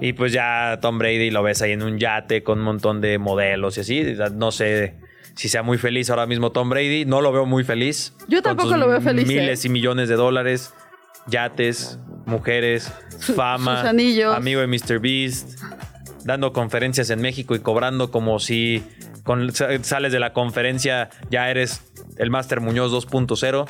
Y 0.00 0.12
pues 0.12 0.32
ya 0.32 0.78
Tom 0.80 0.98
Brady 0.98 1.30
lo 1.30 1.42
ves 1.42 1.62
ahí 1.62 1.72
en 1.72 1.82
un 1.82 1.98
yate 1.98 2.42
con 2.42 2.58
un 2.58 2.64
montón 2.64 3.00
de 3.00 3.18
modelos 3.18 3.78
y 3.78 3.80
así. 3.80 4.14
No 4.34 4.52
sé 4.52 4.94
si 5.34 5.48
sea 5.48 5.62
muy 5.62 5.78
feliz 5.78 6.10
ahora 6.10 6.26
mismo 6.26 6.52
Tom 6.52 6.68
Brady. 6.68 7.04
No 7.04 7.20
lo 7.20 7.32
veo 7.32 7.46
muy 7.46 7.64
feliz. 7.64 8.14
Yo 8.28 8.42
tampoco 8.42 8.76
lo 8.76 8.88
veo 8.88 9.00
feliz, 9.00 9.26
Miles 9.26 9.64
¿eh? 9.64 9.68
y 9.68 9.70
millones 9.70 10.08
de 10.08 10.16
dólares, 10.16 10.74
yates, 11.26 11.98
mujeres, 12.26 12.92
fama, 13.34 13.80
sus 13.80 13.88
anillos. 13.88 14.34
amigo 14.34 14.60
de 14.60 14.66
Mr. 14.66 15.00
Beast, 15.00 15.60
dando 16.24 16.52
conferencias 16.52 17.10
en 17.10 17.20
México 17.20 17.54
y 17.54 17.60
cobrando 17.60 18.10
como 18.10 18.38
si 18.38 18.82
con- 19.26 19.52
sa- 19.52 19.68
sales 19.84 20.12
de 20.12 20.20
la 20.20 20.32
conferencia 20.32 21.10
ya 21.28 21.50
eres 21.50 21.82
el 22.16 22.30
Master 22.30 22.62
Muñoz 22.62 22.90
2.0. 22.92 23.66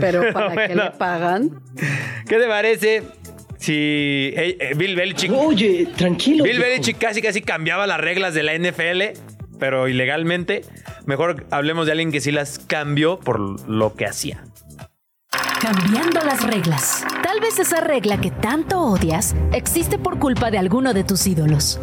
Pero 0.00 0.32
¿para 0.32 0.66
qué 0.68 0.74
le 0.74 0.90
pagan? 0.92 1.60
¿Qué 2.26 2.38
te 2.38 2.46
parece 2.46 3.02
si 3.58 3.72
eh, 4.36 4.56
eh, 4.60 4.72
Bill 4.76 4.96
Belichick... 4.96 5.32
Oye, 5.32 5.88
tranquilo. 5.96 6.44
Bill. 6.44 6.58
Belichick 6.58 6.98
casi 6.98 7.20
casi 7.22 7.40
cambiaba 7.42 7.86
las 7.86 8.00
reglas 8.00 8.34
de 8.34 8.42
la 8.42 8.54
NFL, 8.56 9.18
pero 9.58 9.88
ilegalmente. 9.88 10.62
Mejor 11.06 11.46
hablemos 11.50 11.86
de 11.86 11.92
alguien 11.92 12.12
que 12.12 12.20
sí 12.20 12.32
las 12.32 12.58
cambió 12.58 13.18
por 13.18 13.68
lo 13.68 13.94
que 13.94 14.06
hacía. 14.06 14.44
Cambiando 15.60 16.20
las 16.22 16.44
reglas. 16.44 17.04
Tal 17.22 17.40
vez 17.40 17.58
esa 17.58 17.80
regla 17.80 18.20
que 18.20 18.30
tanto 18.30 18.78
odias 18.80 19.34
existe 19.52 19.98
por 19.98 20.18
culpa 20.18 20.50
de 20.50 20.58
alguno 20.58 20.92
de 20.92 21.02
tus 21.04 21.26
ídolos. 21.26 21.80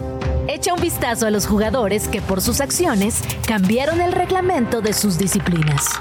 Echa 0.53 0.71
un 0.71 0.79
vistazo 0.79 1.25
a 1.25 1.31
los 1.31 1.47
jugadores 1.47 2.07
que 2.07 2.21
por 2.21 2.39
sus 2.39 2.61
acciones 2.61 3.21
cambiaron 3.47 4.01
el 4.01 4.11
reglamento 4.11 4.81
de 4.81 4.93
sus 4.93 5.17
disciplinas. 5.17 5.99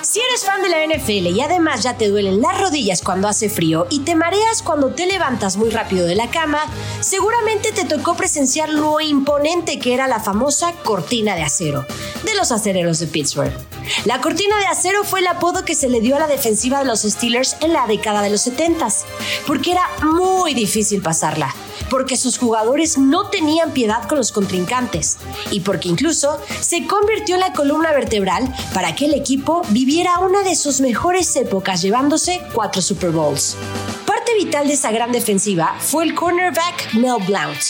Si 0.00 0.18
eres 0.18 0.46
fan 0.46 0.62
de 0.62 0.70
la 0.70 0.86
NFL 0.86 1.26
y 1.26 1.42
además 1.42 1.82
ya 1.82 1.98
te 1.98 2.08
duelen 2.08 2.40
las 2.40 2.58
rodillas 2.58 3.02
cuando 3.02 3.28
hace 3.28 3.50
frío 3.50 3.86
y 3.90 4.00
te 4.00 4.14
mareas 4.14 4.62
cuando 4.62 4.94
te 4.94 5.04
levantas 5.04 5.58
muy 5.58 5.68
rápido 5.68 6.06
de 6.06 6.14
la 6.14 6.30
cama, 6.30 6.60
seguramente 7.00 7.70
te 7.72 7.84
tocó 7.84 8.16
presenciar 8.16 8.70
lo 8.70 8.98
imponente 8.98 9.78
que 9.78 9.92
era 9.92 10.08
la 10.08 10.20
famosa 10.20 10.72
cortina 10.82 11.34
de 11.34 11.42
acero 11.42 11.84
de 12.24 12.34
los 12.36 12.52
acereros 12.52 12.98
de 12.98 13.08
Pittsburgh. 13.08 13.52
La 14.06 14.22
cortina 14.22 14.58
de 14.58 14.68
acero 14.68 15.04
fue 15.04 15.20
el 15.20 15.26
apodo 15.26 15.66
que 15.66 15.74
se 15.74 15.90
le 15.90 16.00
dio 16.00 16.16
a 16.16 16.20
la 16.20 16.28
defensiva 16.28 16.78
de 16.78 16.86
los 16.86 17.02
Steelers 17.02 17.58
en 17.60 17.74
la 17.74 17.86
década 17.86 18.22
de 18.22 18.30
los 18.30 18.40
70 18.40 18.88
porque 19.46 19.72
era 19.72 19.82
muy 20.02 20.54
difícil 20.54 21.02
pasarla, 21.02 21.54
porque 21.90 22.16
sus 22.16 22.38
jugadores 22.38 22.96
no 22.96 23.28
tenían 23.28 23.72
piedad 23.72 24.08
con 24.08 24.16
los 24.16 24.32
contrincantes 24.32 25.18
y 25.50 25.60
porque 25.60 25.88
incluso 25.88 26.40
se 26.60 26.86
convirtió 26.86 27.34
en 27.34 27.42
la 27.42 27.52
columna 27.52 27.92
vertebral 27.92 28.52
para 28.72 28.94
que 28.94 29.06
el 29.06 29.14
equipo 29.14 29.62
viviera 29.70 30.18
una 30.20 30.42
de 30.42 30.54
sus 30.54 30.80
mejores 30.80 31.34
épocas 31.36 31.82
llevándose 31.82 32.40
cuatro 32.54 32.80
Super 32.80 33.10
Bowls. 33.10 33.56
Parte 34.06 34.34
vital 34.36 34.68
de 34.68 34.74
esa 34.74 34.90
gran 34.90 35.12
defensiva 35.12 35.76
fue 35.78 36.04
el 36.04 36.14
cornerback 36.14 36.94
Mel 36.94 37.24
Blount, 37.26 37.60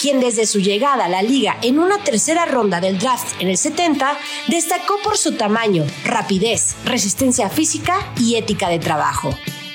quien 0.00 0.20
desde 0.20 0.46
su 0.46 0.60
llegada 0.60 1.06
a 1.06 1.08
la 1.08 1.22
liga 1.22 1.56
en 1.62 1.78
una 1.78 2.02
tercera 2.04 2.44
ronda 2.46 2.80
del 2.80 2.98
draft 2.98 3.40
en 3.40 3.48
el 3.48 3.56
70 3.56 4.18
destacó 4.48 4.98
por 5.02 5.16
su 5.16 5.32
tamaño, 5.32 5.84
rapidez, 6.04 6.76
resistencia 6.84 7.48
física 7.48 8.12
y 8.18 8.36
ética 8.36 8.68
de 8.68 8.78
trabajo. 8.78 9.30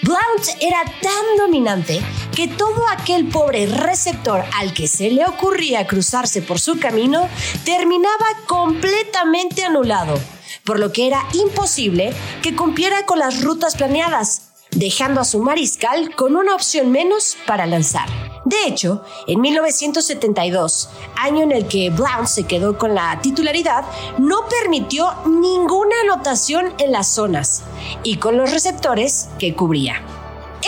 Blount 0.08 0.47
era 0.62 0.86
tan 1.01 1.38
dominante 1.38 2.01
que 2.34 2.47
todo 2.47 2.88
aquel 2.88 3.28
pobre 3.28 3.66
receptor 3.66 4.41
al 4.55 4.74
que 4.74 4.88
se 4.88 5.12
le 5.12 5.26
ocurría 5.26 5.86
cruzarse 5.86 6.41
por 6.41 6.62
su 6.62 6.80
camino 6.80 7.28
terminaba 7.66 8.26
completamente 8.47 9.66
anulado, 9.66 10.18
por 10.64 10.80
lo 10.80 10.93
que 10.93 11.08
era 11.08 11.28
imposible 11.34 12.14
que 12.41 12.55
cumpliera 12.55 13.05
con 13.05 13.20
las 13.20 13.43
rutas 13.43 13.76
planeadas, 13.76 14.53
dejando 14.78 15.21
a 15.21 15.25
su 15.25 15.39
mariscal 15.39 16.13
con 16.15 16.36
una 16.36 16.53
opción 16.53 16.91
menos 16.91 17.36
para 17.47 17.65
lanzar. 17.65 18.07
De 18.45 18.65
hecho, 18.65 19.01
en 19.25 19.41
1972, 19.41 20.89
año 21.15 21.43
en 21.43 21.51
el 21.51 21.67
que 21.67 21.89
Blount 21.89 22.28
se 22.28 22.45
quedó 22.45 22.78
con 22.78 22.93
la 22.93 23.19
titularidad, 23.21 23.84
no 24.19 24.47
permitió 24.47 25.11
ninguna 25.25 25.95
anotación 26.03 26.73
en 26.78 26.91
las 26.91 27.09
zonas 27.09 27.63
y 28.03 28.17
con 28.17 28.38
los 28.38 28.51
receptores 28.51 29.30
que 29.39 29.55
cubría. 29.55 30.01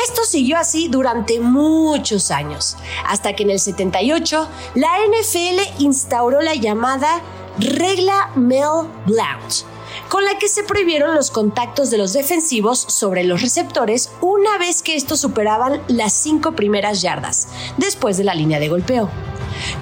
Esto 0.03 0.23
siguió 0.25 0.57
así 0.57 0.87
durante 0.87 1.39
muchos 1.39 2.31
años, 2.31 2.77
hasta 3.05 3.33
que 3.33 3.43
en 3.43 3.51
el 3.51 3.59
78 3.59 4.47
la 4.75 4.97
NFL 5.07 5.81
instauró 5.83 6.41
la 6.41 6.55
llamada 6.55 7.21
Regla 7.59 8.31
Mel 8.35 8.87
Blount, 9.05 9.65
con 10.09 10.25
la 10.25 10.37
que 10.37 10.49
se 10.49 10.63
prohibieron 10.63 11.15
los 11.15 11.31
contactos 11.31 11.91
de 11.91 11.97
los 11.97 12.13
defensivos 12.13 12.79
sobre 12.79 13.23
los 13.23 13.41
receptores 13.41 14.11
una 14.21 14.57
vez 14.57 14.81
que 14.81 14.95
estos 14.95 15.19
superaban 15.19 15.81
las 15.87 16.13
cinco 16.13 16.53
primeras 16.53 17.01
yardas, 17.01 17.47
después 17.77 18.17
de 18.17 18.23
la 18.23 18.33
línea 18.33 18.59
de 18.59 18.69
golpeo. 18.69 19.09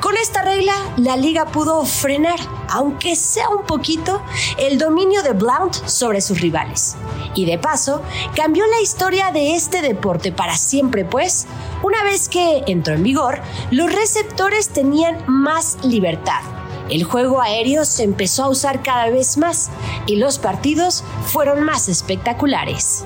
Con 0.01 0.17
esta 0.17 0.41
regla, 0.41 0.73
la 0.97 1.17
liga 1.17 1.45
pudo 1.45 1.85
frenar, 1.85 2.39
aunque 2.69 3.15
sea 3.15 3.49
un 3.49 3.65
poquito, 3.65 4.21
el 4.57 4.77
dominio 4.77 5.23
de 5.23 5.33
Blount 5.33 5.75
sobre 5.85 6.21
sus 6.21 6.41
rivales. 6.41 6.95
Y 7.35 7.45
de 7.45 7.57
paso, 7.57 8.01
cambió 8.35 8.65
la 8.67 8.81
historia 8.81 9.31
de 9.31 9.55
este 9.55 9.81
deporte 9.81 10.31
para 10.31 10.57
siempre, 10.57 11.05
pues, 11.05 11.45
una 11.83 12.03
vez 12.03 12.27
que 12.27 12.63
entró 12.67 12.95
en 12.95 13.03
vigor, 13.03 13.39
los 13.71 13.93
receptores 13.93 14.69
tenían 14.69 15.23
más 15.27 15.77
libertad. 15.83 16.41
El 16.89 17.03
juego 17.03 17.41
aéreo 17.41 17.83
se 17.83 18.03
empezó 18.03 18.45
a 18.45 18.49
usar 18.49 18.81
cada 18.81 19.09
vez 19.09 19.37
más 19.37 19.69
y 20.05 20.15
los 20.15 20.39
partidos 20.39 21.03
fueron 21.25 21.63
más 21.63 21.89
espectaculares. 21.89 23.05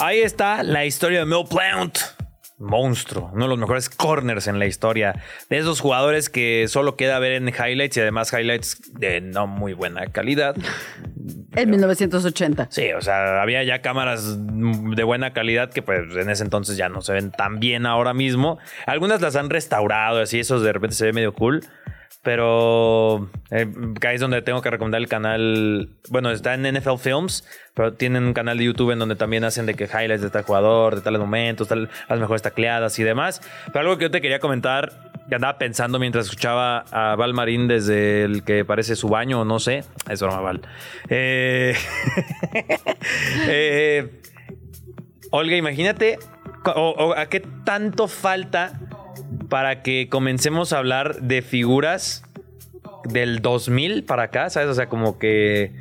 Ahí 0.00 0.20
está 0.20 0.64
la 0.64 0.84
historia 0.84 1.20
de 1.20 1.26
Mel 1.26 1.44
Blount. 1.48 1.98
Monstruo, 2.58 3.30
uno 3.32 3.44
de 3.44 3.48
los 3.48 3.58
mejores 3.58 3.88
corners 3.88 4.46
en 4.46 4.58
la 4.58 4.66
historia. 4.66 5.20
De 5.48 5.58
esos 5.58 5.80
jugadores 5.80 6.28
que 6.28 6.66
solo 6.68 6.96
queda 6.96 7.18
ver 7.18 7.32
en 7.32 7.48
highlights 7.48 7.96
y 7.96 8.00
además 8.00 8.32
highlights 8.32 8.80
de 8.94 9.20
no 9.20 9.46
muy 9.46 9.74
buena 9.74 10.06
calidad. 10.06 10.56
En 11.54 11.70
1980. 11.70 12.68
Sí, 12.70 12.92
o 12.92 13.00
sea, 13.00 13.42
había 13.42 13.62
ya 13.62 13.80
cámaras 13.82 14.38
de 14.38 15.02
buena 15.04 15.32
calidad 15.32 15.70
que 15.70 15.82
pues 15.82 16.14
en 16.16 16.30
ese 16.30 16.44
entonces 16.44 16.76
ya 16.76 16.88
no 16.88 17.02
se 17.02 17.12
ven 17.12 17.30
tan 17.30 17.60
bien 17.60 17.86
ahora 17.86 18.14
mismo. 18.14 18.58
Algunas 18.86 19.20
las 19.20 19.36
han 19.36 19.50
restaurado, 19.50 20.20
así 20.20 20.40
eso 20.40 20.60
de 20.60 20.72
repente 20.72 20.96
se 20.96 21.04
ve 21.06 21.12
medio 21.12 21.32
cool. 21.34 21.62
Pero 22.22 23.28
eh, 23.50 23.66
ahí 24.06 24.14
es 24.14 24.20
donde 24.20 24.42
tengo 24.42 24.62
que 24.62 24.70
recomendar 24.70 25.00
el 25.00 25.08
canal. 25.08 25.88
Bueno, 26.08 26.30
está 26.30 26.54
en 26.54 26.62
NFL 26.72 26.98
Films, 26.98 27.44
pero 27.74 27.94
tienen 27.94 28.22
un 28.24 28.32
canal 28.32 28.58
de 28.58 28.64
YouTube 28.64 28.92
en 28.92 29.00
donde 29.00 29.16
también 29.16 29.42
hacen 29.44 29.66
de 29.66 29.74
que 29.74 29.84
highlights 29.84 30.22
de 30.22 30.30
tal 30.30 30.42
jugador, 30.44 30.94
de 30.94 31.00
tales 31.02 31.20
momentos, 31.20 31.66
tal- 31.68 31.90
las 32.08 32.20
mejores 32.20 32.40
tacleadas 32.42 32.96
y 33.00 33.02
demás. 33.02 33.42
Pero 33.66 33.80
algo 33.80 33.98
que 33.98 34.04
yo 34.04 34.10
te 34.12 34.20
quería 34.20 34.38
comentar, 34.38 35.11
andaba 35.34 35.58
pensando 35.58 35.98
mientras 35.98 36.26
escuchaba 36.26 36.84
a 36.90 37.16
Val 37.16 37.34
Marín 37.34 37.68
desde 37.68 38.24
el 38.24 38.44
que 38.44 38.64
parece 38.64 38.96
su 38.96 39.08
baño, 39.08 39.44
no 39.44 39.58
sé. 39.58 39.84
Es 40.08 40.20
broma, 40.20 40.40
Val. 40.40 40.62
Eh, 41.08 41.74
eh, 43.48 44.20
Olga, 45.30 45.56
imagínate 45.56 46.18
o 46.64 47.14
a 47.16 47.26
qué 47.26 47.40
tanto 47.40 48.06
falta 48.06 48.78
para 49.48 49.82
que 49.82 50.08
comencemos 50.08 50.72
a 50.72 50.78
hablar 50.78 51.20
de 51.22 51.42
figuras 51.42 52.24
del 53.04 53.42
2000 53.42 54.04
para 54.04 54.24
acá, 54.24 54.50
¿sabes? 54.50 54.68
O 54.68 54.74
sea, 54.74 54.88
como 54.88 55.18
que 55.18 55.72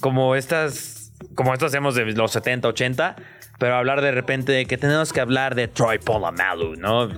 como 0.00 0.36
estas 0.36 1.12
como 1.34 1.52
esto 1.52 1.66
hacemos 1.66 1.94
de 1.94 2.04
los 2.12 2.32
70, 2.32 2.68
80, 2.68 3.16
Pero 3.58 3.76
hablar 3.76 4.00
de 4.00 4.12
repente 4.12 4.52
de 4.52 4.66
que 4.66 4.76
tenemos 4.76 5.12
que 5.12 5.20
hablar 5.20 5.54
de 5.54 5.68
Troy 5.68 5.98
Polamalu, 5.98 6.76
¿no? 6.76 7.08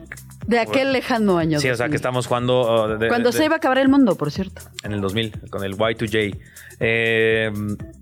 De 0.49 0.59
aquel 0.59 0.92
lejano 0.92 1.38
año. 1.38 1.61
Sí, 1.61 1.68
o 1.68 1.76
sea, 1.76 1.84
2000. 1.86 1.90
que 1.90 1.96
estamos 1.96 2.26
jugando... 2.26 2.61
oh, 2.62 2.88
de- 2.96 3.09
Cuando 3.09 3.30
de- 3.30 3.36
se 3.38 3.44
iba 3.44 3.55
a 3.55 3.59
acabar 3.59 3.78
el 3.78 3.88
mundo, 3.88 4.16
por 4.16 4.30
cierto. 4.32 4.62
En 4.82 4.92
el 4.92 5.01
2000, 5.01 5.32
con 5.51 5.62
el 5.62 5.76
Y2J. 5.76 6.38
Eh, 6.80 7.51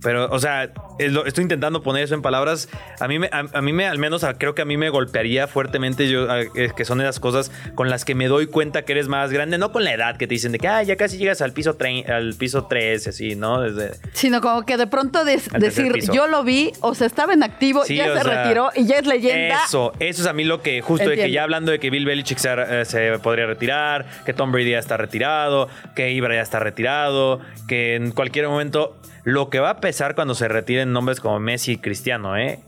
pero, 0.02 0.30
o 0.30 0.38
sea, 0.38 0.70
estoy 0.98 1.42
intentando 1.42 1.82
poner 1.82 2.04
eso 2.04 2.14
en 2.14 2.22
palabras. 2.22 2.68
A 3.00 3.08
mí, 3.08 3.18
me, 3.18 3.28
a, 3.32 3.46
a 3.52 3.62
mí 3.62 3.72
me, 3.72 3.86
al 3.86 3.98
menos, 3.98 4.24
creo 4.38 4.54
que 4.54 4.62
a 4.62 4.64
mí 4.64 4.76
me 4.76 4.90
golpearía 4.90 5.46
fuertemente, 5.48 6.08
yo, 6.08 6.30
a- 6.30 6.44
que 6.76 6.84
son 6.84 7.00
esas 7.00 7.18
cosas 7.18 7.50
con 7.74 7.88
las 7.90 8.04
que 8.04 8.14
me 8.14 8.28
doy 8.28 8.46
cuenta 8.46 8.82
que 8.82 8.92
eres 8.92 9.08
más 9.08 9.32
grande, 9.32 9.58
no 9.58 9.72
con 9.72 9.82
la 9.84 9.92
edad 9.94 10.16
que 10.16 10.26
te 10.26 10.34
dicen 10.34 10.52
de 10.52 10.58
que 10.58 10.68
ah, 10.68 10.82
ya 10.82 10.96
casi 10.96 11.16
llegas 11.18 11.40
al 11.40 11.52
piso, 11.52 11.76
al 12.08 12.34
piso 12.34 12.66
3, 12.66 13.08
así, 13.08 13.34
¿no? 13.34 13.62
Desde, 13.62 13.92
Sino 14.12 14.40
como 14.40 14.64
que 14.64 14.76
de 14.76 14.86
pronto 14.86 15.24
decir, 15.24 15.92
piso. 15.92 16.12
yo 16.12 16.26
lo 16.26 16.44
vi, 16.44 16.72
o 16.80 16.94
sea, 16.94 17.06
estaba 17.06 17.32
en 17.32 17.42
activo, 17.42 17.84
Sí, 17.84 17.96
ya 17.96 18.14
se 18.14 18.22
sea, 18.22 18.42
retiró 18.44 18.70
y 18.76 18.86
ya 18.86 18.98
es 18.98 19.06
leyenda. 19.06 19.56
Eso, 19.66 19.92
eso 19.98 20.22
es 20.22 20.28
a 20.28 20.32
mí 20.32 20.44
lo 20.44 20.60
que, 20.62 20.82
justo 20.82 21.04
de 21.08 21.16
que 21.16 21.22
Entiendo. 21.22 21.34
ya 21.34 21.42
hablando 21.42 21.72
de 21.72 21.78
que 21.78 21.88
Bill 21.90 22.04
Belichick 22.04 22.35
se, 22.36 22.52
eh, 22.52 22.84
se 22.84 23.18
podría 23.18 23.46
retirar, 23.46 24.06
que 24.24 24.32
Tom 24.32 24.52
Brady 24.52 24.70
ya 24.70 24.78
está 24.78 24.96
retirado, 24.96 25.68
que 25.94 26.12
Ibra 26.12 26.34
ya 26.34 26.42
está 26.42 26.58
retirado, 26.58 27.40
que 27.68 27.94
en 27.94 28.12
cualquier 28.12 28.48
momento 28.48 28.96
lo 29.24 29.50
que 29.50 29.58
va 29.58 29.70
a 29.70 29.80
pesar 29.80 30.14
cuando 30.14 30.34
se 30.34 30.48
retiren 30.48 30.92
nombres 30.92 31.20
como 31.20 31.40
Messi 31.40 31.72
y 31.72 31.78
Cristiano, 31.78 32.36
¿eh? 32.36 32.60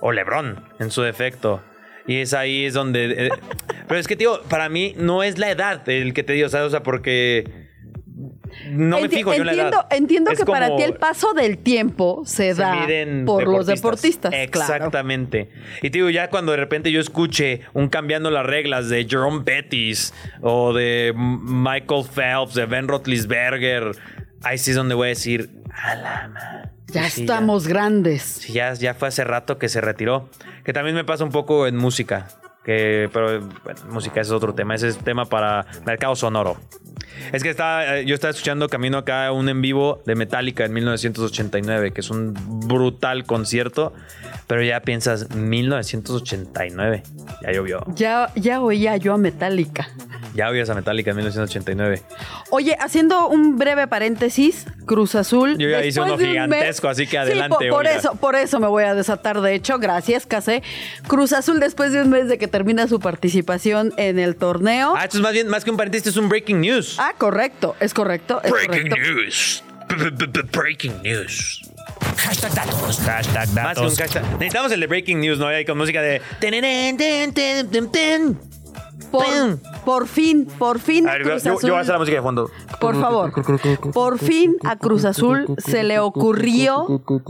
O 0.00 0.12
LeBron, 0.12 0.62
en 0.78 0.90
su 0.90 1.02
defecto. 1.02 1.62
Y 2.06 2.20
es 2.20 2.34
ahí 2.34 2.66
es 2.66 2.74
donde... 2.74 3.26
eh, 3.26 3.30
pero 3.88 4.00
es 4.00 4.08
que, 4.08 4.16
tío, 4.16 4.42
para 4.48 4.68
mí 4.68 4.94
no 4.96 5.22
es 5.22 5.38
la 5.38 5.50
edad 5.50 5.88
el 5.88 6.14
que 6.14 6.22
te 6.22 6.32
digo, 6.32 6.48
¿sabes? 6.48 6.66
O 6.66 6.70
sea, 6.70 6.82
porque... 6.82 7.61
No 8.72 8.98
me 9.00 9.06
Enti- 9.08 9.10
fijo 9.16 9.34
yo 9.34 9.40
en 9.40 9.46
la 9.46 9.52
entiendo, 9.52 9.76
edad. 9.78 9.86
entiendo 9.92 10.30
Es 10.30 10.38
que 10.38 10.44
para 10.46 10.74
ti 10.76 10.82
el 10.82 10.94
paso 10.94 11.34
del 11.34 11.58
tiempo 11.58 12.22
se, 12.24 12.54
se 12.54 12.60
da 12.62 12.86
por 13.26 13.46
los 13.46 13.66
deportistas. 13.66 14.30
Claro. 14.50 14.74
Exactamente. 14.74 15.50
Y 15.82 15.90
te 15.90 15.98
digo, 15.98 16.10
ya 16.10 16.30
cuando 16.30 16.52
de 16.52 16.58
repente 16.58 16.90
yo 16.90 17.00
escuche 17.00 17.60
un 17.72 17.88
cambiando 17.88 18.30
las 18.30 18.46
reglas 18.46 18.88
de 18.88 19.06
Jerome 19.08 19.42
Bettis 19.44 20.14
o 20.40 20.72
de 20.72 21.12
Michael 21.16 22.04
Phelps, 22.12 22.54
de 22.54 22.66
Ben 22.66 22.88
Roethlisberger, 22.88 23.92
ahí 24.42 24.58
sí 24.58 24.70
es 24.70 24.76
donde 24.76 24.94
voy 24.94 25.06
a 25.06 25.08
decir, 25.10 25.50
a 25.74 25.94
la 25.94 26.28
ma-". 26.28 26.70
Ya 26.88 27.08
Sí, 27.08 27.22
estamos 27.22 27.68
grandes. 27.68 28.22
Sí, 28.22 28.52
ya, 28.52 28.74
ya 28.74 28.92
fue 28.94 29.08
hace 29.08 29.24
rato 29.24 29.56
que 29.58 29.68
se 29.70 29.80
retiró. 29.80 30.28
Que 30.64 30.72
también 30.74 30.94
me 30.94 31.04
pasa 31.04 31.24
un 31.24 31.30
poco 31.30 31.66
en 31.66 31.76
música. 31.76 32.28
Que, 32.64 33.10
pero 33.12 33.40
bueno, 33.64 33.80
música 33.90 34.20
es 34.20 34.30
otro 34.30 34.54
tema. 34.54 34.74
Ese 34.74 34.88
es 34.88 34.98
tema 34.98 35.24
para 35.24 35.66
mercado 35.84 36.14
sonoro. 36.14 36.56
Es 37.32 37.42
que 37.42 37.50
está, 37.50 37.98
eh, 37.98 38.04
yo 38.04 38.14
estaba 38.14 38.30
escuchando 38.30 38.68
camino 38.68 38.98
acá 38.98 39.30
un 39.32 39.48
en 39.48 39.60
vivo 39.62 40.02
de 40.06 40.14
Metallica 40.14 40.64
en 40.64 40.72
1989, 40.72 41.92
que 41.92 42.00
es 42.00 42.10
un 42.10 42.34
brutal 42.66 43.24
concierto. 43.24 43.92
Pero 44.46 44.62
ya 44.62 44.80
piensas, 44.80 45.34
1989. 45.34 47.02
Ya 47.42 47.52
llovió. 47.52 47.84
Ya, 47.94 48.32
ya 48.34 48.60
oía 48.60 48.96
yo 48.96 49.14
a 49.14 49.18
Metallica. 49.18 49.88
Ya 50.34 50.48
oías 50.48 50.70
a 50.70 50.74
Metallica 50.74 51.10
en 51.10 51.16
1989. 51.16 52.02
Oye, 52.50 52.76
haciendo 52.80 53.28
un 53.28 53.58
breve 53.58 53.86
paréntesis, 53.86 54.66
Cruz 54.86 55.14
Azul. 55.14 55.58
Yo 55.58 55.68
ya 55.68 55.84
hice 55.84 56.00
uno 56.00 56.16
gigantesco, 56.16 56.88
así 56.88 57.04
que 57.04 57.12
Sí, 57.12 57.16
adelante, 57.16 57.68
por, 57.68 57.68
por 57.68 57.86
eso, 57.86 58.14
por 58.16 58.36
eso 58.36 58.58
me 58.60 58.66
voy 58.66 58.84
a 58.84 58.94
desatar. 58.94 59.40
De 59.40 59.54
hecho, 59.54 59.78
gracias, 59.78 60.26
Casé. 60.26 60.62
Cruz 61.06 61.32
Azul, 61.32 61.60
después 61.60 61.92
de 61.92 62.02
un 62.02 62.10
mes 62.10 62.28
de 62.28 62.38
que 62.38 62.48
termina 62.48 62.88
su 62.88 63.00
participación 63.00 63.92
en 63.96 64.18
el 64.18 64.36
torneo. 64.36 64.94
Ah, 64.96 65.04
esto 65.04 65.18
es 65.18 65.22
más 65.22 65.32
bien, 65.32 65.48
más 65.48 65.64
que 65.64 65.70
un 65.70 65.76
paréntesis, 65.76 66.08
es 66.08 66.16
un 66.16 66.28
breaking 66.28 66.60
news. 66.60 66.96
Ah, 66.98 67.12
correcto, 67.18 67.76
es 67.80 67.92
correcto. 67.92 68.40
Es 68.42 68.50
correcto. 68.50 68.96
news. 68.96 69.64
Breaking 70.52 71.02
news. 71.02 71.68
Hashtag 72.16 72.54
datos. 72.54 73.00
Hashtag 73.00 73.52
datos. 73.52 73.54
Más 73.54 73.74
que 73.74 73.80
un 73.84 73.94
hashtag. 73.96 74.32
Necesitamos 74.32 74.72
el 74.72 74.80
de 74.80 74.86
breaking 74.86 75.20
news, 75.20 75.38
¿no? 75.38 75.46
Ahí 75.48 75.66
con 75.66 75.76
música 75.76 76.00
de. 76.00 76.22
Por, 79.12 79.24
por 79.84 80.06
fin, 80.08 80.48
por 80.58 80.78
fin. 80.80 81.08
A 81.08 81.12
ver, 81.12 81.22
Cruz 81.22 81.44
yo, 81.44 81.52
Azul- 81.52 81.62
yo 81.68 81.68
voy 81.74 81.78
a 81.78 81.80
hacer 81.82 81.92
la 81.92 81.98
música 81.98 82.16
de 82.16 82.22
fondo. 82.22 82.50
Por 82.80 83.00
favor, 83.00 83.32
por 83.92 84.18
fin 84.18 84.56
a 84.64 84.76
Cruz 84.76 85.04
Azul 85.04 85.46
se 85.58 85.82
le 85.84 85.98
ocurrió 86.00 86.86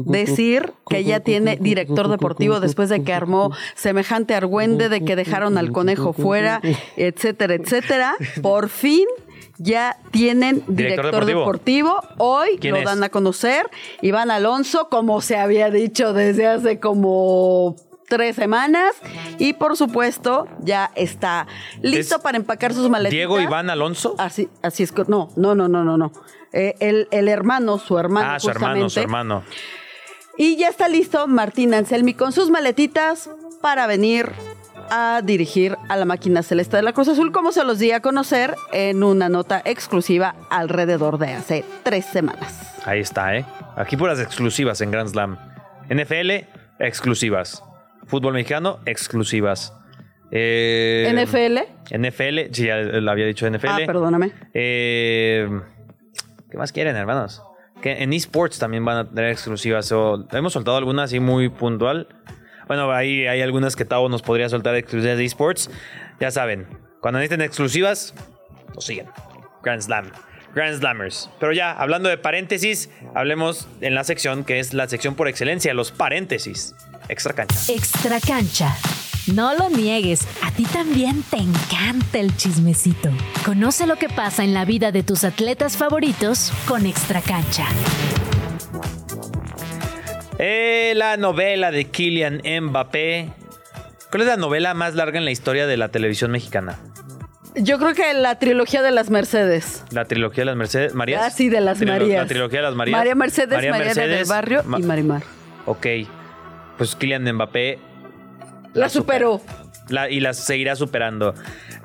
decir 0.07 0.73
que 0.89 1.05
ya 1.05 1.21
tiene 1.21 1.57
director 1.57 2.09
deportivo 2.09 2.61
después 2.61 2.89
de 2.89 3.03
que 3.03 3.13
armó 3.13 3.51
semejante 3.75 4.35
argüende 4.35 4.89
de 4.89 5.05
que 5.05 5.17
dejaron 5.17 5.59
al 5.59 5.73
conejo 5.73 6.13
fuera, 6.13 6.61
etcétera, 6.97 7.55
etcétera. 7.55 8.15
Por 8.43 8.69
fin 8.69 9.07
ya 9.59 9.97
tienen 10.11 10.63
director, 10.67 10.77
Director 11.13 11.25
deportivo. 11.27 11.91
deportivo. 11.95 12.15
Hoy 12.19 12.59
¿Quién 12.61 12.75
lo 12.75 12.81
es? 12.81 12.85
dan 12.85 13.03
a 13.05 13.09
conocer. 13.11 13.69
Iván 14.01 14.31
Alonso, 14.31 14.89
como 14.89 15.21
se 15.21 15.37
había 15.37 15.71
dicho 15.71 16.13
desde 16.13 16.47
hace 16.47 16.81
como 16.81 17.77
tres 18.13 18.37
semanas. 18.37 18.95
Y 19.39 19.55
por 19.55 19.75
supuesto, 19.75 20.47
ya 20.61 20.91
está 20.95 21.47
listo 21.81 22.17
¿Es 22.17 22.23
para 22.23 22.37
empacar 22.37 22.75
sus 22.75 22.91
maletitas. 22.91 23.17
Diego 23.17 23.41
Iván 23.41 23.71
Alonso. 23.71 24.15
Así, 24.19 24.51
así 24.61 24.83
es. 24.83 24.93
No, 25.09 25.31
no, 25.35 25.55
no, 25.55 25.67
no, 25.67 25.83
no, 25.83 25.97
no. 25.97 26.13
Eh, 26.53 26.75
el, 26.81 27.09
el 27.11 27.29
hermano, 27.29 27.79
su 27.79 27.97
hermano. 27.99 28.33
Ah, 28.33 28.39
su 28.39 28.51
hermano, 28.51 28.91
su 28.91 29.01
hermano. 29.01 29.45
Y 30.37 30.57
ya 30.57 30.69
está 30.69 30.91
listo 30.91 31.27
Martín 31.27 31.73
Anselmi 31.73 32.13
con 32.13 32.33
sus 32.33 32.51
maletitas 32.51 33.31
para 33.63 33.87
venir 33.87 34.31
a 34.91 35.23
dirigir 35.25 35.79
a 35.89 35.97
la 35.97 36.05
máquina 36.05 36.43
celeste 36.43 36.77
de 36.77 36.83
la 36.83 36.93
Cruz 36.93 37.09
Azul, 37.09 37.33
como 37.33 37.51
se 37.53 37.65
los 37.65 37.79
di 37.79 37.93
a 37.93 38.01
conocer 38.01 38.55
en 38.73 39.05
una 39.05 39.31
nota 39.31 39.63
exclusiva 39.65 40.35
alrededor 40.51 41.17
de 41.17 41.33
hace 41.33 41.65
tres 41.83 42.05
semanas. 42.05 42.77
Ahí 42.85 43.01
está, 43.01 43.35
¿eh? 43.37 43.47
Aquí 43.75 43.97
puras 43.97 44.21
exclusivas 44.21 44.83
en 44.83 44.91
Grand 44.91 45.09
Slam. 45.09 45.39
NFL, 45.89 46.31
exclusivas. 46.79 47.63
Fútbol 48.07 48.35
mexicano, 48.35 48.81
exclusivas. 48.87 49.75
Eh, 50.31 51.13
NFL. 51.13 51.59
NFL, 51.99 52.53
sí, 52.53 52.67
ya 52.67 52.77
lo 52.79 53.11
había 53.11 53.27
dicho 53.27 53.49
NFL. 53.49 53.69
Ah, 53.69 53.81
perdóname. 53.87 54.33
Eh, 54.55 55.49
¿Qué 56.51 56.57
más 56.57 56.73
quieren, 56.73 56.97
hermanos? 56.97 57.43
Que 57.83 58.03
en 58.03 58.13
esports 58.13 58.59
también 58.59 58.85
van 58.85 58.97
a 58.97 59.09
tener 59.09 59.31
exclusivas. 59.31 59.93
O, 59.93 60.27
hemos 60.33 60.53
soltado 60.53 60.77
algunas 60.77 61.05
así 61.11 61.21
muy 61.21 61.49
puntual. 61.49 62.09
Bueno, 62.67 62.91
ahí 62.93 63.27
hay 63.27 63.43
algunas 63.43 63.77
que 63.77 63.85
Tavo 63.85 64.09
nos 64.09 64.23
podría 64.23 64.49
soltar 64.49 64.75
exclusivas 64.77 65.19
de 65.19 65.25
esports. 65.25 65.71
Ya 66.21 66.31
saben, 66.31 66.67
cuando 67.01 67.19
necesiten 67.19 67.43
exclusivas, 67.43 68.15
nos 68.75 68.85
siguen. 68.85 69.09
Grand 69.63 69.83
Slam. 69.83 70.13
Grand 70.55 70.79
Slammers. 70.79 71.31
Pero 71.41 71.53
ya, 71.53 71.73
hablando 71.73 72.09
de 72.09 72.19
paréntesis, 72.19 72.91
hablemos 73.15 73.69
en 73.81 73.95
la 73.95 74.05
sección 74.05 74.45
que 74.45 74.61
es 74.61 74.75
la 74.75 74.89
sección 74.89 75.15
por 75.15 75.29
excelencia, 75.29 75.73
los 75.75 75.93
paréntesis. 75.93 76.75
Extra 77.09 77.33
cancha. 77.35 77.57
Extra 77.69 78.21
cancha. 78.21 78.77
No 79.33 79.55
lo 79.55 79.69
niegues, 79.71 80.27
a 80.43 80.51
ti 80.51 80.65
también 80.65 81.23
te 81.23 81.37
encanta 81.37 82.19
el 82.19 82.37
chismecito. 82.37 83.09
Conoce 83.45 83.87
lo 83.87 83.97
que 83.97 84.09
pasa 84.09 84.43
en 84.43 84.53
la 84.53 84.65
vida 84.65 84.91
de 84.91 85.03
tus 85.05 85.23
atletas 85.25 85.77
favoritos 85.77 86.53
con 86.67 86.87
Extra 86.87 87.21
cancha. 87.21 87.67
Eh, 90.39 90.95
la 90.97 91.17
novela 91.17 91.71
de 91.71 91.85
Kylian 91.85 92.43
Mbappé. 92.63 93.31
¿Cuál 94.11 94.23
es 94.23 94.29
la 94.29 94.37
novela 94.37 94.75
más 94.75 94.95
larga 94.95 95.19
en 95.19 95.25
la 95.25 95.31
historia 95.31 95.67
de 95.67 95.77
la 95.77 95.89
televisión 95.91 96.31
mexicana? 96.33 96.79
Yo 97.55 97.79
creo 97.79 97.95
que 97.95 98.13
la 98.15 98.39
trilogía 98.39 98.83
de 98.83 98.91
las 98.91 99.11
Mercedes. 99.11 99.85
La 99.91 100.07
trilogía 100.07 100.43
de 100.43 100.47
las 100.47 100.57
Mercedes. 100.57 100.95
¿Marías? 100.95 101.23
Ah, 101.25 101.31
sí, 101.31 101.49
de 101.49 101.61
las 101.61 101.79
Trilo- 101.79 101.93
Marías. 101.93 102.23
La 102.23 102.27
trilogía 102.27 102.59
de 102.61 102.63
las 102.65 102.75
Marías. 102.75 102.99
María 102.99 103.15
Mercedes, 103.15 103.53
María, 103.71 103.95
del 103.95 104.25
Barrio 104.25 104.63
Ma- 104.65 104.81
y 104.81 104.83
Marimar. 104.83 105.23
Ok. 105.67 105.87
Pues 106.79 106.97
Kylian 106.97 107.31
Mbappé. 107.35 107.79
La 108.75 108.89
superó. 108.89 109.41
La- 109.89 110.09
y 110.11 110.21
las 110.21 110.39
seguirá 110.39 110.77
superando. 110.77 111.35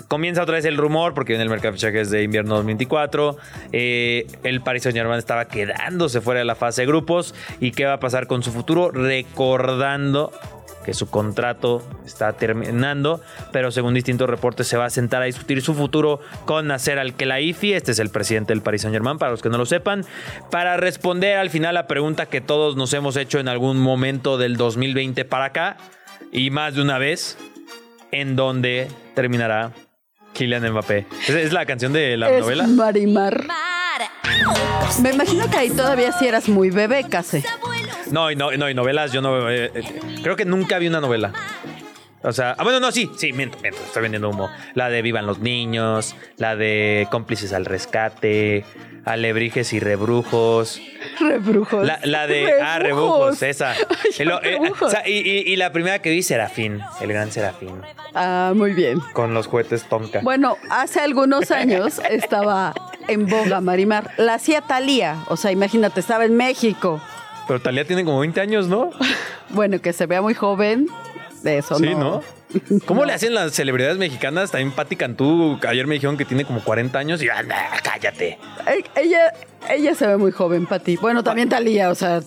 Comienza 0.08 0.42
otra 0.42 0.56
vez 0.56 0.64
el 0.64 0.78
rumor, 0.78 1.14
porque 1.14 1.34
viene 1.34 1.44
el 1.44 1.50
mercado 1.50 1.74
de 1.74 1.78
fichajes 1.80 2.10
de 2.10 2.24
invierno 2.24 2.56
2024. 2.56 3.36
Eh, 3.74 4.26
el 4.44 4.62
Paris 4.62 4.84
Saint 4.84 4.98
Germain 4.98 5.18
estaba 5.20 5.46
quedándose 5.46 6.22
fuera 6.22 6.40
de 6.40 6.46
la 6.46 6.56
fase 6.56 6.84
de 6.84 6.88
grupos. 6.88 7.36
¿Y 7.60 7.72
qué 7.72 7.86
va 7.86 7.94
a 7.94 8.00
pasar 8.00 8.26
con 8.28 8.42
su 8.42 8.52
futuro? 8.54 8.90
Recordando 8.92 10.32
que 10.88 10.94
su 10.94 11.10
contrato 11.10 11.84
está 12.06 12.32
terminando, 12.32 13.20
pero 13.52 13.72
según 13.72 13.94
distintos 13.94 14.30
reportes 14.30 14.70
se 14.70 14.78
va 14.78 14.86
a 14.86 14.90
sentar 14.90 15.22
a 15.22 15.26
discutir 15.26 15.62
su 15.62 15.74
futuro 15.74 16.22
con 16.46 16.68
Nasser 16.68 16.98
Al-Khelaifi, 16.98 17.74
este 17.74 17.92
es 17.92 18.00
el 18.00 18.10
presidente 18.10 18.54
del 18.54 18.62
Paris 18.62 18.84
Saint-Germain, 18.84 19.18
para 19.18 19.32
los 19.32 19.42
que 19.42 19.50
no 19.50 19.58
lo 19.58 19.66
sepan, 19.66 20.06
para 20.50 20.78
responder 20.78 21.40
al 21.40 21.50
final 21.50 21.76
la 21.76 21.88
pregunta 21.88 22.28
que 22.28 22.40
todos 22.40 22.78
nos 22.78 22.94
hemos 22.94 23.18
hecho 23.18 23.40
en 23.40 23.50
algún 23.50 23.78
momento 23.78 24.38
del 24.38 24.56
2020 24.56 25.26
para 25.26 25.44
acá, 25.44 25.76
y 26.32 26.52
más 26.52 26.76
de 26.76 26.84
una 26.84 26.98
vez, 26.98 27.38
en 28.14 28.38
dónde 28.38 28.88
terminará 29.14 29.74
Kylian 30.36 30.72
Mbappé. 30.72 31.06
¿Es, 31.28 31.36
es 31.36 31.52
la 31.52 31.66
canción 31.66 31.92
de 31.92 32.16
la 32.16 32.32
es 32.32 32.40
novela? 32.40 32.66
Marimar. 32.66 33.46
Me 35.02 35.12
imagino 35.12 35.50
que 35.50 35.58
ahí 35.58 35.70
todavía 35.70 36.14
sí 36.14 36.28
eras 36.28 36.48
muy 36.48 36.70
bebé, 36.70 37.04
casi. 37.10 37.44
No, 38.12 38.32
y 38.32 38.36
no, 38.36 38.52
no, 38.52 38.70
y 38.70 38.74
novelas, 38.74 39.12
yo 39.12 39.22
no. 39.22 39.50
eh, 39.50 39.72
eh, 39.74 39.84
creo 40.24 40.36
que 40.36 40.46
nunca 40.46 40.78
vi 40.80 40.88
una 40.88 41.02
novela. 41.02 41.34
O 42.24 42.34
sea, 42.34 42.56
ah, 42.58 42.64
bueno, 42.64 42.80
no, 42.80 42.92
sí, 42.92 43.10
sí, 43.16 43.32
miento, 43.32 43.58
miento, 43.62 43.80
estoy 43.86 44.02
vendiendo 44.02 44.30
humo. 44.30 44.50
La 44.74 44.90
de 44.90 45.02
Vivan 45.02 45.26
los 45.28 45.40
Niños, 45.40 46.16
la 46.38 46.56
de 46.56 47.08
Cómplices 47.12 47.54
al 47.54 47.64
Rescate, 47.66 48.66
Alebrijes 49.06 49.72
y 49.72 49.80
Rebrujos. 49.80 50.82
Rebrujos. 51.20 51.86
La, 51.86 52.00
la 52.04 52.28
de. 52.28 52.60
Ah, 52.62 52.80
Rebujos, 52.80 53.42
esa. 53.44 53.76
Y, 54.18 54.24
lo- 54.24 54.44
eh, 54.44 54.58
o 54.82 54.90
sea, 54.90 55.08
y- 55.08 55.14
y- 55.20 55.54
y 55.54 55.56
la 55.58 55.72
primera 55.72 56.00
que 56.00 56.10
vi, 56.10 56.24
Serafín, 56.24 56.82
el 57.00 57.08
gran 57.10 57.32
Serafín, 57.32 57.82
Ah, 58.16 58.52
muy 58.56 58.74
bien. 58.74 59.00
con 59.14 59.34
los 59.34 59.48
juguetes 59.48 59.84
Tonka. 59.86 60.20
Bueno, 60.22 60.58
hace 60.70 61.00
algunos 61.00 61.52
años 61.52 62.02
estaba 62.10 62.74
en 63.08 63.28
boga 63.28 63.62
Marimar. 63.62 64.12
La 64.18 64.34
hacía 64.34 64.62
Talía. 64.62 65.18
O 65.28 65.38
sea, 65.38 65.52
imagínate, 65.52 66.00
estaba 66.00 66.26
en 66.26 66.36
México. 66.36 67.00
Pero 67.48 67.62
Talía 67.62 67.86
tiene 67.86 68.04
como 68.04 68.20
20 68.20 68.40
años, 68.42 68.68
¿no? 68.68 68.90
Bueno, 69.50 69.80
que 69.80 69.94
se 69.94 70.06
vea 70.08 70.22
muy 70.22 70.34
joven. 70.34 70.88
De 71.42 71.60
eso 71.60 71.76
Sí, 71.76 71.86
no. 71.96 72.22
¿no? 72.22 72.24
¿Cómo 72.86 73.06
le 73.06 73.14
hacen 73.14 73.34
las 73.34 73.54
celebridades 73.54 73.98
mexicanas? 73.98 74.52
También 74.52 74.72
Patti 74.72 74.96
Cantú, 74.96 75.58
ayer 75.68 75.88
me 75.88 75.94
dijeron 75.96 76.18
que 76.18 76.26
tiene 76.26 76.44
como 76.46 76.62
40 76.62 76.98
años 77.00 77.22
y 77.24 77.30
anda, 77.30 77.56
cállate. 77.84 78.38
E- 78.68 78.84
Ella, 78.96 79.34
ella 79.70 79.96
se 79.96 80.08
ve 80.08 80.18
muy 80.18 80.32
joven, 80.32 80.66
Pati. 80.66 80.98
Bueno, 80.98 81.24
también 81.24 81.48
Talía, 81.48 81.90
o 81.90 81.96
sea. 81.96 82.22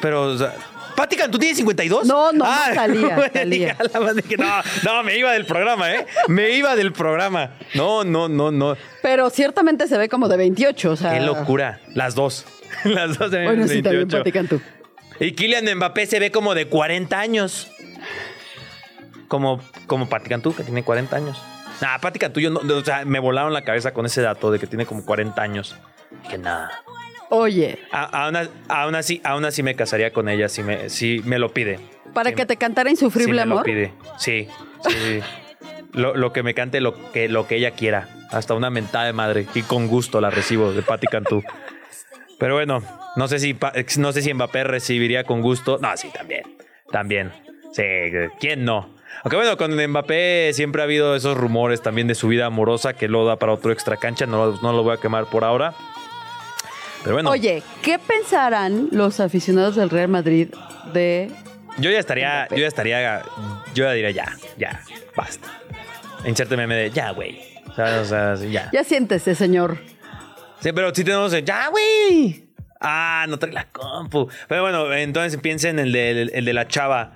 Pero, 0.00 0.22
o 0.24 0.36
sea, 0.38 0.54
¿Patti 0.96 1.16
Cantú 1.16 1.38
tiene 1.38 1.54
52? 1.54 2.06
No, 2.06 2.32
no, 2.32 2.44
Ah, 2.46 2.68
no, 2.68 2.74
Talía, 2.74 3.76
no, 4.38 4.62
no, 4.84 5.02
me 5.04 5.16
iba 5.16 5.32
del 5.32 5.46
programa, 5.46 5.94
¿eh? 5.94 6.06
Me 6.26 6.50
iba 6.50 6.74
del 6.76 6.92
programa. 6.92 7.52
No, 7.74 8.04
no, 8.04 8.28
no, 8.28 8.50
no. 8.50 8.76
Pero 9.02 9.30
ciertamente 9.30 9.86
se 9.86 9.96
ve 9.96 10.08
como 10.08 10.28
de 10.28 10.36
28, 10.36 10.90
o 10.90 10.96
sea. 10.96 11.12
Qué 11.12 11.20
locura. 11.20 11.80
Las 11.94 12.14
dos. 12.14 12.44
Las 12.84 13.18
dos 13.18 13.30
de 13.30 13.44
Bueno, 13.44 13.66
sí, 13.68 13.82
también 13.82 14.08
28. 14.08 14.18
Pati 14.18 14.32
Cantú. 14.32 14.60
Y 15.20 15.32
Kylian 15.32 15.64
Mbappé 15.76 16.06
se 16.06 16.20
ve 16.20 16.30
como 16.30 16.54
de 16.54 16.66
40 16.68 17.18
años. 17.18 17.70
Como, 19.28 19.60
como 19.86 20.08
Pati 20.08 20.28
Cantú, 20.28 20.54
que 20.54 20.62
tiene 20.62 20.82
40 20.82 21.14
años. 21.16 21.42
Nah, 21.82 21.98
Pati 21.98 22.18
Cantú, 22.18 22.40
yo 22.40 22.50
no, 22.50 22.60
o 22.60 22.84
sea, 22.84 23.04
me 23.04 23.18
volaron 23.18 23.52
la 23.52 23.62
cabeza 23.62 23.92
con 23.92 24.06
ese 24.06 24.22
dato 24.22 24.50
de 24.50 24.58
que 24.58 24.66
tiene 24.66 24.86
como 24.86 25.04
40 25.04 25.40
años. 25.42 25.76
Que 26.30 26.38
nada. 26.38 26.70
Oye, 27.30 27.78
A- 27.92 28.30
Aún, 28.68 28.94
así, 28.94 29.20
aún 29.22 29.44
así 29.44 29.62
me 29.62 29.74
casaría 29.74 30.12
con 30.14 30.30
ella 30.30 30.48
si 30.48 30.62
me, 30.62 30.88
si 30.88 31.20
me 31.26 31.38
lo 31.38 31.52
pide. 31.52 31.78
para 32.14 32.32
que 32.32 32.46
te 32.46 32.56
cantara 32.56 32.88
Insufrible 32.90 33.42
si 33.42 33.48
me 33.48 33.54
lo 33.54 33.62
pide. 33.62 33.92
Sí, 34.16 34.48
sí. 34.88 34.90
sí. 34.96 35.20
Lo, 35.92 36.14
lo 36.14 36.32
que 36.32 36.42
me 36.42 36.54
cante, 36.54 36.80
lo 36.80 37.12
que, 37.12 37.28
lo 37.28 37.46
que 37.46 37.56
ella 37.56 37.72
quiera. 37.72 38.08
Hasta 38.30 38.54
una 38.54 38.70
mentada 38.70 39.04
de 39.06 39.12
madre. 39.12 39.46
Y 39.54 39.60
con 39.62 39.88
gusto 39.88 40.20
la 40.22 40.30
recibo 40.30 40.72
de 40.72 40.80
Pati 40.82 41.06
Cantú. 41.06 41.42
Pero 42.38 42.54
bueno, 42.54 42.82
no 43.16 43.28
sé 43.28 43.38
si 43.38 43.56
no 43.98 44.12
sé 44.12 44.22
si 44.22 44.32
Mbappé 44.32 44.64
recibiría 44.64 45.24
con 45.24 45.40
gusto. 45.40 45.78
No, 45.80 45.96
sí, 45.96 46.08
también. 46.12 46.42
También. 46.90 47.32
Sí, 47.72 47.82
¿quién 48.40 48.64
no? 48.64 48.94
Aunque 49.24 49.36
bueno, 49.36 49.56
con 49.56 49.74
Mbappé 49.74 50.52
siempre 50.54 50.82
ha 50.82 50.84
habido 50.84 51.16
esos 51.16 51.36
rumores 51.36 51.82
también 51.82 52.06
de 52.06 52.14
su 52.14 52.28
vida 52.28 52.46
amorosa 52.46 52.92
que 52.92 53.08
lo 53.08 53.24
da 53.24 53.36
para 53.36 53.52
otro 53.52 53.72
extra 53.72 53.96
cancha. 53.96 54.26
No, 54.26 54.58
no 54.62 54.72
lo 54.72 54.82
voy 54.82 54.94
a 54.94 55.00
quemar 55.00 55.26
por 55.26 55.44
ahora. 55.44 55.74
Pero 57.02 57.14
bueno, 57.14 57.30
Oye, 57.30 57.62
¿qué 57.82 57.98
pensarán 57.98 58.88
los 58.92 59.20
aficionados 59.20 59.76
del 59.76 59.90
Real 59.90 60.08
Madrid 60.08 60.48
de 60.92 61.30
yo 61.78 61.90
ya 61.90 62.00
estaría, 62.00 62.48
yo 62.50 62.56
ya 62.56 62.66
estaría, 62.66 63.22
yo 63.74 63.84
ya 63.84 63.92
diría 63.92 64.10
ya, 64.10 64.36
ya, 64.56 64.80
basta. 65.14 65.48
Inserte 66.24 66.56
meme 66.56 66.74
de 66.74 66.90
ya, 66.90 67.12
güey. 67.12 67.38
O 67.70 68.04
sea, 68.04 68.36
sí, 68.36 68.50
ya. 68.50 68.68
Ya 68.72 68.82
siéntese, 68.82 69.36
señor. 69.36 69.78
Sí, 70.60 70.72
pero 70.72 70.94
sí 70.94 71.04
tenemos 71.04 71.32
el 71.32 71.44
ya, 71.44 71.68
güey. 71.68 72.44
Ah, 72.80 73.26
no 73.28 73.38
trae 73.38 73.52
la 73.52 73.66
compu. 73.70 74.28
Pero 74.48 74.62
bueno, 74.62 74.92
entonces 74.92 75.40
piensen 75.40 75.78
en 75.78 75.86
el 75.86 75.92
de, 75.92 76.22
el 76.32 76.44
de 76.44 76.52
la 76.52 76.68
chava. 76.68 77.14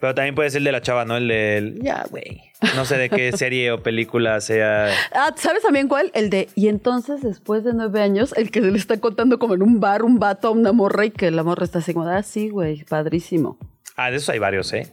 Pero 0.00 0.14
también 0.14 0.34
puede 0.34 0.50
ser 0.50 0.58
el 0.58 0.64
de 0.64 0.72
la 0.72 0.82
chava, 0.82 1.04
¿no? 1.04 1.16
El 1.16 1.28
del 1.28 1.78
ya, 1.80 2.04
güey. 2.10 2.42
No 2.74 2.84
sé 2.84 2.96
de 2.96 3.08
qué 3.08 3.30
serie 3.36 3.70
o 3.70 3.82
película 3.82 4.40
sea. 4.40 4.88
Ah, 5.14 5.32
¿sabes 5.36 5.62
también 5.62 5.86
cuál? 5.86 6.10
El 6.14 6.28
de, 6.28 6.48
y 6.56 6.68
entonces 6.68 7.22
después 7.22 7.62
de 7.62 7.72
nueve 7.72 8.00
años, 8.02 8.34
el 8.36 8.50
que 8.50 8.60
se 8.60 8.70
le 8.70 8.78
está 8.78 8.98
contando 8.98 9.38
como 9.38 9.54
en 9.54 9.62
un 9.62 9.78
bar, 9.78 10.02
un 10.02 10.18
vato 10.18 10.48
a 10.48 10.50
una 10.50 10.72
morra 10.72 11.04
y 11.04 11.10
que 11.10 11.30
la 11.30 11.44
morra 11.44 11.64
está 11.64 11.78
así 11.78 11.94
como, 11.94 12.08
ah, 12.08 12.22
sí, 12.22 12.48
güey, 12.48 12.84
padrísimo. 12.84 13.58
Ah, 13.96 14.10
de 14.10 14.16
esos 14.16 14.28
hay 14.30 14.38
varios, 14.40 14.72
¿eh? 14.72 14.92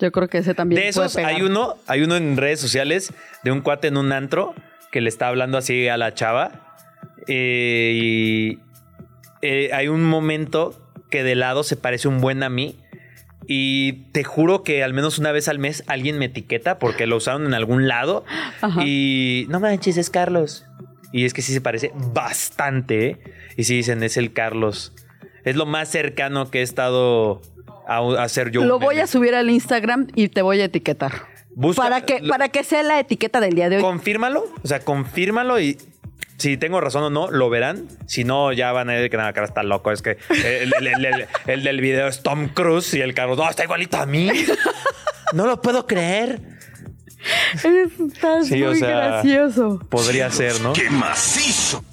Yo 0.00 0.10
creo 0.12 0.28
que 0.28 0.38
ese 0.38 0.54
también 0.54 0.80
De 0.82 0.92
puede 0.92 1.06
esos 1.06 1.14
pegar. 1.16 1.34
hay 1.34 1.42
uno, 1.42 1.76
hay 1.86 2.02
uno 2.02 2.16
en 2.16 2.36
redes 2.36 2.60
sociales 2.60 3.12
de 3.44 3.52
un 3.52 3.60
cuate 3.60 3.88
en 3.88 3.96
un 3.96 4.12
antro 4.12 4.54
que 4.90 5.00
le 5.00 5.08
está 5.08 5.28
hablando 5.28 5.58
así 5.58 5.86
a 5.88 5.96
la 5.96 6.14
chava. 6.14 6.67
Eh, 7.28 7.92
y 7.94 8.58
eh, 9.42 9.70
hay 9.72 9.88
un 9.88 10.04
momento 10.04 10.74
que 11.10 11.22
de 11.22 11.34
lado 11.36 11.62
se 11.62 11.76
parece 11.76 12.08
un 12.08 12.20
buen 12.20 12.42
a 12.42 12.48
mí. 12.48 12.76
Y 13.50 14.04
te 14.12 14.24
juro 14.24 14.62
que 14.62 14.82
al 14.84 14.92
menos 14.92 15.18
una 15.18 15.32
vez 15.32 15.48
al 15.48 15.58
mes 15.58 15.82
alguien 15.86 16.18
me 16.18 16.26
etiqueta 16.26 16.78
porque 16.78 17.06
lo 17.06 17.16
usaron 17.16 17.46
en 17.46 17.54
algún 17.54 17.88
lado. 17.88 18.24
Ajá. 18.60 18.82
Y 18.84 19.46
no 19.48 19.58
manches, 19.60 19.96
es 19.96 20.10
Carlos. 20.10 20.66
Y 21.12 21.24
es 21.24 21.32
que 21.32 21.40
sí 21.40 21.54
se 21.54 21.62
parece 21.62 21.90
bastante. 22.12 23.06
¿eh? 23.06 23.16
Y 23.56 23.64
sí 23.64 23.76
dicen, 23.76 24.02
es 24.02 24.18
el 24.18 24.34
Carlos. 24.34 24.92
Es 25.44 25.56
lo 25.56 25.64
más 25.64 25.88
cercano 25.88 26.50
que 26.50 26.58
he 26.58 26.62
estado 26.62 27.40
a, 27.86 27.96
a 28.00 28.22
hacer 28.24 28.50
yo. 28.50 28.64
Lo 28.66 28.78
voy 28.78 28.96
meme. 28.96 29.04
a 29.04 29.06
subir 29.06 29.34
al 29.34 29.48
Instagram 29.48 30.08
y 30.14 30.28
te 30.28 30.42
voy 30.42 30.60
a 30.60 30.66
etiquetar. 30.66 31.12
Busca- 31.54 31.82
para, 31.82 32.00
que, 32.02 32.20
para 32.28 32.50
que 32.50 32.62
sea 32.64 32.82
la 32.82 33.00
etiqueta 33.00 33.40
del 33.40 33.54
día 33.54 33.70
de 33.70 33.76
hoy. 33.76 33.82
Confírmalo, 33.82 34.44
o 34.62 34.68
sea, 34.68 34.80
confírmalo 34.80 35.58
y 35.58 35.78
si 36.36 36.56
tengo 36.56 36.80
razón 36.80 37.02
o 37.04 37.10
no, 37.10 37.30
lo 37.30 37.50
verán. 37.50 37.88
Si 38.06 38.22
no, 38.24 38.52
ya 38.52 38.70
van 38.72 38.90
a 38.90 38.92
ver 38.94 39.10
que 39.10 39.16
nada, 39.16 39.32
cara 39.32 39.46
está 39.46 39.62
loco. 39.62 39.90
Es 39.92 40.02
que 40.02 40.18
el, 40.30 40.72
el- 40.78 40.86
el- 40.86 41.04
el- 41.04 41.26
el 41.46 41.64
del 41.64 41.80
video 41.80 42.06
es 42.06 42.22
Tom 42.22 42.48
Cruise 42.48 42.94
y 42.94 43.00
el 43.00 43.14
Carlos, 43.14 43.38
no, 43.38 43.48
está 43.50 43.64
igualito 43.64 43.96
a 43.96 44.06
mí. 44.06 44.30
No 45.32 45.46
lo 45.46 45.60
puedo 45.60 45.86
creer. 45.86 46.40
Estás 47.54 48.46
Sí, 48.46 48.62
o 48.62 48.68
muy 48.70 48.78
sea, 48.78 48.88
gracioso. 48.88 49.80
Podría 49.88 50.30
ser, 50.30 50.60
¿no? 50.60 50.72
¡Qué 50.72 50.88
macizo! 50.90 51.84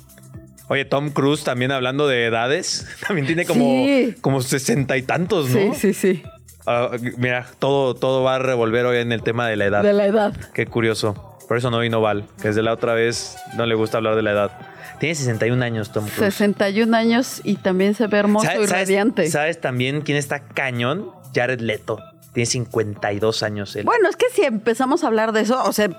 Oye, 0.68 0.86
Tom 0.86 1.10
Cruise 1.12 1.44
también 1.44 1.72
hablando 1.72 2.08
de 2.08 2.26
edades, 2.26 2.88
también 3.08 3.28
tiene 3.28 3.46
como, 3.46 3.64
Sí. 3.66 4.16
como 4.22 4.42
sesenta 4.42 4.98
y 4.98 5.02
tantos, 5.04 5.50
¿no? 5.50 5.74
Sí, 5.74 5.94
sí, 5.94 5.94
sí. 5.94 6.24
Ah, 6.66 6.92
mira, 7.18 7.46
todo, 7.60 7.94
todo 7.94 8.24
va 8.24 8.36
a 8.36 8.40
revolver 8.40 8.86
hoy 8.86 8.98
en 8.98 9.12
el 9.12 9.22
tema 9.22 9.48
de 9.48 9.56
la 9.56 9.66
edad. 9.66 9.84
De 9.84 9.94
la 9.94 10.06
edad. 10.06 10.34
Qué 10.54 10.66
curioso. 10.66 11.35
Por 11.48 11.58
eso 11.58 11.70
no 11.70 11.80
vino 11.80 12.02
Val, 12.02 12.26
que 12.42 12.48
desde 12.50 12.64
la 12.64 12.74
otra 12.74 12.94
vez 12.94 13.38
no 13.56 13.66
le 13.66 13.76
gusta 13.76 13.98
hablar 13.98 14.16
de 14.16 14.22
la 14.24 14.32
edad. 14.32 14.52
Tiene 15.00 15.16
61 15.16 15.64
años, 15.64 15.92
Tom 15.92 16.06
Cruise. 16.06 16.34
61 16.34 16.96
años 16.96 17.42
y 17.44 17.56
también 17.58 17.94
se 17.94 18.08
ve 18.08 18.18
hermoso 18.18 18.48
¿Sabes- 18.48 18.70
y 18.70 18.74
radiante. 18.74 19.30
¿Sabes 19.30 19.62
también 19.62 20.02
quién 20.02 20.18
está 20.18 20.40
cañón? 20.40 21.12
Jared 21.34 21.60
Leto. 21.60 22.00
Tiene 22.34 22.46
52 22.48 23.44
años 23.44 23.76
él. 23.76 23.86
Bueno, 23.86 24.10
es 24.10 24.16
que 24.16 24.26
si 24.32 24.44
empezamos 24.44 25.04
a 25.04 25.08
hablar 25.08 25.32
de 25.34 25.42
eso, 25.42 25.62
o 25.64 25.72
sea, 25.74 25.90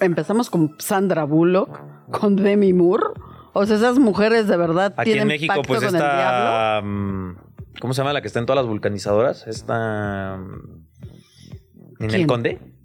empezamos 0.00 0.50
con 0.50 0.74
Sandra 0.78 1.24
Bullock, 1.24 1.80
con 2.10 2.36
Demi 2.36 2.72
Moore. 2.72 3.04
O 3.52 3.64
sea, 3.64 3.76
esas 3.76 3.98
mujeres 3.98 4.48
de 4.48 4.56
verdad 4.56 4.92
Aquí 4.96 5.04
tienen 5.10 5.22
en 5.22 5.28
México, 5.28 5.54
pacto 5.54 5.68
pues 5.68 5.80
con 5.80 5.94
el 5.94 6.00
diablo. 6.02 6.86
mm, 6.86 7.36
¿Cómo 7.80 7.94
se 7.94 7.98
llama 8.02 8.12
la 8.12 8.20
que 8.20 8.26
está 8.28 8.38
en 8.40 8.46
todas 8.46 8.62
las 8.62 8.68
vulcanizadoras? 8.68 9.46
Está. 9.46 10.36
mm, 10.38 10.84
Ninel 12.00 12.16
¿Quién? 12.16 12.26
Conde. 12.26 12.75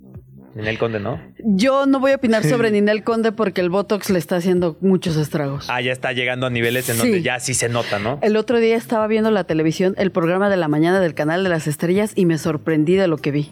Ninel 0.55 0.77
Conde, 0.77 0.99
¿no? 0.99 1.19
Yo 1.43 1.85
no 1.85 1.99
voy 1.99 2.11
a 2.11 2.15
opinar 2.15 2.43
sobre 2.43 2.71
Ninel 2.71 3.03
Conde 3.03 3.31
porque 3.31 3.61
el 3.61 3.69
Botox 3.69 4.09
le 4.09 4.19
está 4.19 4.35
haciendo 4.35 4.77
muchos 4.81 5.15
estragos. 5.17 5.67
Ah, 5.69 5.81
ya 5.81 5.91
está 5.91 6.11
llegando 6.11 6.45
a 6.45 6.49
niveles 6.49 6.89
en 6.89 6.95
Sí. 6.95 7.01
donde 7.01 7.21
ya 7.21 7.39
sí 7.39 7.53
se 7.53 7.69
nota, 7.69 7.99
¿no? 7.99 8.19
El 8.21 8.35
otro 8.35 8.59
día 8.59 8.75
estaba 8.75 9.07
viendo 9.07 9.31
la 9.31 9.45
televisión, 9.45 9.93
el 9.97 10.11
programa 10.11 10.49
de 10.49 10.57
la 10.57 10.67
mañana 10.67 10.99
del 10.99 11.13
canal 11.13 11.43
de 11.43 11.49
las 11.49 11.67
estrellas 11.67 12.11
y 12.15 12.25
me 12.25 12.37
sorprendí 12.37 12.95
de 12.95 13.07
lo 13.07 13.17
que 13.17 13.31
vi. 13.31 13.51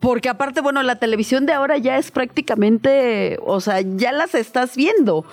Porque 0.00 0.30
aparte, 0.30 0.62
bueno, 0.62 0.82
la 0.82 0.96
televisión 0.96 1.44
de 1.44 1.52
ahora 1.52 1.76
ya 1.76 1.98
es 1.98 2.10
prácticamente, 2.10 3.38
o 3.44 3.60
sea, 3.60 3.80
ya 3.82 4.12
las 4.12 4.34
estás 4.34 4.74
viendo. 4.76 5.26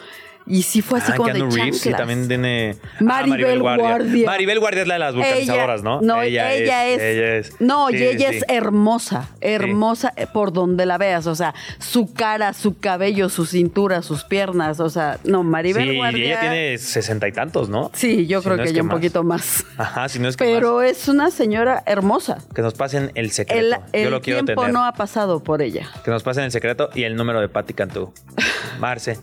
Y 0.49 0.63
sí 0.63 0.81
fue 0.81 0.99
así 0.99 1.11
Ah, 1.11 1.17
como 1.17 1.27
de 1.27 1.33
Keanu 1.35 1.51
Reeves, 1.55 1.75
sí, 1.77 1.83
chanclas. 1.89 1.97
también 1.99 2.27
tiene. 2.27 2.77
Ah, 2.81 2.87
Maribel 3.01 3.59
Guardia. 3.59 4.25
Maribel 4.25 4.59
Guardia 4.59 4.81
es 4.83 4.87
la 4.87 4.93
de 4.95 4.99
las 4.99 5.13
vulcanizadoras, 5.15 5.83
¿no? 5.83 5.99
No, 6.01 6.21
ella, 6.21 6.53
es, 6.53 6.61
Ella 6.61 7.35
es. 7.37 7.59
No, 7.59 7.89
y 7.89 7.95
ella 7.97 8.29
sí. 8.29 8.37
es 8.37 8.45
hermosa, 8.47 9.29
hermosa 9.41 10.13
eh, 10.15 10.25
por 10.31 10.53
donde 10.53 10.85
la 10.85 10.97
veas. 10.97 11.27
O 11.27 11.35
sea, 11.35 11.53
su 11.79 12.13
cara, 12.13 12.53
su 12.53 12.79
cabello, 12.79 13.27
su 13.29 13.45
cintura, 13.45 14.01
sus 14.01 14.23
piernas. 14.23 14.79
O 14.79 14.89
sea, 14.89 15.19
no, 15.25 15.43
Maribel 15.43 15.83
Sí, 15.83 15.89
y 15.89 15.97
Guardia. 15.97 16.25
ella 16.25 16.39
tiene 16.39 16.77
sesenta 16.77 17.27
y 17.27 17.31
tantos, 17.33 17.67
¿no? 17.69 17.91
Sí, 17.93 18.25
yo 18.27 18.39
Si 18.39 18.45
creo 18.45 18.57
no 18.57 18.63
que 18.63 18.69
es 18.69 18.75
ya 18.75 18.83
un 18.83 18.89
poquito 18.89 19.23
más. 19.23 19.65
Ajá, 19.77 20.07
si 20.07 20.19
no 20.19 20.29
es 20.29 20.37
que 20.37 20.45
Pero 20.45 20.81
es 20.81 21.07
una 21.09 21.29
señora 21.29 21.83
hermosa. 21.85 22.37
Que 22.55 22.61
nos 22.61 22.73
pasen 22.73 23.11
el 23.15 23.31
secreto. 23.31 23.81
El, 23.91 24.03
Yo 24.05 24.09
lo 24.11 24.21
quiero 24.21 24.45
tiempo 24.45 24.61
tener. 24.61 24.73
no 24.73 24.85
ha 24.85 24.93
pasado 24.93 25.43
por 25.43 25.61
ella. 25.61 25.89
Que 26.05 26.11
nos 26.11 26.23
pasen 26.23 26.45
el 26.45 26.51
secreto 26.51 26.89
y 26.95 27.03
el 27.03 27.15
número 27.15 27.41
de 27.41 27.49
Patti 27.49 27.73
Cantú. 27.73 28.13
Marce. 28.79 29.17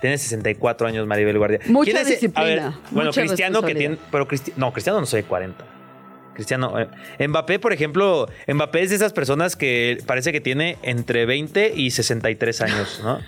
Tiene 0.00 0.16
64 0.18 0.86
años 0.88 1.06
Maribel 1.06 1.38
Guardia. 1.38 1.60
Mucha 1.66 1.90
¿Quién 1.92 2.02
es- 2.02 2.08
disciplina, 2.08 2.44
ver, 2.44 2.62
bueno, 2.90 3.08
mucha 3.10 3.20
Cristiano 3.22 3.62
que 3.62 3.74
tiene. 3.74 3.96
Pero 4.10 4.26
Cristi- 4.28 4.52
no, 4.56 4.72
Cristiano 4.72 5.00
no 5.00 5.06
soy 5.06 5.22
40. 5.22 5.64
Cristiano. 6.34 6.74
eh, 6.78 7.28
Mbappé, 7.28 7.58
por 7.58 7.72
ejemplo, 7.72 8.28
Mbappé 8.48 8.82
es 8.82 8.90
de 8.90 8.96
esas 8.96 9.12
personas 9.12 9.56
que 9.56 9.98
parece 10.06 10.32
que 10.32 10.40
tiene 10.40 10.78
entre 10.82 11.26
20 11.26 11.72
y 11.74 11.90
63 11.90 12.60
años, 12.62 13.00
¿no? 13.04 13.18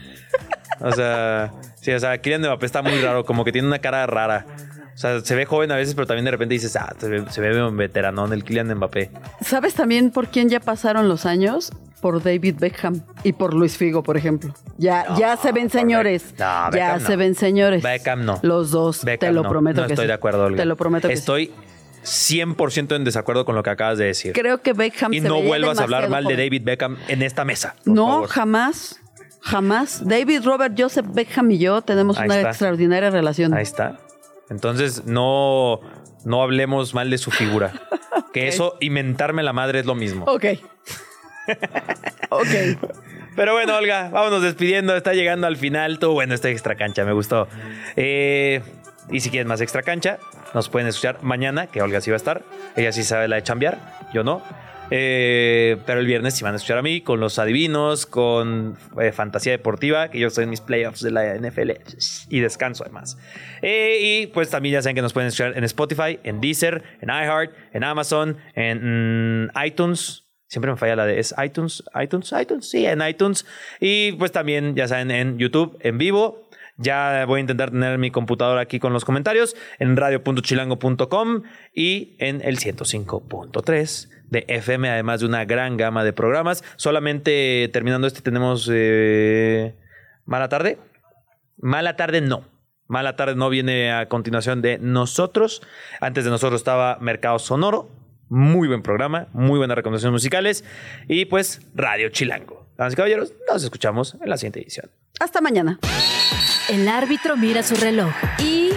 O 0.81 0.93
sea, 0.93 1.53
sí, 1.81 1.93
o 1.93 2.01
sea, 2.01 2.19
Kylian 2.19 2.41
Mbappé 2.43 2.65
está 2.67 2.81
muy 2.81 2.99
raro, 3.03 3.25
como 3.25 3.45
que 3.45 3.53
tiene 3.53 3.69
una 3.69 3.81
cara 3.81 4.07
rara. 4.07 4.47
O 4.95 4.99
sea, 4.99 5.21
se 5.21 5.35
ve 5.35 5.45
joven 5.47 5.71
a 5.73 5.77
veces, 5.77 5.95
pero 5.95 6.07
también 6.07 6.25
de 6.25 6.31
repente 6.31 6.55
dices, 6.55 6.75
ah, 6.77 6.95
se 6.99 7.09
ve, 7.09 7.25
se 7.31 7.41
ve 7.41 7.63
un 7.63 7.77
veteranón 7.77 8.33
el 8.33 8.45
Kylian 8.45 8.75
Mbappé. 8.77 9.11
¿Sabes 9.45 9.75
también 9.75 10.11
por 10.11 10.29
quién 10.29 10.49
ya 10.49 10.61
pasaron 10.61 11.09
los 11.09 11.27
años? 11.27 11.71
Por 12.03 12.21
David 12.23 12.57
Beckham 12.59 13.01
y 13.23 13.33
por 13.33 13.55
Luis 13.55 13.79
Figo, 13.79 14.03
por 14.03 14.17
ejemplo. 14.19 14.53
Ya, 14.77 15.15
ya 15.17 15.37
se 15.37 15.53
ven 15.53 15.71
señores. 15.71 16.35
No, 16.39 16.71
ya 16.73 16.99
se 17.01 17.15
ven 17.17 17.35
señores. 17.37 17.83
Beckham 17.83 18.25
no. 18.27 18.41
Los 18.43 18.73
dos, 18.73 19.05
Beckham 19.05 19.29
te 19.31 19.33
lo 19.33 19.49
prometo 19.49 19.81
No 19.81 19.87
que 19.87 19.93
estoy 19.95 20.05
sí. 20.05 20.09
de 20.09 20.13
acuerdo, 20.13 20.45
Olga. 20.45 20.57
Te 20.59 20.67
lo 20.67 20.77
prometo 20.77 21.09
que 21.09 21.15
sí. 21.17 21.21
Estoy 21.21 21.53
100% 22.05 22.97
en 22.97 23.05
desacuerdo 23.05 23.45
con 23.45 23.55
lo 23.55 23.63
que 23.63 23.71
acabas 23.71 23.99
de 23.99 24.07
decir. 24.07 24.33
Creo 24.33 24.61
que 24.61 24.73
Beckham 24.73 25.15
y 25.15 25.21
se 25.21 25.29
no 25.29 25.41
vuelvas 25.41 25.79
a 25.79 25.85
hablar 25.85 26.11
mal 26.11 26.25
de. 26.25 26.37
David 26.37 26.63
Beckham 26.65 26.99
en 27.07 27.23
esta 27.23 27.45
mesa. 27.45 27.77
No, 27.85 28.07
favor. 28.09 28.29
jamás. 28.29 29.01
Jamás. 29.41 30.07
David, 30.07 30.43
Robert, 30.45 30.75
Joseph 30.77 31.07
Beckham 31.09 31.51
y 31.53 31.59
yo 31.59 31.83
tenemos 31.83 32.19
Ahí 32.19 32.27
una 32.27 32.37
está. 32.37 32.49
extraordinaria 32.51 33.11
relación. 33.11 33.55
Ahí 33.55 33.63
está. 33.63 33.99
Entonces, 34.51 35.05
no, 35.07 35.81
no 36.25 36.43
hablemos 36.43 36.95
mal 36.95 37.11
de 37.11 37.19
su 37.19 37.31
figura. 37.31 37.73
Que 38.33 38.49
eso, 38.49 38.77
inventarme 38.81 39.43
la 39.45 39.53
madre 39.53 39.79
es 39.81 39.87
lo 39.87 39.95
mismo. 39.95 40.25
Ok. 40.27 40.47
Ok. 42.31 42.49
Pero 43.35 43.55
bueno, 43.55 43.77
Olga, 43.77 44.11
vámonos 44.11 44.43
despidiendo. 44.43 44.95
Está 44.95 45.15
llegando 45.15 45.47
al 45.47 45.57
final. 45.57 45.99
Todo 45.99 46.13
bueno 46.13 46.35
este 46.35 46.51
extra 46.51 46.75
cancha, 46.75 47.05
me 47.05 47.13
gustó. 47.13 47.49
Eh, 47.97 48.61
y 49.11 49.21
si 49.21 49.31
quieren 49.31 49.49
más 49.49 49.61
extra 49.61 49.83
cancha, 49.83 50.19
nos 50.55 50.69
pueden 50.69 50.89
escuchar 50.89 51.23
mañana, 51.23 51.67
que 51.67 51.81
Olga 51.83 52.01
sí 52.01 52.11
va 52.11 52.17
a 52.17 52.19
estar. 52.19 52.43
Ella 52.77 52.93
sí 52.93 53.05
sabe 53.05 53.29
la 53.29 53.37
de 53.37 53.43
chambear, 53.43 53.79
yo 54.13 54.23
no. 54.23 54.43
Eh, 54.95 55.79
pero 55.87 56.01
el 56.01 56.07
viernes 56.07 56.35
sí 56.35 56.45
van 56.45 56.53
a 56.53 56.57
escuchar 56.57 56.77
a 56.77 56.83
mí 56.83 57.01
con 57.01 57.19
los 57.19 57.39
adivinos, 57.39 58.05
con 58.05 58.77
eh, 59.01 59.13
fantasía 59.13 59.53
deportiva, 59.53 60.11
que 60.11 60.19
yo 60.19 60.29
estoy 60.29 60.45
en 60.45 60.51
mis 60.51 60.61
playoffs 60.61 61.01
de 61.01 61.11
la 61.11 61.35
NFL 61.35 61.71
y 62.29 62.41
descanso 62.41 62.85
además. 62.85 63.17
Y 63.63 64.27
pues 64.29 64.51
también 64.51 64.75
ya 64.75 64.83
saben 64.83 64.95
que 64.95 65.01
nos 65.01 65.15
pueden 65.15 65.29
escuchar 65.29 65.57
en 65.57 65.65
Spotify, 65.65 66.21
en 66.25 66.43
Deezer, 66.43 66.83
en 67.01 67.09
iHeart, 67.09 67.55
en 67.73 67.85
Amazon, 67.85 68.37
en 68.55 69.47
mm, 69.47 69.51
iTunes. 69.65 70.23
Siempre 70.53 70.71
me 70.71 70.77
falla 70.77 70.97
la 70.97 71.07
de 71.07 71.19
es 71.19 71.35
iTunes, 71.43 71.83
iTunes, 71.99 72.31
iTunes, 72.39 72.69
sí, 72.69 72.85
en 72.85 73.01
iTunes. 73.01 73.47
Y 73.81 74.13
pues 74.13 74.33
también, 74.33 74.77
ya 74.77 74.87
saben, 74.87 75.11
en 75.11 75.39
YouTube, 75.39 75.79
en 75.81 75.97
vivo. 75.97 76.47
Ya 76.77 77.25
voy 77.27 77.39
a 77.39 77.41
intentar 77.41 77.71
tener 77.71 77.97
mi 77.97 78.11
computadora 78.11 78.61
aquí 78.61 78.79
con 78.79 78.93
los 78.93 79.07
comentarios 79.07 79.57
en 79.79 79.97
radio.chilango.com 79.97 81.45
y 81.75 82.17
en 82.19 82.43
el 82.43 82.59
105.3 82.59 84.11
de 84.29 84.45
FM, 84.47 84.91
además 84.91 85.21
de 85.21 85.27
una 85.27 85.47
gran 85.47 85.79
gama 85.79 86.05
de 86.05 86.13
programas. 86.13 86.63
Solamente 86.77 87.71
terminando 87.73 88.07
este 88.07 88.21
tenemos 88.21 88.69
eh, 88.71 89.75
Mala 90.27 90.51
Tarde. 90.51 90.77
Mala 91.57 91.97
Tarde 91.97 92.21
no. 92.21 92.45
Mala 92.89 93.17
Tarde 93.17 93.37
no 93.37 93.49
viene 93.49 93.91
a 93.91 94.11
continuación 94.11 94.61
de 94.61 94.77
nosotros. 94.77 95.63
Antes 96.03 96.25
de 96.27 96.31
nosotros 96.31 96.61
estaba 96.61 96.99
Mercado 97.01 97.39
Sonoro. 97.39 98.02
Muy 98.35 98.67
buen 98.67 98.81
programa, 98.81 99.27
muy 99.35 99.59
buenas 99.59 99.77
recomendaciones 99.77 100.13
musicales. 100.13 100.65
Y 101.07 101.27
pues 101.27 101.61
Radio 101.75 102.09
Chilango. 102.09 102.67
Damas 102.79 102.95
y 102.95 102.97
caballeros, 102.97 103.35
nos 103.47 103.63
escuchamos 103.63 104.17
en 104.23 104.31
la 104.31 104.39
siguiente 104.39 104.63
edición. 104.63 104.91
Hasta 105.21 105.43
mañana. 105.43 105.79
El 106.71 106.89
árbitro 106.89 107.37
mira 107.37 107.63
su 107.63 107.77
reloj 107.77 108.11
y... 108.39 108.71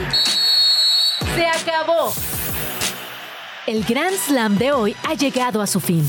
¡Se 1.36 1.48
acabó! 1.48 2.14
El 3.66 3.86
Grand 3.86 4.18
Slam 4.18 4.58
de 4.58 4.74
hoy 4.74 4.94
ha 5.08 5.14
llegado 5.14 5.62
a 5.62 5.68
su 5.68 5.80
fin. 5.80 6.06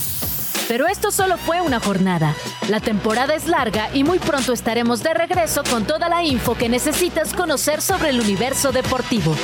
Pero 0.67 0.89
esto 0.89 1.13
solo 1.13 1.37
fue 1.37 1.61
una 1.61 1.79
jornada. 1.79 2.35
La 2.69 2.81
temporada 2.81 3.37
es 3.37 3.47
larga 3.47 3.91
y 3.95 4.03
muy 4.03 4.19
pronto 4.19 4.55
estaremos 4.55 5.05
de 5.05 5.15
regreso 5.15 5.63
con 5.71 5.87
toda 5.87 6.09
la 6.09 6.25
info 6.25 6.57
que 6.57 6.69
necesitas 6.69 7.33
conocer 7.33 7.81
sobre 7.81 8.11
el 8.11 8.19
universo 8.19 8.73
deportivo. 8.73 9.37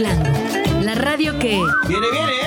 La 0.00 0.94
radio 0.94 1.38
que... 1.38 1.60
Viene, 1.86 2.06
viene. 2.10 2.39